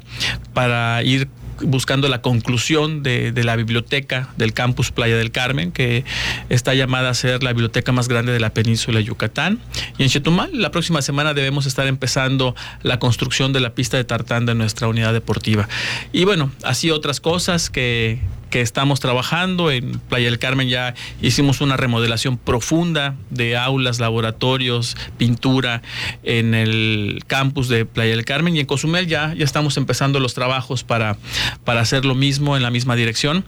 para 0.53 1.01
ir 1.03 1.29
buscando 1.63 2.07
la 2.07 2.21
conclusión 2.21 3.03
de, 3.03 3.31
la 3.43 3.55
biblioteca 3.55 4.29
del 4.37 4.53
campus 4.53 4.91
Playa 4.91 5.17
del 5.17 5.31
Carmen, 5.31 5.71
que 5.71 6.03
está 6.49 6.73
llamada 6.73 7.09
a 7.09 7.13
ser 7.13 7.43
la 7.43 7.51
biblioteca 7.51 7.91
más 7.91 8.07
grande 8.07 8.31
de 8.31 8.39
la 8.39 8.51
península 8.51 8.99
de 8.99 9.05
Yucatán. 9.05 9.59
Y 9.97 10.03
en 10.03 10.09
Chetumal, 10.09 10.49
la 10.53 10.71
próxima 10.71 11.01
semana 11.01 11.33
debemos 11.33 11.65
estar 11.65 11.87
empezando 11.87 12.55
la 12.83 12.99
construcción 12.99 13.53
de 13.53 13.59
la 13.59 13.73
pista 13.73 13.97
de 13.97 14.03
tartán 14.03 14.45
de 14.45 14.55
nuestra 14.55 14.87
unidad 14.87 15.13
deportiva. 15.13 15.67
Y 16.11 16.25
bueno, 16.25 16.51
así 16.63 16.91
otras 16.91 17.19
cosas 17.19 17.69
que, 17.69 18.19
que 18.51 18.61
estamos 18.61 18.99
trabajando. 18.99 19.71
En 19.71 19.99
Playa 19.99 20.25
del 20.25 20.37
Carmen 20.37 20.69
ya 20.69 20.93
hicimos 21.21 21.61
una 21.61 21.77
remodelación 21.77 22.37
profunda 22.37 23.15
de 23.31 23.57
aulas, 23.57 23.99
laboratorios, 23.99 24.95
pintura 25.17 25.81
en 26.21 26.53
el 26.53 27.23
campus 27.25 27.67
de 27.67 27.85
Playa 27.85 28.11
del 28.11 28.25
Carmen 28.25 28.55
y 28.55 28.59
en 28.59 28.67
Cozumel 28.67 29.07
ya, 29.07 29.33
ya 29.33 29.45
estamos 29.45 29.77
empezando 29.77 30.19
los 30.19 30.35
trabajos 30.35 30.83
para, 30.83 31.17
para 31.63 31.81
hacer 31.81 32.05
lo 32.05 32.13
mismo 32.13 32.55
en 32.55 32.61
la 32.61 32.69
misma 32.69 32.95
dirección 32.95 33.45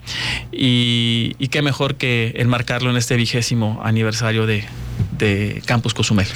y, 0.51 1.35
y 1.37 1.49
qué 1.49 1.61
mejor 1.61 1.95
que 1.95 2.33
enmarcarlo 2.37 2.89
en 2.89 2.97
este 2.97 3.15
vigésimo 3.15 3.81
aniversario 3.83 4.47
de, 4.47 4.63
de 5.23 5.61
Campus 5.65 5.93
Cozumel. 5.93 6.27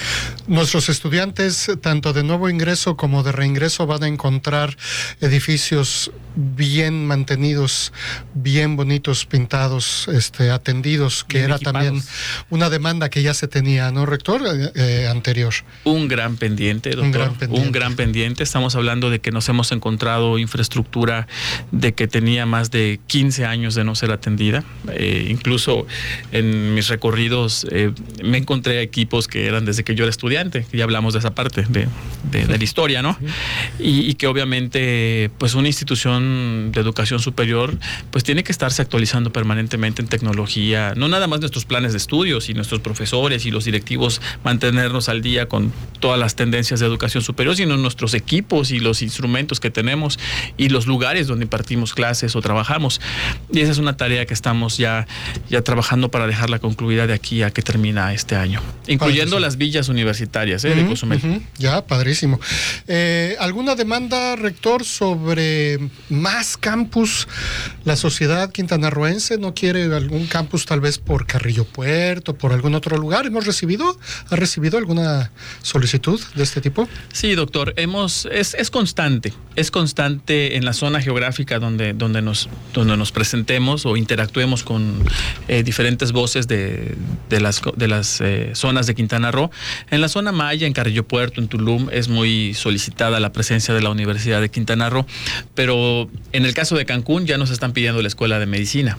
Nuestros 0.47 0.87
estudiantes, 0.87 1.69
tanto 1.81 2.13
de 2.13 2.23
nuevo 2.23 2.49
ingreso 2.49 2.95
como 2.95 3.21
de 3.21 3.33
reingreso, 3.33 3.85
van 3.85 4.03
a 4.03 4.07
encontrar 4.07 4.77
edificios 5.19 6.11
bien 6.37 7.05
mantenidos, 7.05 7.91
bien 8.33 8.75
bonitos, 8.75 9.25
pintados, 9.25 10.07
este, 10.07 10.51
atendidos, 10.51 11.23
que 11.23 11.39
era 11.39 11.57
también 11.57 12.01
una 12.49 12.69
demanda 12.69 13.09
que 13.09 13.23
ya 13.23 13.33
se 13.33 13.47
tenía, 13.47 13.91
¿no, 13.91 14.05
rector? 14.05 14.43
Eh, 14.45 14.71
eh, 14.75 15.07
anterior. 15.09 15.53
Un 15.83 16.07
gran 16.07 16.37
pendiente, 16.37 16.91
doctor. 16.91 17.05
Un 17.05 17.11
gran 17.11 17.35
pendiente. 17.35 17.67
Un 17.67 17.71
gran 17.71 17.95
pendiente. 17.95 18.43
Estamos 18.43 18.75
hablando 18.75 19.09
de 19.09 19.19
que 19.19 19.31
nos 19.31 19.49
hemos 19.49 19.71
encontrado 19.71 20.37
infraestructura 20.37 21.27
de 21.71 21.93
que 21.93 22.07
tenía 22.07 22.45
más 22.45 22.71
de 22.71 22.99
15 23.07 23.45
años 23.45 23.75
de 23.75 23.83
no 23.83 23.95
ser 23.95 24.11
atendida. 24.11 24.63
Eh, 24.93 25.27
incluso 25.29 25.87
en 26.31 26.75
mis 26.75 26.87
recorridos 26.87 27.65
me 28.23 28.37
encontré 28.37 28.76
equipos 28.81 29.27
que 29.27 29.45
eran 29.45 29.65
desde 29.65 29.83
que 29.83 29.95
yo 29.95 30.03
era 30.03 30.09
estudiante, 30.09 30.65
ya 30.71 30.83
hablamos 30.83 31.13
de 31.13 31.19
esa 31.19 31.33
parte 31.33 31.65
de, 31.67 31.87
la 32.47 32.63
historia, 32.63 33.01
¿no? 33.01 33.17
Y, 33.79 34.13
que 34.15 34.27
obviamente, 34.27 35.29
pues 35.37 35.53
una 35.53 35.67
institución 35.67 36.71
de 36.71 36.81
educación 36.81 37.19
superior, 37.19 37.77
pues 38.11 38.23
tiene 38.23 38.43
que 38.43 38.51
estarse 38.51 38.81
actualizando 38.81 39.31
permanentemente 39.31 40.01
en 40.01 40.07
tecnología, 40.07 40.93
no 40.95 41.07
nada 41.07 41.27
más 41.27 41.39
nuestros 41.39 41.65
planes 41.65 41.91
de 41.91 41.97
estudios 41.97 42.49
y 42.49 42.53
nuestros 42.53 42.81
profesores 42.81 43.45
y 43.45 43.51
los 43.51 43.65
directivos 43.65 44.21
mantenernos 44.43 45.09
al 45.09 45.21
día 45.21 45.47
con 45.47 45.71
todas 45.99 46.19
las 46.19 46.35
tendencias 46.35 46.79
de 46.79 46.85
educación 46.85 47.23
superior, 47.23 47.55
sino 47.55 47.77
nuestros 47.77 48.13
equipos 48.13 48.71
y 48.71 48.79
los 48.79 49.01
instrumentos 49.01 49.59
que 49.59 49.69
tenemos 49.69 50.19
y 50.57 50.69
los 50.69 50.87
lugares 50.87 51.27
donde 51.27 51.45
impartimos 51.45 51.93
clases 51.93 52.35
o 52.35 52.41
trabajamos. 52.41 53.01
Y 53.51 53.61
esa 53.61 53.71
es 53.71 53.77
una 53.77 53.97
tarea 53.97 54.25
que 54.25 54.33
estamos 54.33 54.77
ya, 54.77 55.07
ya 55.49 55.61
trabajando 55.61 56.09
para 56.09 56.27
dejarla 56.27 56.59
concluida 56.59 57.07
de 57.07 57.13
aquí 57.13 57.43
a 57.43 57.51
que 57.51 57.61
termina 57.61 58.13
este 58.13 58.35
año, 58.35 58.56
incluyendo 58.87 59.39
las 59.39 59.57
villas 59.57 59.89
universitarias 59.89 60.63
¿eh? 60.65 60.75
de 60.75 60.85
Cozumel. 60.85 61.41
Ya, 61.57 61.85
padrísimo. 61.85 62.39
Eh, 62.87 63.35
¿Alguna 63.39 63.75
demanda, 63.75 64.35
rector, 64.35 64.83
sobre 64.83 65.79
más 66.09 66.57
campus? 66.57 67.27
¿La 67.83 67.95
sociedad 67.95 68.51
quintanarroense 68.51 69.37
no 69.37 69.53
quiere 69.53 69.83
algún 69.93 70.27
campus 70.27 70.65
tal 70.65 70.79
vez 70.79 70.97
por 70.97 71.25
Carrillo 71.25 71.65
Puerto, 71.65 72.35
por 72.37 72.53
algún 72.53 72.75
otro 72.75 72.97
lugar? 72.97 73.25
¿Hemos 73.25 73.45
recibido, 73.45 73.97
ha 74.29 74.35
recibido 74.35 74.77
alguna 74.77 75.31
solicitud 75.61 76.19
de 76.35 76.43
este 76.43 76.61
tipo? 76.61 76.87
Sí, 77.11 77.35
doctor, 77.35 77.73
hemos, 77.77 78.27
es, 78.31 78.53
es 78.53 78.69
constante, 78.69 79.33
es 79.55 79.71
constante 79.71 80.55
en 80.55 80.65
la 80.65 80.73
zona 80.73 81.01
geográfica 81.01 81.59
donde, 81.59 81.93
donde, 81.93 82.21
nos, 82.21 82.49
donde 82.73 82.97
nos 82.97 83.11
presentemos 83.11 83.85
o 83.85 83.97
interactuemos 83.97 84.63
con 84.63 85.03
eh, 85.47 85.63
diferentes 85.63 86.11
voces 86.11 86.47
de, 86.47 86.95
de 87.29 87.39
las, 87.39 87.61
de 87.75 87.87
las 87.87 88.21
eh, 88.21 88.46
eh, 88.47 88.55
zonas 88.55 88.87
de 88.87 88.95
Quintana 88.95 89.31
Roo. 89.31 89.49
En 89.89 90.01
la 90.01 90.09
zona 90.09 90.31
Maya, 90.31 90.67
en 90.67 90.73
Carrillo 90.73 91.07
Puerto, 91.07 91.41
en 91.41 91.47
Tulum, 91.47 91.89
es 91.91 92.07
muy 92.07 92.53
solicitada 92.53 93.19
la 93.19 93.31
presencia 93.31 93.73
de 93.73 93.81
la 93.81 93.89
Universidad 93.89 94.41
de 94.41 94.49
Quintana 94.49 94.89
Roo, 94.89 95.05
pero 95.55 96.09
en 96.33 96.45
el 96.45 96.53
caso 96.53 96.75
de 96.75 96.85
Cancún 96.85 97.25
ya 97.25 97.37
nos 97.37 97.49
están 97.49 97.73
pidiendo 97.73 98.01
la 98.01 98.07
escuela 98.07 98.39
de 98.39 98.45
medicina, 98.45 98.97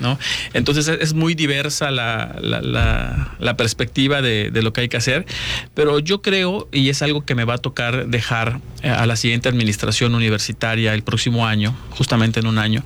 ¿no? 0.00 0.18
Entonces 0.54 0.88
es 0.88 1.14
muy 1.14 1.34
diversa 1.34 1.90
la, 1.90 2.36
la, 2.40 3.56
perspectiva 3.56 4.22
de, 4.22 4.50
de, 4.50 4.62
lo 4.62 4.72
que 4.72 4.82
hay 4.82 4.88
que 4.88 4.96
hacer, 4.96 5.26
pero 5.74 5.98
yo 5.98 6.22
creo, 6.22 6.68
y 6.72 6.88
es 6.88 7.02
algo 7.02 7.24
que 7.24 7.34
me 7.34 7.44
va 7.44 7.54
a 7.54 7.58
tocar 7.58 8.06
dejar 8.08 8.60
eh, 8.82 8.88
a 8.88 9.06
la 9.06 9.16
siguiente 9.16 9.48
administración 9.48 10.14
universitaria 10.14 10.94
el 10.94 11.02
próximo 11.02 11.46
año, 11.46 11.76
justamente 11.90 12.40
en 12.40 12.46
un 12.46 12.58
año, 12.58 12.82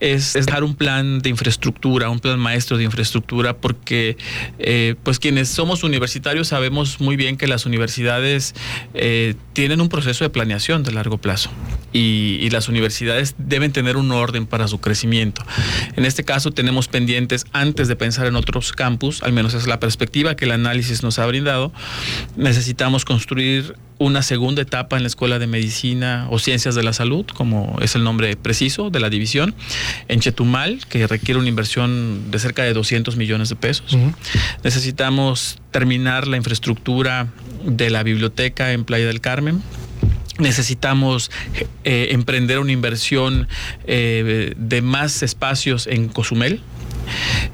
es, 0.00 0.36
es 0.36 0.46
dar 0.46 0.62
un 0.62 0.74
plan 0.74 1.20
de 1.20 1.30
infraestructura, 1.30 2.10
un 2.10 2.20
plan 2.20 2.38
maestro 2.38 2.76
de 2.76 2.84
infraestructura, 2.84 3.56
porque 3.56 4.16
eh, 4.58 4.94
pues 5.02 5.18
quienes 5.18 5.41
somos 5.44 5.84
universitarios 5.84 6.48
sabemos 6.48 7.00
muy 7.00 7.16
bien 7.16 7.36
que 7.36 7.46
las 7.46 7.66
universidades 7.66 8.54
eh, 8.94 9.34
tienen 9.52 9.80
un 9.80 9.88
proceso 9.88 10.24
de 10.24 10.30
planeación 10.30 10.82
de 10.82 10.92
largo 10.92 11.18
plazo 11.18 11.50
y, 11.92 12.38
y, 12.40 12.50
las 12.50 12.68
universidades 12.68 13.34
deben 13.38 13.72
tener 13.72 13.96
un 13.96 14.10
orden 14.12 14.46
para 14.46 14.66
su 14.68 14.80
crecimiento. 14.80 15.44
En 15.96 16.04
este 16.04 16.24
caso 16.24 16.50
tenemos 16.50 16.88
pendientes 16.88 17.44
antes 17.52 17.88
de 17.88 17.96
pensar 17.96 18.26
en 18.26 18.36
otros 18.36 18.72
campus, 18.72 19.22
al 19.22 19.32
menos 19.32 19.54
es 19.54 19.66
la 19.66 19.78
perspectiva 19.78 20.34
que 20.34 20.46
el 20.46 20.52
análisis 20.52 21.02
nos 21.02 21.18
ha 21.18 21.26
brindado, 21.26 21.72
necesitamos 22.36 23.04
construir 23.04 23.76
una 24.02 24.22
segunda 24.22 24.62
etapa 24.62 24.96
en 24.96 25.02
la 25.02 25.06
Escuela 25.06 25.38
de 25.38 25.46
Medicina 25.46 26.26
o 26.30 26.38
Ciencias 26.38 26.74
de 26.74 26.82
la 26.82 26.92
Salud, 26.92 27.24
como 27.26 27.78
es 27.80 27.94
el 27.94 28.04
nombre 28.04 28.36
preciso 28.36 28.90
de 28.90 29.00
la 29.00 29.10
división, 29.10 29.54
en 30.08 30.20
Chetumal, 30.20 30.80
que 30.88 31.06
requiere 31.06 31.38
una 31.38 31.48
inversión 31.48 32.30
de 32.30 32.38
cerca 32.38 32.62
de 32.62 32.72
200 32.72 33.16
millones 33.16 33.48
de 33.48 33.56
pesos. 33.56 33.96
Necesitamos 34.64 35.58
terminar 35.70 36.26
la 36.26 36.36
infraestructura 36.36 37.28
de 37.64 37.90
la 37.90 38.02
biblioteca 38.02 38.72
en 38.72 38.84
Playa 38.84 39.06
del 39.06 39.20
Carmen, 39.20 39.62
necesitamos 40.38 41.30
eh, 41.84 42.08
emprender 42.10 42.58
una 42.58 42.72
inversión 42.72 43.48
eh, 43.86 44.54
de 44.56 44.82
más 44.82 45.22
espacios 45.22 45.86
en 45.86 46.08
Cozumel. 46.08 46.60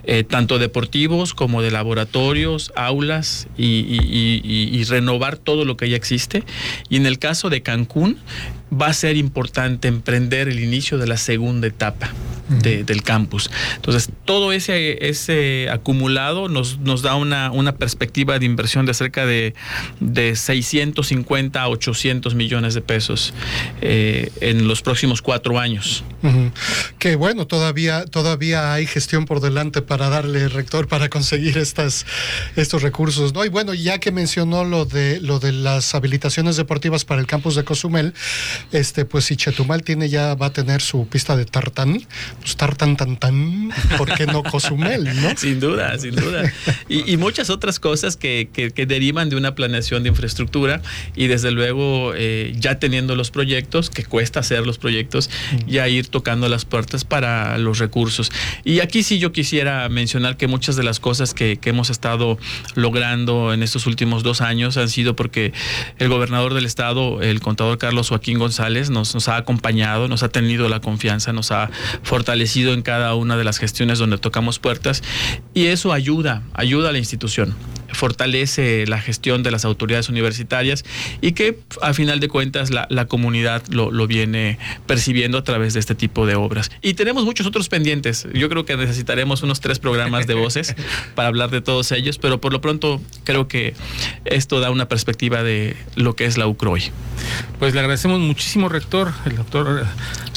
Eh, 0.04 0.24
tanto 0.24 0.58
deportivos 0.58 1.34
como 1.34 1.60
de 1.60 1.70
laboratorios, 1.70 2.72
aulas 2.74 3.46
y, 3.56 4.84
renovar 4.88 5.36
todo 5.36 5.64
lo 5.64 5.76
que 5.76 5.90
ya 5.90 5.96
existe. 5.96 6.44
Y 6.88 6.96
en 6.96 7.06
el 7.06 7.18
caso 7.18 7.50
de 7.50 7.62
Cancún, 7.62 8.18
va 8.72 8.86
a 8.86 8.92
ser 8.92 9.16
importante 9.16 9.88
emprender 9.88 10.48
el 10.48 10.60
inicio 10.60 10.98
de 10.98 11.06
la 11.06 11.16
segunda 11.16 11.66
etapa 11.66 12.10
del 12.48 13.02
campus. 13.02 13.50
Entonces, 13.76 14.10
todo 14.24 14.52
ese, 14.52 15.08
ese 15.08 15.68
acumulado 15.70 16.48
nos, 16.48 16.78
nos 16.78 17.02
da 17.02 17.14
una, 17.14 17.50
una 17.50 17.76
perspectiva 17.76 18.38
de 18.38 18.46
inversión 18.46 18.86
de 18.86 18.94
cerca 18.94 19.26
de, 19.26 19.54
de 20.00 20.34
650 20.36 21.60
a 21.60 21.68
800 21.68 22.34
millones 22.34 22.74
de 22.74 22.80
pesos 22.80 23.34
eh, 23.80 24.30
en 24.40 24.66
los 24.66 24.82
próximos 24.82 25.22
cuatro 25.22 25.58
años. 25.58 26.04
Que 26.98 27.16
bueno, 27.16 27.46
todavía, 27.46 28.04
todavía 28.04 28.72
hay 28.72 28.86
gestión 28.86 29.24
por 29.24 29.40
delante 29.40 29.82
para 29.82 30.08
darle, 30.08 30.48
rector, 30.48 30.88
para 30.88 31.08
conseguir 31.08 31.58
estas, 31.58 32.06
estos 32.56 32.82
recursos. 32.82 33.32
¿no? 33.32 33.44
Y 33.44 33.48
bueno, 33.48 33.74
ya 33.74 33.98
que 33.98 34.10
mencionó 34.10 34.64
lo 34.64 34.84
de, 34.84 35.20
lo 35.20 35.38
de 35.38 35.52
las 35.52 35.94
habilitaciones 35.94 36.56
deportivas 36.56 37.04
para 37.04 37.20
el 37.20 37.26
campus 37.26 37.54
de 37.54 37.64
Cozumel, 37.64 38.14
este, 38.72 39.04
pues 39.04 39.26
si 39.26 39.36
Chetumal 39.36 39.82
tiene 39.82 40.08
ya, 40.08 40.34
va 40.34 40.46
a 40.46 40.52
tener 40.52 40.80
su 40.80 41.06
pista 41.06 41.36
de 41.36 41.44
tartán, 41.44 42.00
pues 42.40 42.56
tartán 42.56 42.96
tan 42.96 43.16
tan, 43.16 43.70
¿por 43.96 44.14
qué 44.14 44.26
no 44.26 44.42
Cozumel, 44.42 45.04
no? 45.20 45.30
sin 45.36 45.60
duda, 45.60 45.98
sin 45.98 46.14
duda. 46.14 46.52
Y, 46.88 47.16
muchas 47.16 47.50
otras 47.50 47.80
cosas 47.80 48.16
que, 48.16 48.48
que, 48.52 48.86
derivan 48.86 49.28
de 49.28 49.36
una 49.36 49.54
planeación 49.54 50.02
de 50.02 50.10
infraestructura 50.10 50.80
y 51.16 51.26
desde 51.26 51.50
luego 51.50 52.12
eh, 52.14 52.54
ya 52.56 52.78
teniendo 52.78 53.16
los 53.16 53.30
proyectos, 53.30 53.90
que 53.90 54.04
cuesta 54.04 54.40
hacer 54.40 54.66
los 54.66 54.78
proyectos, 54.78 55.28
mm. 55.52 55.68
ya 55.68 55.88
ir 55.88 56.06
tocando 56.06 56.48
las 56.48 56.64
puertas 56.64 57.04
para 57.04 57.58
los 57.58 57.78
recursos. 57.78 58.30
Y 58.64 58.80
aquí 58.80 59.02
sí 59.02 59.18
yo 59.18 59.32
quisiera 59.32 59.88
mencionar 59.88 60.36
que 60.36 60.46
muchas 60.46 60.76
de 60.76 60.84
las 60.84 61.00
cosas 61.00 61.34
que, 61.34 61.56
que 61.56 61.70
hemos 61.70 61.90
estado 61.90 62.38
logrando 62.74 63.52
en 63.52 63.62
estos 63.62 63.86
últimos 63.86 64.22
dos 64.22 64.40
años 64.40 64.76
han 64.76 64.88
sido 64.88 65.16
porque 65.16 65.52
el 65.98 66.08
gobernador 66.08 66.54
del 66.54 66.66
estado, 66.66 67.20
el 67.20 67.40
contador 67.40 67.78
Carlos 67.78 68.08
Joaquín 68.08 68.38
González, 68.38 68.90
nos, 68.90 69.14
nos 69.14 69.28
ha 69.28 69.36
acompañado, 69.36 70.08
nos 70.08 70.22
ha 70.22 70.28
tenido 70.28 70.68
la 70.68 70.80
confianza, 70.80 71.32
nos 71.32 71.50
ha 71.50 71.70
fortalecido 72.02 72.27
en 72.72 72.82
cada 72.82 73.14
una 73.14 73.36
de 73.36 73.44
las 73.44 73.58
gestiones 73.58 73.98
donde 73.98 74.18
tocamos 74.18 74.58
puertas 74.58 75.02
y 75.54 75.66
eso 75.66 75.92
ayuda, 75.92 76.42
ayuda 76.54 76.90
a 76.90 76.92
la 76.92 76.98
institución 76.98 77.54
fortalece 77.92 78.86
la 78.86 79.00
gestión 79.00 79.42
de 79.42 79.50
las 79.50 79.64
autoridades 79.64 80.08
universitarias 80.08 80.84
y 81.20 81.32
que 81.32 81.58
a 81.82 81.94
final 81.94 82.20
de 82.20 82.28
cuentas 82.28 82.70
la, 82.70 83.06
comunidad 83.06 83.62
lo, 83.70 83.90
lo, 83.90 84.06
viene 84.06 84.58
percibiendo 84.86 85.38
a 85.38 85.44
través 85.44 85.74
de 85.74 85.80
este 85.80 85.94
tipo 85.94 86.26
de 86.26 86.34
obras. 86.34 86.70
Y 86.82 86.94
tenemos 86.94 87.24
muchos 87.24 87.46
otros 87.46 87.68
pendientes. 87.68 88.26
Yo 88.34 88.48
creo 88.48 88.64
que 88.64 88.76
necesitaremos 88.76 89.42
unos 89.42 89.60
tres 89.60 89.78
programas 89.78 90.26
de 90.26 90.34
voces 90.34 90.74
para 91.14 91.28
hablar 91.28 91.50
de 91.50 91.60
todos 91.60 91.92
ellos, 91.92 92.18
pero 92.18 92.40
por 92.40 92.52
lo 92.52 92.60
pronto 92.60 93.00
creo 93.24 93.48
que 93.48 93.74
esto 94.24 94.60
da 94.60 94.70
una 94.70 94.88
perspectiva 94.88 95.42
de 95.42 95.76
lo 95.96 96.14
que 96.16 96.26
es 96.26 96.38
la 96.38 96.46
UCROI. 96.46 96.90
Pues 97.58 97.74
le 97.74 97.80
agradecemos 97.80 98.20
muchísimo, 98.20 98.68
rector, 98.68 99.12
el 99.26 99.36
doctor, 99.36 99.86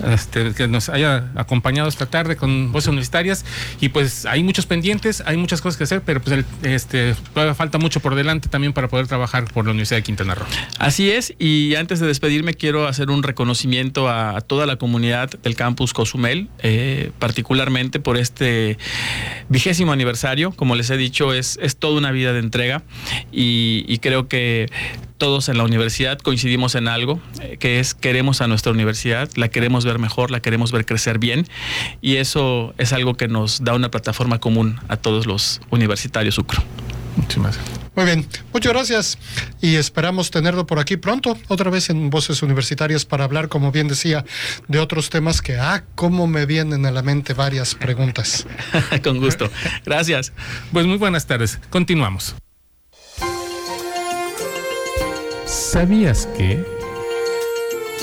este, 0.08 0.54
que 0.54 0.68
nos 0.68 0.90
haya 0.90 1.32
acompañado 1.36 1.88
esta 1.88 2.06
tarde 2.06 2.36
con 2.36 2.72
voces 2.72 2.88
universitarias. 2.90 3.46
Y 3.80 3.90
pues 3.90 4.26
hay 4.26 4.44
muchos 4.44 4.66
pendientes, 4.66 5.24
hay 5.26 5.38
muchas 5.38 5.62
cosas 5.62 5.78
que 5.78 5.84
hacer, 5.84 6.02
pero 6.02 6.22
pues 6.22 6.38
el, 6.38 6.46
este, 6.64 7.16
falta 7.56 7.78
mucho 7.78 8.00
por 8.00 8.16
delante 8.16 8.50
también 8.50 8.74
para 8.74 8.88
poder 8.88 9.08
trabajar 9.08 9.46
por 9.46 9.66
la 9.66 9.72
Universidad 9.72 9.98
de 9.98 10.04
Quintana 10.04 10.36
Roo. 10.36 10.46
Así 10.80 11.12
es, 11.12 11.34
y 11.40 11.76
antes 11.76 12.00
de 12.00 12.08
despedirme 12.08 12.54
quiero 12.54 12.88
hacer 12.88 13.10
un 13.10 13.24
reconocimiento 13.24 14.10
a, 14.10 14.42
toda 14.42 14.66
la 14.66 14.78
comunidad 14.78 15.30
del 15.30 15.56
campus 15.56 15.94
Cozumel, 15.94 16.50
eh, 16.60 17.12
particularmente 17.20 18.00
por 18.00 18.18
este 18.18 18.78
vigésimo 19.50 19.92
aniversario. 19.92 20.52
Como 20.52 20.76
les 20.76 20.90
he 20.90 20.98
dicho, 20.98 21.34
es, 21.34 21.60
es 21.62 21.78
toda 21.78 21.98
una 21.98 22.12
vida 22.12 22.34
de 22.34 22.40
entrega 22.40 22.84
y, 23.32 23.98
creo 24.02 24.28
que 24.28 24.68
todos 25.20 25.48
en 25.48 25.58
la 25.58 25.64
universidad 25.64 26.18
coincidimos 26.18 26.74
en 26.74 26.88
algo, 26.88 27.20
eh, 27.40 27.58
que 27.60 27.80
es 27.80 27.94
queremos 27.94 28.42
a 28.42 28.48
nuestra 28.48 28.72
universidad, 28.72 29.30
la 29.36 29.50
queremos 29.50 29.86
ver 29.86 30.00
mejor, 30.00 30.32
la 30.32 30.40
queremos 30.40 30.72
ver 30.72 30.86
crecer 30.86 31.20
bien 31.20 31.46
y 32.02 32.16
eso 32.16 32.74
es 32.80 32.94
algo 32.94 33.14
que 33.14 33.28
nos 33.28 33.64
da 33.64 33.76
una 33.76 33.92
plataforma 33.92 34.40
común 34.40 34.80
a 34.88 34.98
todos 34.98 35.28
los 35.28 35.62
universitarios 35.70 36.40
UCRO. 36.40 36.64
Muchísimas 37.16 37.60
Muy 37.96 38.06
bien, 38.06 38.28
muchas 38.54 38.74
gracias 38.74 39.18
y 39.62 39.76
esperamos 39.76 40.32
tenerlo 40.32 40.66
por 40.66 40.80
aquí 40.80 40.98
pronto, 40.98 41.38
otra 41.50 41.70
vez 41.70 41.90
en 41.90 42.10
Voces 42.10 42.42
Universitarias 42.42 43.06
para 43.06 43.26
hablar, 43.26 43.50
como 43.50 43.72
bien 43.72 43.88
decía, 43.88 44.26
de 44.68 44.80
otros 44.80 45.10
temas 45.10 45.42
que, 45.42 45.58
ah, 45.58 45.84
cómo 45.96 46.28
me 46.28 46.46
vienen 46.46 46.86
a 46.86 46.92
la 46.92 47.02
mente 47.02 47.34
varias 47.34 47.76
preguntas. 47.76 48.48
Con 49.04 49.20
gusto. 49.20 49.50
Gracias. 49.86 50.32
Pues 50.72 50.86
muy 50.86 50.98
buenas 50.98 51.26
tardes. 51.26 51.60
Continuamos. 51.70 52.36
¿Sabías 55.46 56.28
que... 56.38 56.81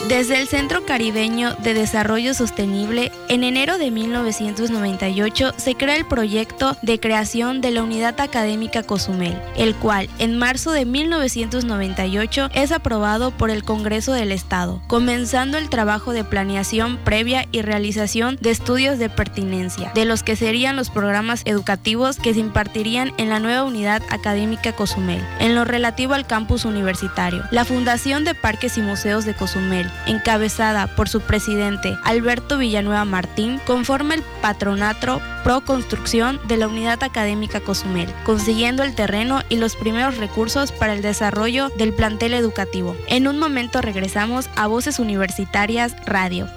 Desde 0.08 0.40
el 0.40 0.48
Centro 0.48 0.86
Caribeño 0.86 1.54
de 1.56 1.74
Desarrollo 1.74 2.32
Sostenible, 2.32 3.12
en 3.28 3.44
enero 3.44 3.76
de 3.76 3.90
1998 3.90 5.52
se 5.58 5.74
crea 5.74 5.96
el 5.96 6.06
proyecto 6.06 6.78
de 6.80 6.98
creación 6.98 7.60
de 7.60 7.72
la 7.72 7.82
Unidad 7.82 8.18
Académica 8.18 8.82
Cozumel, 8.82 9.38
el 9.54 9.74
cual 9.74 10.08
en 10.18 10.38
marzo 10.38 10.72
de 10.72 10.86
1998 10.86 12.48
es 12.54 12.72
aprobado 12.72 13.32
por 13.32 13.50
el 13.50 13.64
Congreso 13.64 14.14
del 14.14 14.32
Estado, 14.32 14.80
comenzando 14.86 15.58
el 15.58 15.68
trabajo 15.68 16.12
de 16.12 16.24
planeación 16.24 16.96
previa 17.04 17.46
y 17.52 17.60
realización 17.60 18.38
de 18.40 18.50
estudios 18.50 18.98
de 18.98 19.10
pertinencia, 19.10 19.92
de 19.94 20.06
los 20.06 20.22
que 20.22 20.36
serían 20.36 20.76
los 20.76 20.88
programas 20.88 21.42
educativos 21.44 22.16
que 22.16 22.32
se 22.32 22.40
impartirían 22.40 23.12
en 23.18 23.28
la 23.28 23.40
nueva 23.40 23.64
Unidad 23.64 24.02
Académica 24.08 24.72
Cozumel, 24.72 25.20
en 25.38 25.54
lo 25.54 25.66
relativo 25.66 26.14
al 26.14 26.26
campus 26.26 26.64
universitario. 26.64 27.44
La 27.50 27.66
Fundación 27.66 28.24
de 28.24 28.34
Parques 28.34 28.78
y 28.78 28.80
Museos 28.80 29.26
de 29.26 29.34
Cozumel, 29.34 29.86
encabezada 30.06 30.86
por 30.86 31.08
su 31.08 31.20
presidente 31.20 31.96
Alberto 32.04 32.58
Villanueva 32.58 33.04
Martín, 33.04 33.60
conforma 33.66 34.14
el 34.14 34.22
patronato 34.40 35.20
pro 35.44 35.60
construcción 35.62 36.40
de 36.48 36.56
la 36.56 36.68
Unidad 36.68 37.02
Académica 37.02 37.60
Cozumel, 37.60 38.12
consiguiendo 38.24 38.82
el 38.82 38.94
terreno 38.94 39.42
y 39.48 39.56
los 39.56 39.76
primeros 39.76 40.16
recursos 40.16 40.72
para 40.72 40.94
el 40.94 41.02
desarrollo 41.02 41.68
del 41.70 41.92
plantel 41.92 42.34
educativo. 42.34 42.96
En 43.06 43.28
un 43.28 43.38
momento 43.38 43.80
regresamos 43.80 44.48
a 44.56 44.66
Voces 44.66 44.98
Universitarias 44.98 45.94
Radio. 46.06 46.48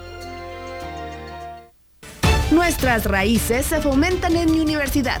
Nuestras 2.50 3.06
raíces 3.06 3.64
se 3.64 3.80
fomentan 3.80 4.36
en 4.36 4.52
mi 4.52 4.60
universidad. 4.60 5.20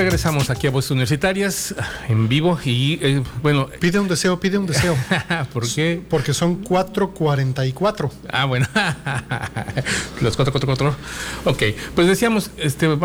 Regresamos 0.00 0.48
aquí 0.48 0.66
a 0.66 0.70
Voces 0.70 0.92
Universitarias 0.92 1.74
en 2.08 2.26
vivo 2.26 2.58
y 2.64 2.98
eh, 3.02 3.22
bueno. 3.42 3.68
Pide 3.80 3.98
un 4.00 4.08
deseo, 4.08 4.40
pide 4.40 4.56
un 4.56 4.64
deseo. 4.64 4.96
¿Por 5.52 5.70
qué? 5.70 6.02
Porque 6.08 6.32
son 6.32 6.64
4.44. 6.64 8.10
Ah, 8.30 8.46
bueno. 8.46 8.66
Los 10.22 10.36
444. 10.36 10.94
Ok, 11.44 11.62
pues 11.94 12.06
decíamos, 12.06 12.50
este, 12.56 12.86
eh, 12.86 12.98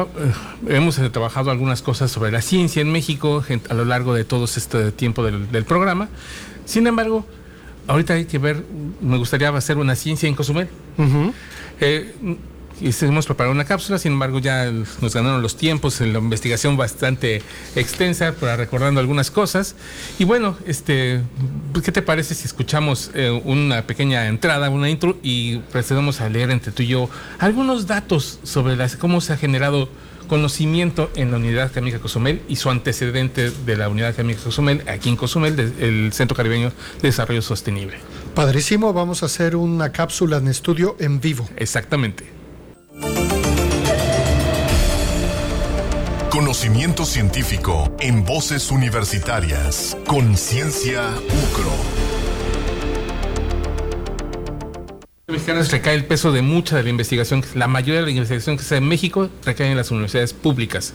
hemos 0.69 0.95
trabajado 1.11 1.51
algunas 1.51 1.81
cosas 1.81 2.11
sobre 2.11 2.31
la 2.31 2.41
ciencia 2.41 2.81
en 2.81 2.93
México 2.93 3.43
a 3.69 3.73
lo 3.73 3.83
largo 3.83 4.13
de 4.13 4.23
todo 4.23 4.45
este 4.45 4.93
tiempo 4.93 5.21
del, 5.21 5.65
programa. 5.65 6.07
Sin 6.63 6.87
embargo, 6.87 7.25
ahorita 7.87 8.13
hay 8.13 8.23
que 8.23 8.37
ver, 8.37 8.63
me 9.01 9.17
gustaría 9.17 9.49
hacer 9.49 9.77
una 9.77 9.97
ciencia 9.97 10.29
en 10.29 10.35
Cozumel 10.35 10.69
y 11.81 12.54
hemos 12.81 13.25
preparado 13.25 13.53
una 13.53 13.65
cápsula, 13.65 13.97
sin 13.97 14.13
embargo 14.13 14.39
ya 14.39 14.71
nos 15.01 15.13
ganaron 15.13 15.41
los 15.41 15.57
tiempos 15.57 16.01
en 16.01 16.13
la 16.13 16.19
investigación 16.19 16.77
bastante 16.77 17.41
extensa, 17.75 18.33
para 18.33 18.57
recordando 18.57 18.99
algunas 18.99 19.31
cosas. 19.31 19.75
Y 20.19 20.25
bueno, 20.25 20.57
este, 20.65 21.21
¿qué 21.83 21.91
te 21.91 22.01
parece 22.01 22.35
si 22.35 22.45
escuchamos 22.45 23.11
eh, 23.13 23.29
una 23.43 23.83
pequeña 23.83 24.27
entrada, 24.27 24.69
una 24.69 24.89
intro 24.89 25.17
y 25.23 25.57
procedemos 25.71 26.21
a 26.21 26.29
leer 26.29 26.51
entre 26.51 26.71
tú 26.71 26.83
y 26.83 26.87
yo 26.87 27.09
algunos 27.39 27.87
datos 27.87 28.39
sobre 28.43 28.75
las, 28.75 28.95
cómo 28.95 29.21
se 29.21 29.33
ha 29.33 29.37
generado 29.37 29.89
conocimiento 30.25 31.11
en 31.15 31.31
la 31.31 31.37
Unidad 31.37 31.65
Académica 31.65 31.99
Cozumel 31.99 32.41
y 32.49 32.55
su 32.55 32.69
antecedente 32.69 33.51
de 33.51 33.77
la 33.77 33.89
Unidad 33.89 34.09
Académica 34.09 34.41
Cozumel, 34.43 34.81
aquí 34.87 35.09
en 35.09 35.15
Cozumel, 35.15 35.73
el 35.79 36.11
Centro 36.13 36.35
Caribeño 36.35 36.69
de 36.69 37.07
Desarrollo 37.09 37.41
Sostenible. 37.41 37.97
Padrísimo, 38.33 38.91
vamos 38.91 39.23
a 39.23 39.27
hacer 39.27 39.55
una 39.55 39.91
cápsula 39.91 40.37
en 40.37 40.47
estudio 40.47 40.97
en 40.99 41.21
vivo. 41.21 41.47
Exactamente. 41.55 42.34
Conocimiento 46.35 47.05
científico 47.05 47.95
en 48.01 48.25
voces 48.25 48.69
universitarias. 48.69 49.95
Conciencia 50.05 51.11
UCRO. 51.11 51.71
mexicanos 55.27 55.71
recae 55.71 55.95
el 55.95 56.03
peso 56.03 56.33
de 56.33 56.41
mucha 56.41 56.75
de 56.75 56.83
la 56.83 56.89
investigación, 56.89 57.41
la 57.55 57.69
mayoría 57.69 58.01
de 58.01 58.07
la 58.07 58.11
investigación 58.11 58.57
que 58.57 58.63
se 58.63 58.75
hace 58.75 58.83
en 58.83 58.89
México 58.89 59.29
recae 59.45 59.71
en 59.71 59.77
las 59.77 59.91
universidades 59.91 60.33
públicas. 60.33 60.93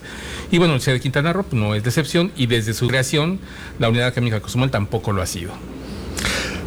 Y 0.51 0.59
bueno, 0.59 0.73
la 0.73 0.77
Universidad 0.77 1.01
Quintana 1.01 1.33
Roo 1.33 1.47
no 1.53 1.75
es 1.75 1.85
decepción 1.85 2.33
y 2.37 2.45
desde 2.45 2.75
su 2.75 2.87
creación 2.87 3.41
la 3.79 3.89
Unidad 3.89 4.09
Académica 4.09 4.41
Cozumel 4.41 4.71
tampoco 4.71 5.13
lo 5.13 5.23
ha 5.23 5.27
sido. 5.27 5.53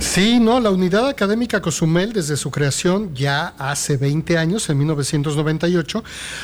Sí, 0.04 0.40
no, 0.40 0.60
la 0.60 0.70
Unidad 0.70 1.08
Académica 1.08 1.62
Cozumel 1.62 2.14
desde 2.14 2.38
su 2.38 2.52
creación 2.52 3.16
ya 3.16 3.56
hace 3.58 3.98
20 3.98 4.38
años, 4.38 4.70
en 4.70 4.78
1998, 4.78 6.04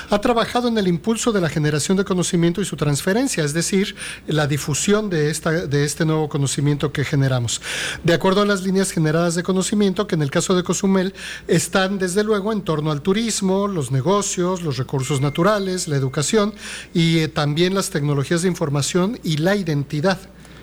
ha 0.10 0.22
trabajado 0.22 0.70
en 0.70 0.78
el 0.78 0.88
impulso 0.88 1.32
de 1.32 1.42
la 1.42 1.50
generación 1.50 1.96
de 1.98 2.06
conocimiento 2.06 2.62
y 2.62 2.66
su 2.66 2.78
transferencia, 2.78 3.44
es 3.44 3.54
decir, 3.54 3.96
la 4.26 4.48
difusión 4.48 5.10
de, 5.12 5.30
esta, 5.30 5.52
de 5.68 5.84
este 5.84 6.04
nuevo 6.06 6.30
conocimiento 6.30 6.92
que 6.92 7.04
generamos. 7.04 7.62
De 8.04 8.14
acuerdo 8.14 8.42
a 8.42 8.46
las 8.46 8.64
líneas 8.64 8.92
generadas 8.92 9.36
de 9.36 9.44
conocimiento, 9.44 10.08
que 10.08 10.16
en 10.16 10.24
el 10.24 10.32
caso 10.32 10.56
de 10.56 10.64
Cozumel 10.64 11.14
están 11.48 12.00
desde 12.00 12.24
luego 12.24 12.52
en 12.54 12.62
torno 12.62 12.92
al 12.92 13.02
turismo, 13.02 13.68
los 13.68 13.92
negocios, 13.92 14.64
los 14.64 14.78
recursos 14.78 15.22
naturales, 15.22 15.88
la 15.88 15.98
educación 15.98 16.56
y 16.94 17.20
eh, 17.20 17.28
también 17.28 17.76
las 17.76 17.92
tecnologías 17.92 18.42
de 18.42 18.48
información 18.48 19.20
y 19.22 19.38
la 19.38 19.56
identidad. 19.56 20.18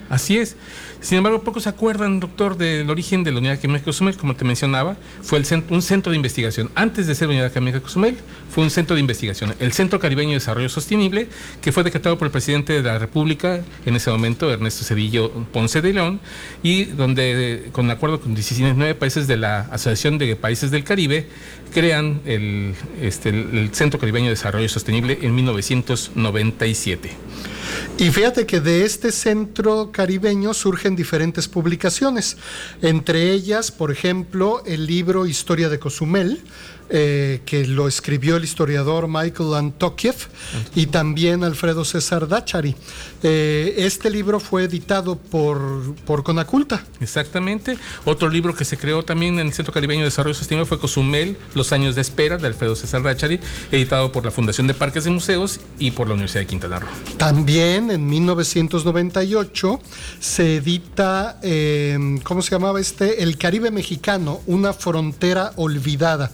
Así 0.08 0.38
es. 0.38 0.56
Sin 1.00 1.18
embargo, 1.18 1.42
pocos 1.42 1.64
se 1.64 1.68
acuerdan, 1.68 2.20
doctor, 2.20 2.56
del 2.56 2.88
origen 2.90 3.22
de 3.22 3.30
la 3.30 3.38
Unidad 3.38 3.54
Académica 3.54 3.84
Cozumel, 3.84 4.16
como 4.16 4.34
te 4.34 4.44
mencionaba, 4.44 4.96
fue 5.22 5.38
el 5.38 5.46
un 5.70 5.82
centro 5.82 6.10
de 6.10 6.16
investigación. 6.16 6.70
Antes 6.74 7.06
de 7.06 7.14
ser 7.14 7.28
Unidad 7.28 7.46
Académica 7.46 7.80
Cozumel, 7.80 8.16
fue 8.50 8.64
un 8.64 8.70
centro 8.70 8.94
de 8.94 9.00
investigación, 9.00 9.54
el 9.60 9.72
Centro 9.72 10.00
Caribeño 10.00 10.30
de 10.30 10.36
Desarrollo 10.36 10.68
Sostenible, 10.68 11.28
que 11.60 11.72
fue 11.72 11.84
decretado 11.84 12.18
por 12.18 12.26
el 12.26 12.32
presidente 12.32 12.72
de 12.72 12.82
la 12.82 12.98
República 12.98 13.60
en 13.84 13.96
ese 13.96 14.10
momento, 14.10 14.50
Ernesto 14.50 14.84
Cedillo 14.84 15.30
Ponce 15.52 15.82
de 15.82 15.92
León, 15.92 16.20
y 16.62 16.84
donde, 16.84 17.68
con 17.72 17.90
acuerdo 17.90 18.20
con 18.20 18.34
19 18.34 18.94
países 18.94 19.26
de 19.26 19.36
la 19.36 19.60
Asociación 19.60 20.18
de 20.18 20.34
Países 20.36 20.70
del 20.70 20.84
Caribe, 20.84 21.28
crean 21.72 22.20
el, 22.24 22.74
este, 23.00 23.28
el 23.28 23.70
Centro 23.72 24.00
Caribeño 24.00 24.26
de 24.26 24.30
Desarrollo 24.30 24.68
Sostenible 24.68 25.18
en 25.22 25.34
1997. 25.34 27.10
Y 27.98 28.10
fíjate 28.10 28.46
que 28.46 28.60
de 28.60 28.84
este 28.84 29.10
centro 29.10 29.90
caribeño 29.90 30.52
surgen 30.52 30.96
diferentes 30.96 31.48
publicaciones, 31.48 32.36
entre 32.82 33.32
ellas, 33.32 33.70
por 33.70 33.90
ejemplo, 33.90 34.62
el 34.66 34.86
libro 34.86 35.26
Historia 35.26 35.68
de 35.68 35.78
Cozumel, 35.78 36.42
eh, 36.88 37.40
que 37.44 37.66
lo 37.66 37.88
escribió 37.88 38.36
el 38.36 38.44
historiador 38.44 39.08
Michael 39.08 39.54
Antokiev 39.54 40.14
y 40.74 40.86
también 40.86 41.42
Alfredo 41.42 41.84
César 41.84 42.28
Dachari. 42.28 42.76
Eh, 43.22 43.74
este 43.78 44.08
libro 44.08 44.38
fue 44.38 44.64
editado 44.64 45.16
por, 45.16 45.94
por 46.04 46.22
Conaculta. 46.22 46.84
Exactamente. 47.00 47.76
Otro 48.04 48.28
libro 48.28 48.54
que 48.54 48.64
se 48.64 48.76
creó 48.76 49.04
también 49.04 49.38
en 49.40 49.48
el 49.48 49.52
Centro 49.52 49.72
Caribeño 49.72 50.00
de 50.00 50.06
Desarrollo 50.06 50.34
Sostenible 50.34 50.66
fue 50.66 50.78
Cozumel, 50.78 51.36
Los 51.54 51.72
años 51.72 51.94
de 51.96 52.02
espera, 52.02 52.36
de 52.36 52.46
Alfredo 52.46 52.76
César 52.76 53.02
Dachari, 53.02 53.40
editado 53.72 54.12
por 54.12 54.24
la 54.24 54.30
Fundación 54.30 54.66
de 54.66 54.74
Parques 54.74 55.06
y 55.06 55.10
Museos 55.10 55.60
y 55.78 55.90
por 55.90 56.06
la 56.06 56.14
Universidad 56.14 56.42
de 56.42 56.46
Quintana 56.46 56.78
Roo. 56.78 56.88
También 57.16 57.90
en 57.90 58.06
1998 58.06 59.80
se 60.20 60.56
edita, 60.56 61.40
eh, 61.42 62.20
¿cómo 62.22 62.42
se 62.42 62.52
llamaba 62.52 62.80
este? 62.80 63.22
El 63.22 63.38
Caribe 63.38 63.70
Mexicano, 63.70 64.40
una 64.46 64.72
frontera 64.72 65.52
olvidada 65.56 66.30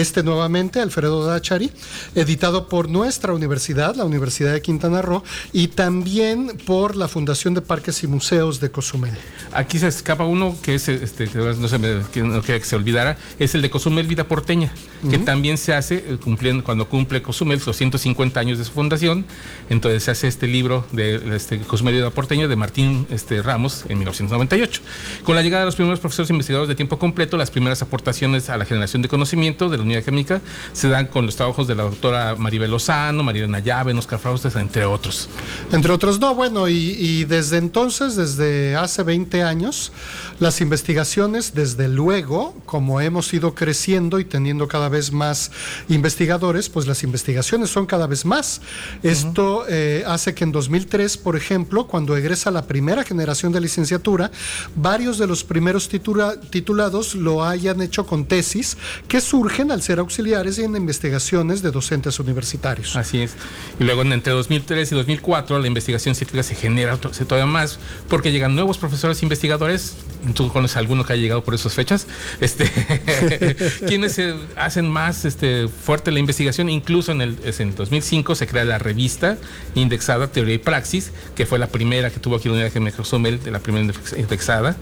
este 0.00 0.22
nuevamente, 0.22 0.80
Alfredo 0.80 1.24
Dachari, 1.24 1.70
editado 2.14 2.68
por 2.68 2.88
nuestra 2.88 3.32
universidad, 3.32 3.94
la 3.94 4.04
Universidad 4.04 4.52
de 4.52 4.62
Quintana 4.62 5.02
Roo, 5.02 5.22
y 5.52 5.68
también 5.68 6.58
por 6.66 6.96
la 6.96 7.08
Fundación 7.08 7.54
de 7.54 7.62
Parques 7.62 8.02
y 8.02 8.06
Museos 8.06 8.60
de 8.60 8.70
Cozumel. 8.70 9.14
Aquí 9.52 9.78
se 9.78 9.88
escapa 9.88 10.24
uno 10.24 10.56
que 10.62 10.74
es, 10.74 10.88
este, 10.88 11.28
no, 11.34 11.68
se 11.68 11.78
me, 11.78 11.94
no 11.96 12.42
quería 12.42 12.60
que 12.60 12.66
se 12.66 12.76
olvidara, 12.76 13.16
es 13.38 13.54
el 13.54 13.62
de 13.62 13.70
Cozumel 13.70 14.06
Vida 14.06 14.24
Porteña, 14.24 14.72
que 15.10 15.18
también 15.18 15.58
se 15.58 15.74
hace 15.74 15.96
eh, 15.96 16.18
cumpliendo, 16.22 16.64
cuando 16.64 16.88
cumple 16.88 17.22
Cozumel 17.22 17.60
los 17.64 17.76
150 17.76 18.38
años 18.38 18.58
de 18.58 18.64
su 18.64 18.72
fundación, 18.72 19.24
entonces 19.70 20.04
se 20.04 20.10
hace 20.10 20.28
este 20.28 20.46
libro 20.46 20.86
de 20.92 21.36
este, 21.36 21.58
Cozumel 21.60 21.94
Vida 21.94 22.10
Porteña 22.10 22.48
de 22.48 22.56
Martín 22.56 23.06
este, 23.10 23.42
Ramos 23.42 23.84
en 23.88 23.98
1998. 23.98 24.82
Con 25.24 25.34
la 25.34 25.42
llegada 25.42 25.62
de 25.62 25.66
los 25.66 25.76
primeros 25.76 26.00
profesores 26.00 26.30
investigadores 26.30 26.68
de 26.68 26.74
tiempo 26.74 26.98
completo, 26.98 27.36
las 27.36 27.50
primeras 27.50 27.82
aportaciones 27.82 28.50
a 28.50 28.56
la 28.56 28.64
generación 28.64 29.02
de 29.02 29.08
conocimiento 29.08 29.68
de 29.68 29.78
la 29.78 29.82
Unidad 29.86 30.04
Química 30.04 30.40
se 30.72 30.88
dan 30.88 31.06
con 31.06 31.26
los 31.26 31.36
trabajos 31.36 31.66
de 31.66 31.74
la 31.74 31.84
doctora 31.84 32.36
Maribel 32.36 32.70
Lozano, 32.70 33.22
María 33.22 33.46
Nayave, 33.46 33.92
Oscar 33.94 34.18
Fraustes, 34.18 34.54
entre 34.56 34.84
otros. 34.84 35.28
Entre 35.72 35.92
otros, 35.92 36.20
no, 36.20 36.34
bueno, 36.34 36.68
y, 36.68 37.24
desde 37.24 37.58
entonces, 37.58 38.16
desde 38.16 38.76
hace 38.76 39.02
20 39.02 39.42
años, 39.42 39.92
las 40.38 40.60
investigaciones, 40.60 41.54
desde 41.54 41.88
luego, 41.88 42.54
como 42.66 43.00
hemos 43.00 43.32
ido 43.32 43.54
creciendo 43.54 44.18
y 44.18 44.24
teniendo 44.24 44.68
cada 44.68 44.88
vez 44.88 45.12
más 45.12 45.50
investigadores, 45.88 46.68
pues 46.68 46.86
las 46.86 47.02
investigaciones 47.02 47.70
son 47.70 47.86
cada 47.86 48.06
vez 48.06 48.24
más. 48.24 48.60
Esto 49.02 49.64
eh, 49.68 50.04
hace 50.06 50.34
que 50.34 50.44
en 50.44 50.52
2003, 50.52 51.16
por 51.18 51.36
ejemplo, 51.36 51.86
cuando 51.86 52.16
egresa 52.16 52.50
la 52.50 52.66
primera 52.66 53.04
generación 53.04 53.52
de 53.52 53.60
licenciatura, 53.60 54.30
varios 54.74 55.18
de 55.18 55.26
los 55.26 55.44
primeros 55.44 55.88
titulados 55.88 57.14
lo 57.14 57.44
hayan 57.44 57.80
hecho 57.80 58.06
con 58.06 58.26
tesis 58.26 58.76
que 59.08 59.20
surgen 59.20 59.70
al 59.76 59.82
ser 59.82 59.98
auxiliares 59.98 60.58
y 60.58 60.64
en 60.64 60.74
investigaciones 60.74 61.62
de 61.62 61.70
docentes 61.70 62.18
universitarios. 62.18 62.96
Así 62.96 63.20
es. 63.20 63.34
Y 63.78 63.84
luego 63.84 64.02
entre 64.02 64.32
2003 64.32 64.90
y 64.90 64.94
2004 64.94 65.58
la 65.58 65.66
investigación 65.66 66.14
científica 66.14 66.42
se 66.42 66.54
genera 66.54 66.96
todavía 66.96 67.46
más 67.46 67.78
porque 68.08 68.32
llegan 68.32 68.54
nuevos 68.54 68.78
profesores 68.78 69.22
investigadores. 69.22 69.96
Tú 70.34 70.48
conoces 70.48 70.76
alguno 70.78 71.04
que 71.04 71.12
haya 71.12 71.22
llegado 71.22 71.44
por 71.44 71.54
esas 71.54 71.74
fechas. 71.74 72.06
Este, 72.40 72.64
quienes 73.86 74.20
hacen 74.56 74.88
más 74.88 75.24
este, 75.24 75.68
fuerte 75.68 76.10
la 76.10 76.18
investigación. 76.18 76.70
Incluso 76.70 77.12
en 77.12 77.20
el, 77.20 77.38
en 77.44 77.74
2005 77.74 78.34
se 78.34 78.46
crea 78.46 78.64
la 78.64 78.78
revista 78.78 79.36
indexada 79.74 80.28
Teoría 80.28 80.54
y 80.54 80.58
Praxis, 80.58 81.12
que 81.34 81.44
fue 81.44 81.58
la 81.58 81.68
primera 81.68 82.10
que 82.10 82.18
tuvo 82.18 82.36
aquí 82.36 82.48
la 82.48 82.54
unidad 82.54 82.72
de 82.72 83.38
de 83.38 83.50
la 83.50 83.58
primera 83.58 83.92
indexada, 84.16 84.76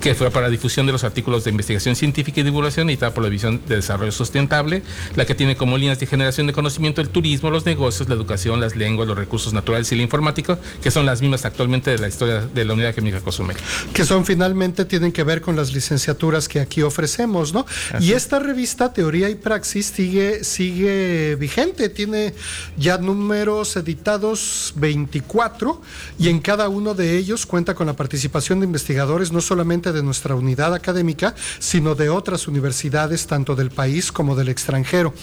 que 0.00 0.14
fue 0.14 0.30
para 0.30 0.48
difusión 0.48 0.86
de 0.86 0.92
los 0.92 1.04
artículos 1.04 1.44
de 1.44 1.50
investigación 1.50 1.96
científica 1.96 2.40
y 2.40 2.44
divulgación 2.44 2.88
editada 2.88 3.12
por 3.12 3.22
la 3.22 3.28
División 3.28 3.60
de 3.66 3.76
Desarrollo 3.76 4.12
Sustentable, 4.38 4.82
la 5.16 5.26
que 5.26 5.34
tiene 5.34 5.56
como 5.56 5.76
líneas 5.76 5.98
de 5.98 6.06
generación 6.06 6.46
de 6.46 6.52
conocimiento 6.52 7.00
el 7.00 7.08
turismo, 7.08 7.50
los 7.50 7.66
negocios, 7.66 8.08
la 8.08 8.14
educación, 8.14 8.60
las 8.60 8.76
lenguas, 8.76 9.08
los 9.08 9.18
recursos 9.18 9.52
naturales 9.52 9.90
y 9.90 9.96
la 9.96 10.02
informática, 10.02 10.60
que 10.80 10.92
son 10.92 11.06
las 11.06 11.20
mismas 11.20 11.44
actualmente 11.44 11.90
de 11.90 11.98
la 11.98 12.06
historia 12.06 12.42
de 12.42 12.64
la 12.64 12.74
unidad 12.74 12.94
química 12.94 13.20
Cozumel. 13.20 13.56
Que 13.92 14.04
son 14.04 14.24
finalmente, 14.24 14.84
tienen 14.84 15.10
que 15.10 15.24
ver 15.24 15.40
con 15.40 15.56
las 15.56 15.72
licenciaturas 15.72 16.46
que 16.46 16.60
aquí 16.60 16.82
ofrecemos, 16.82 17.52
¿no? 17.52 17.66
y 17.98 18.12
esta 18.12 18.38
revista, 18.38 18.92
Teoría 18.92 19.28
y 19.28 19.34
Praxis, 19.34 19.86
sigue, 19.86 20.44
sigue 20.44 21.34
vigente, 21.34 21.88
tiene 21.88 22.32
ya 22.76 22.98
números 22.98 23.76
editados 23.76 24.72
24 24.76 25.82
y 26.16 26.28
en 26.28 26.38
cada 26.38 26.68
uno 26.68 26.94
de 26.94 27.16
ellos 27.16 27.44
cuenta 27.44 27.74
con 27.74 27.88
la 27.88 27.96
participación 27.96 28.60
de 28.60 28.66
investigadores 28.66 29.32
no 29.32 29.40
solamente 29.40 29.90
de 29.90 30.04
nuestra 30.04 30.36
unidad 30.36 30.74
académica, 30.74 31.34
sino 31.58 31.96
de 31.96 32.08
otras 32.08 32.46
universidades, 32.46 33.26
tanto 33.26 33.56
del 33.56 33.70
país 33.70 34.12
como 34.12 34.27
del 34.34 34.48
extranjero. 34.48 35.14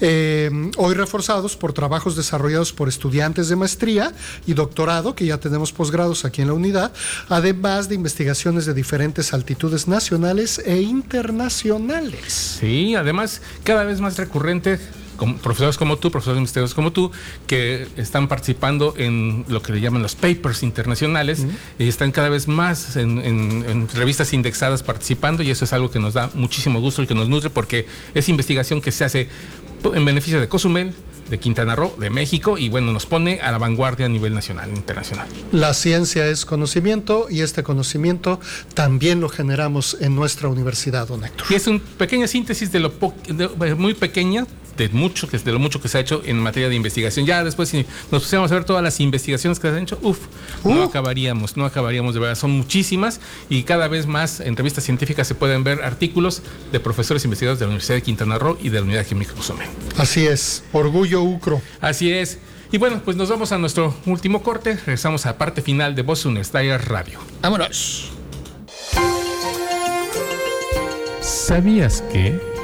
Eh, 0.00 0.50
hoy 0.76 0.94
reforzados 0.94 1.56
por 1.56 1.72
trabajos 1.72 2.16
desarrollados 2.16 2.72
por 2.72 2.88
estudiantes 2.88 3.48
de 3.48 3.56
maestría 3.56 4.12
y 4.46 4.54
doctorado, 4.54 5.14
que 5.14 5.26
ya 5.26 5.38
tenemos 5.38 5.72
posgrados 5.72 6.24
aquí 6.24 6.42
en 6.42 6.48
la 6.48 6.54
unidad, 6.54 6.92
además 7.28 7.88
de 7.88 7.94
investigaciones 7.94 8.66
de 8.66 8.74
diferentes 8.74 9.32
altitudes 9.32 9.88
nacionales 9.88 10.60
e 10.64 10.80
internacionales. 10.80 12.58
Sí, 12.60 12.94
además 12.94 13.42
cada 13.64 13.84
vez 13.84 14.00
más 14.00 14.16
profesores 15.42 15.76
como 15.76 15.98
tú, 15.98 16.10
profesores 16.10 16.38
investigadores 16.38 16.74
como 16.74 16.92
tú, 16.92 17.10
que 17.46 17.86
están 17.96 18.28
participando 18.28 18.94
en 18.96 19.44
lo 19.48 19.60
que 19.62 19.72
le 19.72 19.80
llaman 19.80 20.02
los 20.02 20.14
papers 20.14 20.62
internacionales 20.62 21.44
y 21.78 21.88
están 21.88 22.12
cada 22.12 22.28
vez 22.28 22.48
más 22.48 22.96
en, 22.96 23.88
revistas 23.94 24.32
indexadas 24.32 24.82
participando 24.82 25.42
y 25.42 25.50
eso 25.50 25.64
es 25.64 25.72
algo 25.72 25.90
que 25.90 25.98
nos 25.98 26.14
da 26.14 26.30
muchísimo 26.34 26.80
gusto 26.80 27.02
y 27.02 27.06
que 27.06 27.14
nos 27.14 27.28
nutre 27.28 27.50
porque 27.50 27.86
es 28.14 28.28
investigación 28.28 28.80
que 28.80 28.92
se 28.92 29.04
hace 29.04 29.28
en 29.84 30.04
beneficio 30.04 30.40
de 30.40 30.48
Cozumel, 30.48 30.94
de 31.30 31.38
Quintana 31.38 31.76
Roo, 31.76 31.94
de 31.98 32.10
México, 32.10 32.58
y 32.58 32.68
bueno, 32.68 32.92
nos 32.92 33.06
pone 33.06 33.40
a 33.40 33.52
la 33.52 33.58
vanguardia 33.58 34.06
a 34.06 34.08
nivel 34.08 34.34
nacional 34.34 34.70
e 34.70 34.76
internacional. 34.76 35.26
La 35.52 35.74
ciencia 35.74 36.26
es 36.26 36.44
conocimiento 36.44 37.26
y 37.30 37.42
este 37.42 37.62
conocimiento 37.62 38.40
también 38.74 39.20
lo 39.20 39.28
generamos 39.28 39.96
en 40.00 40.14
nuestra 40.14 40.48
universidad, 40.48 41.08
don 41.08 41.24
Héctor. 41.24 41.46
Y 41.50 41.54
es 41.54 41.66
una 41.66 41.80
pequeña 41.98 42.26
síntesis 42.26 42.72
de 42.72 42.80
lo 42.80 42.92
muy 43.76 43.94
pequeña, 43.94 44.46
de 44.78 44.88
mucho 44.90 45.28
que 45.28 45.38
de 45.38 45.52
lo 45.52 45.58
mucho 45.58 45.80
que 45.80 45.88
se 45.88 45.98
ha 45.98 46.00
hecho 46.00 46.22
en 46.24 46.38
materia 46.38 46.68
de 46.68 46.76
investigación. 46.76 47.26
Ya 47.26 47.42
después 47.44 47.68
si 47.68 47.84
nos 48.10 48.22
pusiéramos 48.22 48.50
a 48.52 48.54
ver 48.54 48.64
todas 48.64 48.82
las 48.82 49.00
investigaciones 49.00 49.58
que 49.58 49.68
se 49.68 49.76
han 49.76 49.82
hecho, 49.82 49.98
uff, 50.02 50.18
no 50.64 50.84
acabaríamos, 50.84 51.56
no 51.56 51.64
acabaríamos 51.64 52.14
de 52.14 52.20
verdad, 52.20 52.36
son 52.36 52.52
muchísimas 52.52 53.20
y 53.48 53.64
cada 53.64 53.88
vez 53.88 54.06
más 54.06 54.40
en 54.40 54.56
revistas 54.56 54.84
científicas 54.84 55.26
se 55.26 55.34
pueden 55.34 55.64
ver 55.64 55.82
artículos 55.82 56.42
de 56.70 56.80
profesores 56.80 57.24
investigadores 57.24 57.58
de 57.58 57.66
la 57.66 57.70
Universidad 57.70 57.96
de 57.96 58.02
Quintana 58.02 58.38
Roo 58.38 58.56
y 58.62 58.68
de 58.68 58.78
la 58.78 58.84
Unidad 58.84 59.04
Química 59.04 59.34
Cozumel. 59.34 59.66
Así 59.96 60.26
es, 60.26 60.62
orgullo 60.72 61.17
ucro. 61.22 61.60
Así 61.80 62.12
es. 62.12 62.38
Y 62.70 62.78
bueno, 62.78 63.00
pues 63.04 63.16
nos 63.16 63.30
vamos 63.30 63.52
a 63.52 63.58
nuestro 63.58 63.94
último 64.06 64.42
corte, 64.42 64.74
regresamos 64.74 65.24
a 65.24 65.30
la 65.30 65.38
parte 65.38 65.62
final 65.62 65.94
de 65.94 66.02
Voz 66.02 66.24
Universitaria 66.26 66.76
Radio. 66.76 67.18
Vámonos. 67.40 68.10
¿Sabías 71.20 72.02
que... 72.12 72.57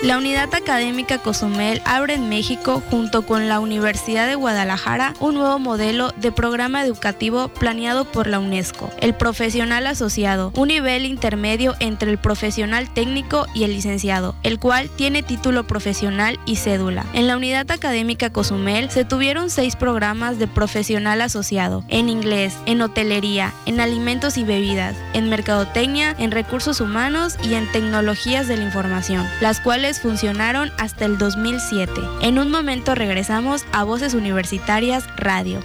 La 0.00 0.16
Unidad 0.16 0.54
Académica 0.54 1.18
Cozumel 1.18 1.82
abre 1.84 2.14
en 2.14 2.28
México, 2.28 2.80
junto 2.88 3.22
con 3.26 3.48
la 3.48 3.58
Universidad 3.58 4.28
de 4.28 4.36
Guadalajara, 4.36 5.12
un 5.18 5.34
nuevo 5.34 5.58
modelo 5.58 6.12
de 6.16 6.30
programa 6.30 6.84
educativo 6.84 7.48
planeado 7.48 8.04
por 8.04 8.28
la 8.28 8.38
UNESCO, 8.38 8.92
el 9.00 9.16
profesional 9.16 9.88
asociado, 9.88 10.52
un 10.54 10.68
nivel 10.68 11.04
intermedio 11.04 11.74
entre 11.80 12.12
el 12.12 12.18
profesional 12.18 12.88
técnico 12.94 13.46
y 13.54 13.64
el 13.64 13.72
licenciado, 13.72 14.36
el 14.44 14.60
cual 14.60 14.88
tiene 14.88 15.24
título 15.24 15.66
profesional 15.66 16.38
y 16.46 16.56
cédula. 16.56 17.04
En 17.12 17.26
la 17.26 17.36
Unidad 17.36 17.68
Académica 17.68 18.30
Cozumel 18.30 18.92
se 18.92 19.04
tuvieron 19.04 19.50
seis 19.50 19.74
programas 19.74 20.38
de 20.38 20.46
profesional 20.46 21.20
asociado, 21.22 21.82
en 21.88 22.08
inglés, 22.08 22.54
en 22.66 22.82
hotelería, 22.82 23.52
en 23.66 23.80
alimentos 23.80 24.38
y 24.38 24.44
bebidas, 24.44 24.94
en 25.12 25.28
mercadotecnia, 25.28 26.14
en 26.20 26.30
recursos 26.30 26.80
humanos 26.80 27.36
y 27.42 27.54
en 27.54 27.66
tecnologías 27.72 28.46
de 28.46 28.58
la 28.58 28.62
información, 28.62 29.26
las 29.40 29.58
cuales 29.58 29.87
funcionaron 29.94 30.70
hasta 30.78 31.06
el 31.06 31.16
2007. 31.16 31.92
En 32.20 32.38
un 32.38 32.50
momento 32.50 32.94
regresamos 32.94 33.64
a 33.72 33.84
Voces 33.84 34.14
Universitarias 34.14 35.04
Radio. 35.16 35.60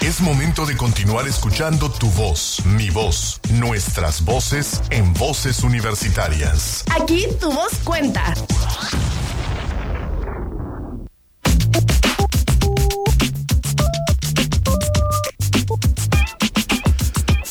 Es 0.00 0.22
momento 0.22 0.64
de 0.64 0.74
continuar 0.74 1.28
escuchando 1.28 1.90
tu 1.90 2.08
voz, 2.12 2.64
mi 2.64 2.88
voz, 2.88 3.40
nuestras 3.52 4.24
voces 4.24 4.80
en 4.88 5.12
Voces 5.12 5.62
Universitarias. 5.62 6.84
Aquí 6.98 7.26
tu 7.38 7.52
voz 7.52 7.74
cuenta. 7.84 8.32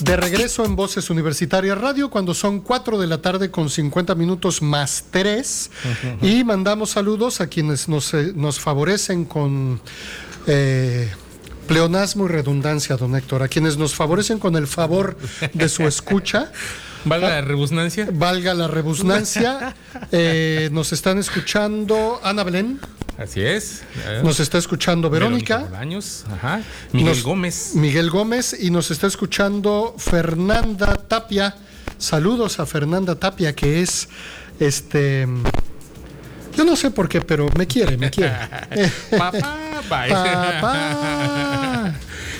De 0.08 0.16
regreso 0.16 0.64
en 0.64 0.78
Voces 0.78 1.10
Universitarias 1.10 1.78
Radio 1.78 2.10
cuando 2.10 2.34
son 2.34 2.62
4 2.62 2.97
de 2.97 3.08
la 3.08 3.22
tarde 3.22 3.51
con 3.51 3.70
50 3.70 4.16
minutos 4.16 4.62
más 4.62 5.03
3 5.12 5.72
y 6.22 6.45
mandamos 6.45 6.91
saludos 6.91 7.41
a 7.41 7.47
quienes 7.47 7.89
nos, 7.89 8.14
eh, 8.14 8.32
nos 8.34 8.58
favorecen 8.58 9.26
con 9.26 9.82
eh, 10.47 11.12
pleonasmo 11.68 12.24
y 12.26 12.30
redundancia, 12.30 12.95
don 12.95 13.18
Héctor, 13.18 13.43
a 13.43 13.49
quienes 13.49 13.78
nos 13.78 13.95
favorecen 13.95 14.39
con 14.39 14.55
el 14.55 14.68
favor 14.68 15.18
de 15.53 15.68
su 15.68 15.86
escucha. 15.86 16.53
Valga 17.03 17.30
la 17.30 17.41
rebusnancia. 17.41 18.08
Valga 18.12 18.53
la 18.53 18.68
rebusnancia. 18.68 19.76
Eh, 20.12 20.70
nos 20.72 20.93
están 20.93 21.18
escuchando 21.18 22.22
Ana 22.24 22.43
Belén. 22.43 22.80
Así 23.18 23.41
es. 23.41 23.82
Nos 24.24 24.39
está 24.39 24.57
escuchando 24.57 25.09
Verónica. 25.09 25.68
años. 25.80 26.24
Ajá. 26.32 26.61
Miguel 26.91 27.22
Gómez. 27.24 27.72
Miguel 27.74 28.09
Gómez 28.09 28.55
y 28.59 28.70
nos 28.70 28.91
está 28.91 29.07
escuchando 29.07 29.95
Fernanda 29.97 30.95
Tapia. 30.95 31.55
Saludos 31.97 32.59
a 32.59 32.65
Fernanda 32.65 33.15
Tapia, 33.15 33.53
que 33.53 33.82
es 33.82 34.07
este. 34.59 35.28
Yo 36.55 36.63
no 36.63 36.76
sé 36.76 36.91
por 36.91 37.09
qué, 37.09 37.22
pero 37.22 37.47
me 37.57 37.65
quiere, 37.68 37.97
me 37.97 38.11
quiere. 38.11 38.36
Papá, 39.18 39.57
Papá. 39.89 41.57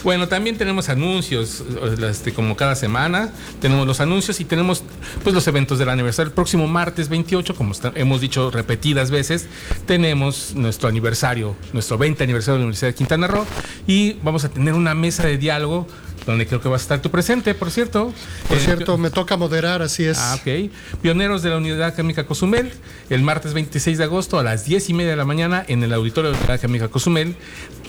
Bueno, 0.04 0.28
también 0.28 0.58
tenemos 0.58 0.90
anuncios, 0.90 1.64
este, 2.10 2.34
como 2.34 2.56
cada 2.56 2.76
semana, 2.76 3.32
tenemos 3.60 3.88
los 3.88 4.00
anuncios 4.00 4.40
y 4.40 4.46
tenemos 4.46 4.84
pues 5.24 5.34
los 5.34 5.48
eventos 5.48 5.80
del 5.80 5.90
aniversario. 5.90 6.30
El 6.30 6.36
próximo 6.36 6.68
martes 6.68 7.10
28, 7.10 7.56
como 7.56 7.74
hemos 7.96 8.22
dicho 8.22 8.52
repetidas 8.52 9.12
veces, 9.12 9.48
tenemos 9.86 10.54
nuestro 10.56 10.90
aniversario, 10.90 11.56
nuestro 11.74 11.98
20 11.98 12.24
aniversario 12.24 12.56
de 12.56 12.60
la 12.60 12.66
Universidad 12.66 12.90
de 12.90 12.96
Quintana 12.96 13.28
Roo 13.28 13.46
y 13.88 14.14
vamos 14.24 14.44
a 14.46 14.50
tener 14.50 14.74
una 14.74 14.94
mesa 14.94 15.26
de 15.26 15.38
diálogo 15.38 15.88
donde 16.28 16.46
creo 16.46 16.62
que 16.62 16.68
va 16.70 16.76
a 16.76 16.80
estar 16.80 17.02
tu 17.02 17.10
presente, 17.10 17.56
por 17.56 17.72
cierto. 17.72 18.14
Por 18.48 18.58
eh, 18.58 18.62
cierto, 18.62 18.98
me 18.98 19.10
toca 19.10 19.38
moderar, 19.38 19.82
así 19.82 20.04
es. 20.04 20.18
Ah, 20.20 20.36
ok. 20.36 20.70
Pioneros 21.02 21.42
de 21.42 21.50
la 21.50 21.58
Unidad 21.58 21.96
Química 21.96 22.26
Cozumel, 22.26 22.72
el 23.10 23.22
martes 23.24 23.54
26 23.54 23.98
de 23.98 24.04
agosto 24.04 24.38
a 24.38 24.44
las 24.44 24.66
10 24.66 24.90
y 24.90 24.94
media 24.94 25.12
de 25.12 25.16
la 25.16 25.26
mañana 25.26 25.64
en 25.68 25.82
el 25.84 25.94
auditorio 25.94 26.32
de 26.32 26.38
la 26.38 26.44
Unidad 26.44 26.60
Química 26.60 26.88
Cozumel. 26.90 27.36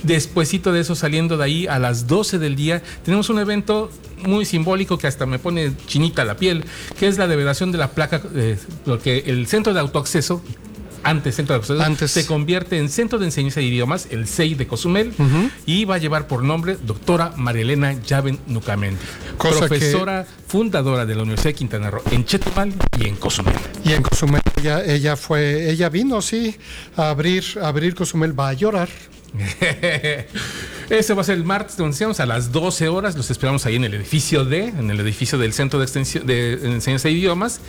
Despuésito 0.05 0.73
de 0.73 0.81
eso, 0.81 0.95
saliendo 0.95 1.37
de 1.37 1.45
ahí 1.45 1.67
a 1.67 1.81
las 1.81 2.07
12 2.07 2.39
del 2.39 2.55
día, 2.55 2.83
tenemos 3.05 3.29
un 3.29 3.41
evento 3.41 3.91
muy 4.23 4.45
simbólico 4.45 4.99
que 4.99 5.09
hasta 5.09 5.27
me 5.27 5.41
pone 5.41 5.73
chinita 5.87 6.25
la 6.25 6.37
piel, 6.37 6.65
que 6.99 7.09
es 7.09 7.19
la 7.19 7.27
develación 7.27 7.73
de 7.73 7.79
la 7.79 7.91
placa, 7.91 8.23
eh, 8.37 8.57
porque 8.85 9.25
el 9.27 9.49
centro 9.49 9.75
de 9.75 9.81
autoacceso 9.81 10.43
antes 11.09 11.37
Centro 11.37 11.59
de 11.59 11.85
antes. 11.85 12.11
se 12.11 12.27
convierte 12.27 12.79
en 12.79 12.89
Centro 12.89 13.19
de 13.19 13.27
Enseñanza 13.27 13.61
de 13.61 13.67
Idiomas, 13.67 14.09
el 14.11 14.27
CEI 14.27 14.55
de 14.55 14.67
Cozumel, 14.67 15.13
y 15.67 15.85
va 15.85 15.97
a 15.97 15.99
llevar 15.99 16.27
por 16.27 16.43
nombre 16.43 16.77
doctora 16.83 17.33
Marielena 17.37 17.95
Llaven 18.03 18.39
Nucamendi, 18.47 18.99
profesora 19.39 20.27
fundadora 20.47 21.05
de 21.07 21.15
la 21.15 21.23
Universidad 21.23 21.51
de 21.51 21.55
Quintana 21.55 21.91
Roo 21.91 22.03
en 22.11 22.25
Chetumal 22.25 22.73
y 22.99 23.07
en 23.07 23.17
Cozumel. 23.17 23.55
Y 23.85 23.93
en 23.93 24.03
Cozumel 24.03 24.41
ella, 24.57 24.85
ella 24.85 25.17
fue, 25.17 25.71
ella 25.71 25.89
vino, 25.89 26.21
sí, 26.23 26.57
a 26.97 27.11
abrir, 27.11 27.45
a 27.61 27.69
abrir 27.69 27.95
Cozumel, 27.95 28.39
va 28.39 28.49
a 28.49 28.53
llorar. 28.55 28.89
Ese 30.91 31.13
va 31.13 31.21
a 31.21 31.25
ser 31.25 31.37
el 31.37 31.45
martes, 31.45 31.77
decíamos, 31.77 32.19
a 32.19 32.25
las 32.25 32.51
12 32.51 32.89
horas. 32.89 33.15
Los 33.15 33.31
esperamos 33.31 33.67
ahí 33.67 33.77
en 33.77 33.85
el 33.85 33.93
edificio 33.93 34.47
D, 34.47 34.69
en 34.69 34.91
el 34.91 34.99
edificio 35.01 35.37
del 35.37 35.53
Centro 35.53 35.79
de, 35.79 35.85
Extensión, 35.85 36.27
de 36.27 36.55
Enseñanza 36.55 37.09
de 37.09 37.15
Idiomas. 37.15 37.61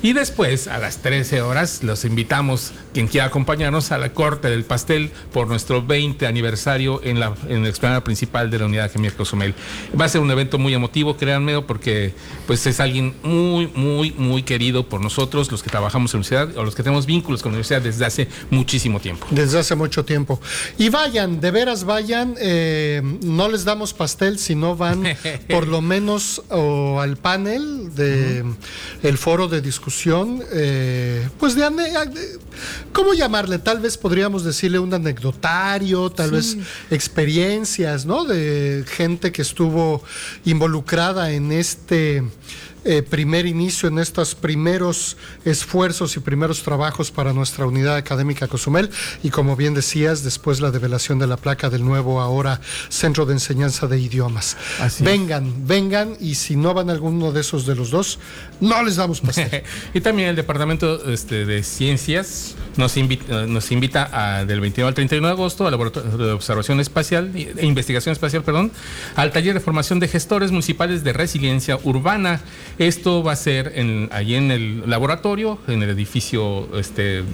Y 0.00 0.12
después, 0.12 0.68
a 0.68 0.78
las 0.78 0.98
13 0.98 1.42
horas, 1.42 1.82
los 1.82 2.04
invitamos, 2.04 2.72
quien 2.94 3.08
quiera 3.08 3.26
acompañarnos, 3.26 3.90
a 3.90 3.98
la 3.98 4.12
corte 4.12 4.48
del 4.48 4.64
pastel 4.64 5.10
por 5.32 5.48
nuestro 5.48 5.84
20 5.84 6.24
aniversario 6.26 7.00
en 7.02 7.18
la, 7.18 7.34
en 7.48 7.62
la 7.64 7.68
explanada 7.68 8.04
principal 8.04 8.48
de 8.48 8.60
la 8.60 8.66
Unidad 8.66 8.92
Gemia 8.92 9.10
Cozumel. 9.10 9.54
Va 10.00 10.04
a 10.04 10.08
ser 10.08 10.20
un 10.20 10.30
evento 10.30 10.58
muy 10.58 10.72
emotivo, 10.72 11.16
créanme, 11.16 11.60
porque 11.62 12.14
pues 12.46 12.64
es 12.66 12.78
alguien 12.78 13.14
muy, 13.24 13.66
muy, 13.74 14.12
muy 14.12 14.44
querido 14.44 14.88
por 14.88 15.00
nosotros, 15.00 15.50
los 15.50 15.64
que 15.64 15.70
trabajamos 15.70 16.14
en 16.14 16.20
la 16.20 16.26
universidad 16.28 16.56
o 16.56 16.64
los 16.64 16.76
que 16.76 16.84
tenemos 16.84 17.06
vínculos 17.06 17.42
con 17.42 17.50
la 17.50 17.56
universidad 17.56 17.82
desde 17.82 18.04
hace 18.04 18.28
muchísimo 18.50 19.00
tiempo. 19.00 19.26
Desde 19.30 19.58
hace 19.58 19.74
mucho 19.74 20.04
tiempo. 20.04 20.40
Y 20.78 20.90
vayan, 21.08 21.40
de 21.40 21.50
veras 21.50 21.84
vayan. 21.84 22.34
Eh, 22.38 23.00
no 23.22 23.48
les 23.48 23.64
damos 23.64 23.94
pastel 23.94 24.38
si 24.38 24.54
no 24.54 24.76
van 24.76 25.04
por 25.48 25.66
lo 25.66 25.80
menos 25.80 26.42
o 26.50 27.00
al 27.00 27.16
panel 27.16 27.94
de 27.94 28.44
el 29.02 29.16
foro 29.16 29.48
de 29.48 29.62
discusión, 29.62 30.42
eh, 30.52 31.26
pues 31.38 31.54
de, 31.54 31.62
¿cómo 32.92 33.14
llamarle? 33.14 33.58
Tal 33.58 33.80
vez 33.80 33.96
podríamos 33.96 34.44
decirle 34.44 34.78
un 34.78 34.92
anecdotario, 34.92 36.10
tal 36.10 36.32
vez 36.32 36.58
experiencias, 36.90 38.04
¿no? 38.04 38.24
De 38.24 38.84
gente 38.86 39.32
que 39.32 39.40
estuvo 39.40 40.02
involucrada 40.44 41.32
en 41.32 41.52
este 41.52 42.22
eh, 42.84 43.02
primer 43.02 43.46
inicio 43.46 43.88
en 43.88 43.98
estos 43.98 44.34
primeros 44.34 45.16
esfuerzos 45.44 46.16
y 46.16 46.20
primeros 46.20 46.62
trabajos 46.62 47.10
para 47.10 47.32
nuestra 47.32 47.66
unidad 47.66 47.96
académica 47.96 48.48
Cozumel 48.48 48.90
y 49.22 49.30
como 49.30 49.56
bien 49.56 49.74
decías, 49.74 50.22
después 50.22 50.60
la 50.60 50.70
develación 50.70 51.18
de 51.18 51.26
la 51.26 51.36
placa 51.36 51.70
del 51.70 51.84
nuevo 51.84 52.20
ahora 52.20 52.60
Centro 52.88 53.26
de 53.26 53.34
Enseñanza 53.34 53.86
de 53.86 53.98
Idiomas. 53.98 54.56
vengan, 55.00 55.66
vengan 55.66 56.16
y 56.20 56.34
si 56.34 56.56
no 56.56 56.74
van 56.74 56.90
a 56.90 56.92
alguno 56.92 57.32
de 57.32 57.40
esos 57.40 57.66
de 57.66 57.74
los 57.74 57.90
dos, 57.90 58.18
no 58.60 58.82
les 58.82 58.96
damos 58.96 59.20
pastel. 59.20 59.62
y 59.94 60.00
también 60.00 60.30
el 60.30 60.36
Departamento 60.36 61.10
este, 61.10 61.46
de 61.46 61.62
Ciencias 61.62 62.54
nos 62.76 62.96
invita, 62.96 63.46
nos 63.46 63.70
invita 63.72 64.08
a, 64.12 64.44
del 64.44 64.60
29 64.60 64.88
al 64.88 64.94
31 64.94 65.26
de 65.26 65.32
agosto 65.32 65.66
al 65.66 65.72
Laboratorio 65.72 66.16
de 66.16 66.32
Observación 66.32 66.80
Espacial 66.80 67.32
e 67.34 67.66
Investigación 67.66 68.12
Espacial, 68.12 68.42
perdón, 68.42 68.72
al 69.16 69.32
taller 69.32 69.54
de 69.54 69.60
formación 69.60 70.00
de 70.00 70.08
gestores 70.08 70.50
municipales 70.50 71.04
de 71.04 71.12
resiliencia 71.12 71.78
urbana. 71.82 72.40
Esto 72.78 73.24
va 73.24 73.32
a 73.32 73.36
ser 73.36 73.72
en, 73.74 74.08
allí 74.12 74.36
en 74.36 74.50
el 74.52 74.88
laboratorio, 74.88 75.58
en 75.66 75.82
el 75.82 75.90
edificio, 75.90 76.68
este, 76.78 77.24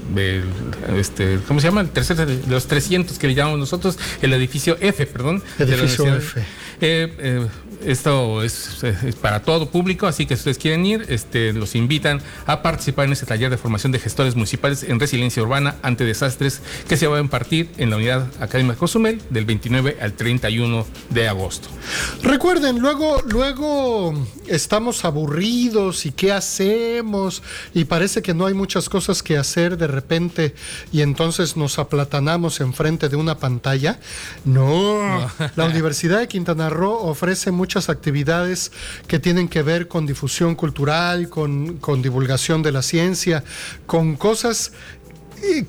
este 0.97 1.39
¿cómo 1.47 1.61
se 1.61 1.69
llama? 1.69 1.83
El 1.83 1.91
tercer 1.91 2.17
de 2.17 2.41
los 2.49 2.67
300 2.67 3.19
que 3.19 3.27
le 3.27 3.35
llamamos 3.35 3.59
nosotros, 3.59 3.99
el 4.23 4.33
edificio 4.33 4.79
F, 4.81 5.05
perdón. 5.07 5.43
Edificio 5.59 6.17
F. 6.17 6.41
Eh, 6.81 7.15
eh, 7.19 7.47
esto 7.85 8.43
es, 8.43 8.83
para 9.21 9.43
todo 9.43 9.69
público, 9.69 10.07
así 10.07 10.25
que 10.25 10.37
si 10.37 10.41
ustedes 10.41 10.59
quieren 10.59 10.87
ir, 10.87 11.05
este, 11.09 11.53
los 11.53 11.75
invitan 11.75 12.23
a 12.47 12.63
participar 12.63 13.07
en 13.07 13.13
este 13.13 13.27
taller 13.27 13.51
de 13.51 13.59
formación 13.59 13.93
de 13.93 13.99
gestores 13.99 14.35
municipales 14.35 14.83
en 14.83 14.99
resiliencia 14.99 15.43
urbana 15.43 15.77
ante 15.83 16.05
desastres 16.05 16.63
que 16.89 16.97
se 16.97 17.07
va 17.07 17.19
a 17.19 17.21
impartir 17.21 17.71
en 17.77 17.91
la 17.91 17.97
Unidad 17.97 18.27
Académica 18.41 18.77
Cozumel 18.77 19.21
del 19.29 19.45
29 19.45 19.99
al 20.01 20.15
31 20.15 20.87
de 21.11 21.29
agosto. 21.29 21.69
Recuerden, 22.23 22.79
luego, 22.79 23.23
luego 23.29 24.15
estamos 24.49 25.05
aburridos 25.05 25.34
y 25.43 26.13
qué 26.17 26.33
hacemos 26.33 27.43
y 27.75 27.85
parece 27.85 28.23
que 28.23 28.35
no 28.35 28.47
hay 28.47 28.55
muchas 28.55 28.89
cosas 28.89 29.23
que 29.23 29.37
hacer 29.37 29.77
de 29.77 29.87
repente 29.87 30.55
y 30.93 31.03
entonces 31.03 31.57
nos 31.57 31.79
aplatanamos 31.79 32.61
enfrente 32.61 33.09
de 33.09 33.17
una 33.17 33.39
pantalla. 33.39 33.99
No, 34.45 35.31
la 35.57 35.65
Universidad 35.65 36.21
de 36.21 36.29
Quintana 36.29 36.71
Roo 36.71 36.93
ofrece 36.93 37.51
muchas 37.51 37.89
actividades 37.89 38.73
que 39.07 39.19
tienen 39.19 39.49
que 39.49 39.63
ver 39.63 39.89
con 39.89 40.07
difusión 40.07 40.55
cultural, 40.55 41.29
con, 41.29 41.79
con 41.79 42.01
divulgación 42.01 42.63
de 42.63 42.73
la 42.73 42.83
ciencia, 42.83 43.45
con 43.87 44.17
cosas 44.17 44.73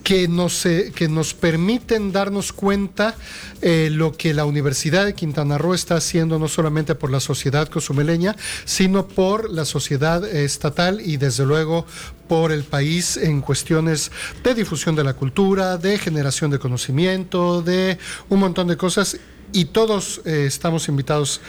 que 0.04 0.28
nos, 0.28 0.66
eh, 0.66 0.92
que 0.96 1.08
nos 1.08 1.34
permiten 1.34 2.12
darnos 2.12 2.54
cuenta 2.54 3.16
eh, 3.62 3.90
lo 3.92 4.14
que 4.14 4.34
la 4.34 4.46
Universidad 4.46 5.06
de 5.06 5.14
Quintana 5.14 5.58
Roo 5.58 5.74
está 5.74 5.96
haciendo 5.96 6.40
no 6.40 6.48
solamente 6.48 6.96
por 6.96 7.12
la 7.12 7.20
sociedad 7.20 7.68
cozumeleña, 7.68 8.36
sino 8.66 9.08
por 9.08 9.50
la 9.50 9.66
sociedad 9.66 10.24
estatal 10.26 11.02
y 11.02 11.18
desde 11.18 11.46
luego 11.46 11.86
por 12.28 12.52
el 12.52 12.64
país 12.64 13.18
en 13.18 13.42
cuestiones 13.42 14.12
de 14.44 14.56
difusión 14.56 14.96
de 14.96 15.04
la 15.04 15.14
cultura, 15.14 15.78
de 15.78 15.98
generación 15.98 16.52
de 16.52 16.60
conocimiento, 16.60 17.62
de 17.62 17.98
un 18.30 18.40
montón 18.40 18.68
de 18.68 18.78
cosas 18.78 19.18
y 19.52 19.66
todos 19.66 20.22
eh, 20.26 20.46
estamos 20.48 20.88
invitados 20.90 21.40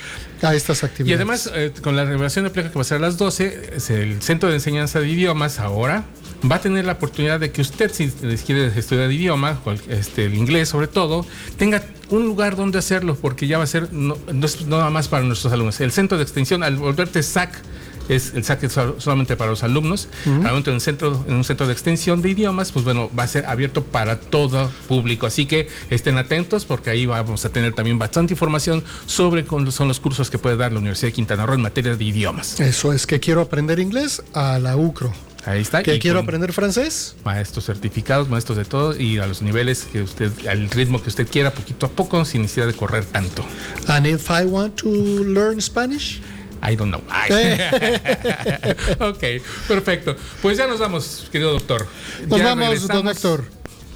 a 0.43 0.55
estas 0.55 0.85
actividades. 0.85 1.11
Y 1.11 1.15
además, 1.15 1.51
con 1.83 1.97
la 1.97 2.05
revelación 2.05 2.45
de 2.45 2.51
placa 2.51 2.71
que 2.71 2.75
va 2.75 2.83
a 2.83 2.85
ser 2.85 2.99
a 2.99 3.01
las 3.01 3.17
12, 3.17 3.71
es 3.77 3.91
el 3.91 4.21
Centro 4.23 4.49
de 4.49 4.57
Enseñanza 4.57 5.01
de 5.01 5.09
Idiomas 5.09 5.59
ahora 5.59 6.05
va 6.51 6.57
a 6.57 6.61
tener 6.61 6.85
la 6.85 6.93
oportunidad 6.93 7.41
de 7.41 7.51
que 7.51 7.63
usted, 7.63 7.91
si 7.93 8.09
quiere 8.11 8.67
estudiar 8.79 9.11
idioma, 9.11 9.61
este, 9.89 10.27
el 10.27 10.35
inglés 10.35 10.69
sobre 10.69 10.87
todo, 10.87 11.27
tenga 11.57 11.83
un 12.11 12.25
lugar 12.25 12.57
donde 12.57 12.79
hacerlo, 12.79 13.17
porque 13.17 13.47
ya 13.47 13.59
va 13.59 13.65
a 13.65 13.67
ser, 13.67 13.93
no, 13.93 14.17
es 14.43 14.67
nada 14.67 14.91
más 14.91 15.09
para 15.09 15.25
nuestros 15.25 15.53
alumnos. 15.53 15.81
El 15.81 15.93
centro 15.93 16.19
de 16.19 16.25
extensión, 16.25 16.63
al 16.63 16.77
volverte 16.77 17.23
SAC, 17.23 17.61
es 18.09 18.35
el 18.35 18.45
SAC 18.45 18.71
solamente 18.99 19.37
para 19.37 19.51
los 19.51 19.65
alumnos. 19.65 20.09
Uh 20.27 20.47
en 20.47 20.73
un 20.75 20.81
centro, 20.81 21.25
en 21.27 21.35
un 21.35 21.45
centro 21.45 21.67
de 21.67 21.73
extensión 21.73 22.23
de 22.23 22.31
idiomas, 22.31 22.73
pues 22.73 22.85
bueno, 22.85 23.11
va 23.19 23.25
a 23.25 23.29
ser 23.29 23.47
abierto 23.47 23.83
para 23.83 24.21
todo 24.21 24.71
público. 24.89 25.27
Así 25.27 25.47
que 25.47 25.69
estén 25.91 26.19
atentos 26.19 26.65
porque 26.65 26.91
ahí 26.91 27.05
vamos 27.05 27.45
a 27.45 27.51
tener 27.51 27.75
también 27.75 27.99
bastante 27.99 28.35
información 28.35 28.85
sobre 29.07 29.45
cómo 29.45 29.71
son 29.71 29.89
los 29.89 30.01
cursos 30.01 30.31
que 30.31 30.39
puede 30.39 30.57
dar 30.57 30.73
la 30.73 30.79
Universidad 30.79 31.09
de 31.09 31.15
Quintana 31.15 31.47
Roo 31.47 31.55
en 31.55 31.63
materia 31.63 31.97
de 31.97 32.05
idiomas. 32.05 32.61
Eso 32.61 32.93
es 32.93 33.07
que 33.07 33.21
quiero 33.21 33.41
aprender 33.41 33.81
inglés 33.81 34.23
a 34.35 34.59
la 34.59 34.77
UCRO. 34.77 35.13
Ahí 35.47 35.63
está. 35.63 35.83
¿Que 35.83 35.99
quiero 36.01 36.19
aprender 36.19 36.53
francés? 36.53 37.15
Maestros 37.25 37.67
certificados, 37.67 38.29
maestros 38.29 38.59
de 38.59 38.65
todo 38.65 38.97
y 38.97 39.19
a 39.19 39.27
los 39.27 39.43
niveles 39.43 39.85
que 39.85 40.03
usted, 40.03 40.33
al 40.49 40.69
ritmo 40.71 41.01
que 41.01 41.09
usted 41.09 41.29
quiera, 41.29 41.55
poquito 41.55 41.87
a 41.87 41.89
poco, 41.89 42.25
sin 42.25 42.43
necesidad 42.43 42.67
de 42.67 42.75
correr 42.75 43.05
tanto. 43.05 43.45
And 43.87 44.07
if 44.07 44.29
I 44.29 44.45
want 44.45 44.75
to 44.81 44.91
learn 44.91 45.63
Spanish? 45.63 46.21
I 46.63 46.75
don't 46.75 46.91
know. 46.91 47.01
ok, 49.09 49.25
perfecto. 49.69 50.17
Pues 50.43 50.59
ya 50.59 50.67
nos 50.67 50.81
vamos, 50.81 51.29
querido 51.31 51.53
doctor. 51.53 51.87
Nos 52.27 52.43
vamos, 52.43 52.89
don 52.89 53.09
Héctor 53.09 53.45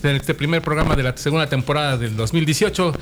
en 0.09 0.17
este 0.17 0.35
primer 0.35 0.63
programa 0.63 0.97
de 0.97 1.03
la 1.03 1.17
segunda 1.17 1.47
temporada 1.47 1.97
del 1.97 2.17
2018. 2.17 2.93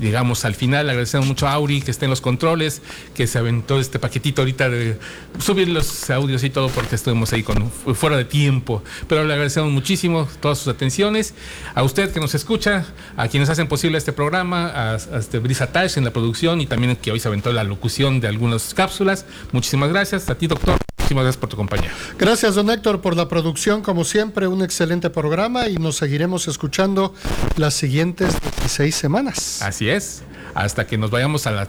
llegamos 0.00 0.44
al 0.44 0.54
final. 0.54 0.88
Agradecemos 0.90 1.26
mucho 1.26 1.46
a 1.46 1.52
Auri 1.52 1.80
que 1.80 1.90
está 1.90 2.04
en 2.06 2.10
los 2.10 2.20
controles, 2.20 2.82
que 3.14 3.26
se 3.26 3.38
aventó 3.38 3.80
este 3.80 3.98
paquetito 3.98 4.42
ahorita 4.42 4.68
de 4.68 4.98
subir 5.38 5.68
los 5.68 6.10
audios 6.10 6.44
y 6.44 6.50
todo 6.50 6.68
porque 6.68 6.96
estuvimos 6.96 7.32
ahí 7.32 7.42
con, 7.42 7.70
fuera 7.70 8.16
de 8.16 8.24
tiempo. 8.24 8.82
Pero 9.08 9.24
le 9.24 9.32
agradecemos 9.32 9.70
muchísimo 9.72 10.28
todas 10.40 10.58
sus 10.58 10.68
atenciones. 10.68 11.34
A 11.74 11.82
usted 11.82 12.12
que 12.12 12.20
nos 12.20 12.34
escucha, 12.34 12.86
a 13.16 13.28
quienes 13.28 13.48
hacen 13.48 13.68
posible 13.68 13.98
este 13.98 14.12
programa, 14.12 14.70
a, 14.74 14.96
este 14.96 15.38
Brisa 15.38 15.72
Tash 15.72 15.98
en 15.98 16.04
la 16.04 16.12
producción 16.12 16.60
y 16.60 16.66
también 16.66 16.96
que 16.96 17.10
hoy 17.12 17.20
se 17.20 17.28
aventó 17.28 17.52
la 17.52 17.64
locución 17.64 18.20
de 18.20 18.28
algunas 18.28 18.74
cápsulas. 18.74 19.24
Muchísimas 19.52 19.88
gracias. 19.90 20.28
A 20.28 20.34
ti, 20.34 20.46
doctor. 20.46 20.91
Muchísimas 21.02 21.24
gracias 21.24 21.40
por 21.40 21.48
tu 21.48 21.56
compañía. 21.56 21.92
Gracias, 22.16 22.54
don 22.54 22.70
Héctor, 22.70 23.00
por 23.00 23.16
la 23.16 23.28
producción. 23.28 23.82
Como 23.82 24.04
siempre, 24.04 24.46
un 24.46 24.62
excelente 24.62 25.10
programa 25.10 25.68
y 25.68 25.74
nos 25.74 25.96
seguiremos 25.96 26.46
escuchando 26.46 27.12
las 27.56 27.74
siguientes 27.74 28.34
seis 28.68 28.94
semanas. 28.94 29.60
Así 29.62 29.88
es, 29.88 30.22
hasta 30.54 30.86
que 30.86 30.96
nos 30.96 31.10
vayamos 31.10 31.46
a 31.46 31.50
la 31.50 31.68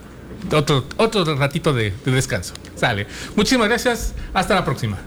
otro, 0.52 0.86
otro 0.98 1.36
ratito 1.36 1.74
de, 1.74 1.94
de 2.06 2.12
descanso. 2.12 2.54
Sale. 2.76 3.08
Muchísimas 3.36 3.68
gracias. 3.70 4.14
Hasta 4.34 4.54
la 4.54 4.64
próxima. 4.64 5.00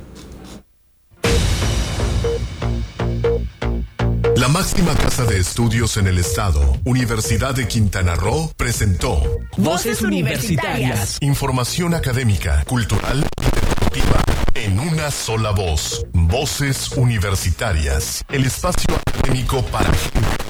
La 4.37 4.49
máxima 4.49 4.95
casa 4.95 5.25
de 5.25 5.39
estudios 5.39 5.97
en 5.97 6.09
el 6.09 6.19
estado, 6.19 6.61
Universidad 6.85 7.55
de 7.55 7.67
Quintana 7.67 8.17
Roo, 8.17 8.53
presentó 8.57 9.23
Voces 9.57 10.03
Universitarias. 10.03 11.17
Información 11.21 11.95
académica, 11.95 12.63
cultural 12.65 13.25
en 14.55 14.79
una 14.79 15.11
sola 15.11 15.51
voz. 15.51 16.07
Voces 16.13 16.93
Universitarias. 16.93 18.25
El 18.31 18.45
espacio 18.45 18.97
académico 18.97 19.63
para 19.67 19.93
gente 19.93 20.46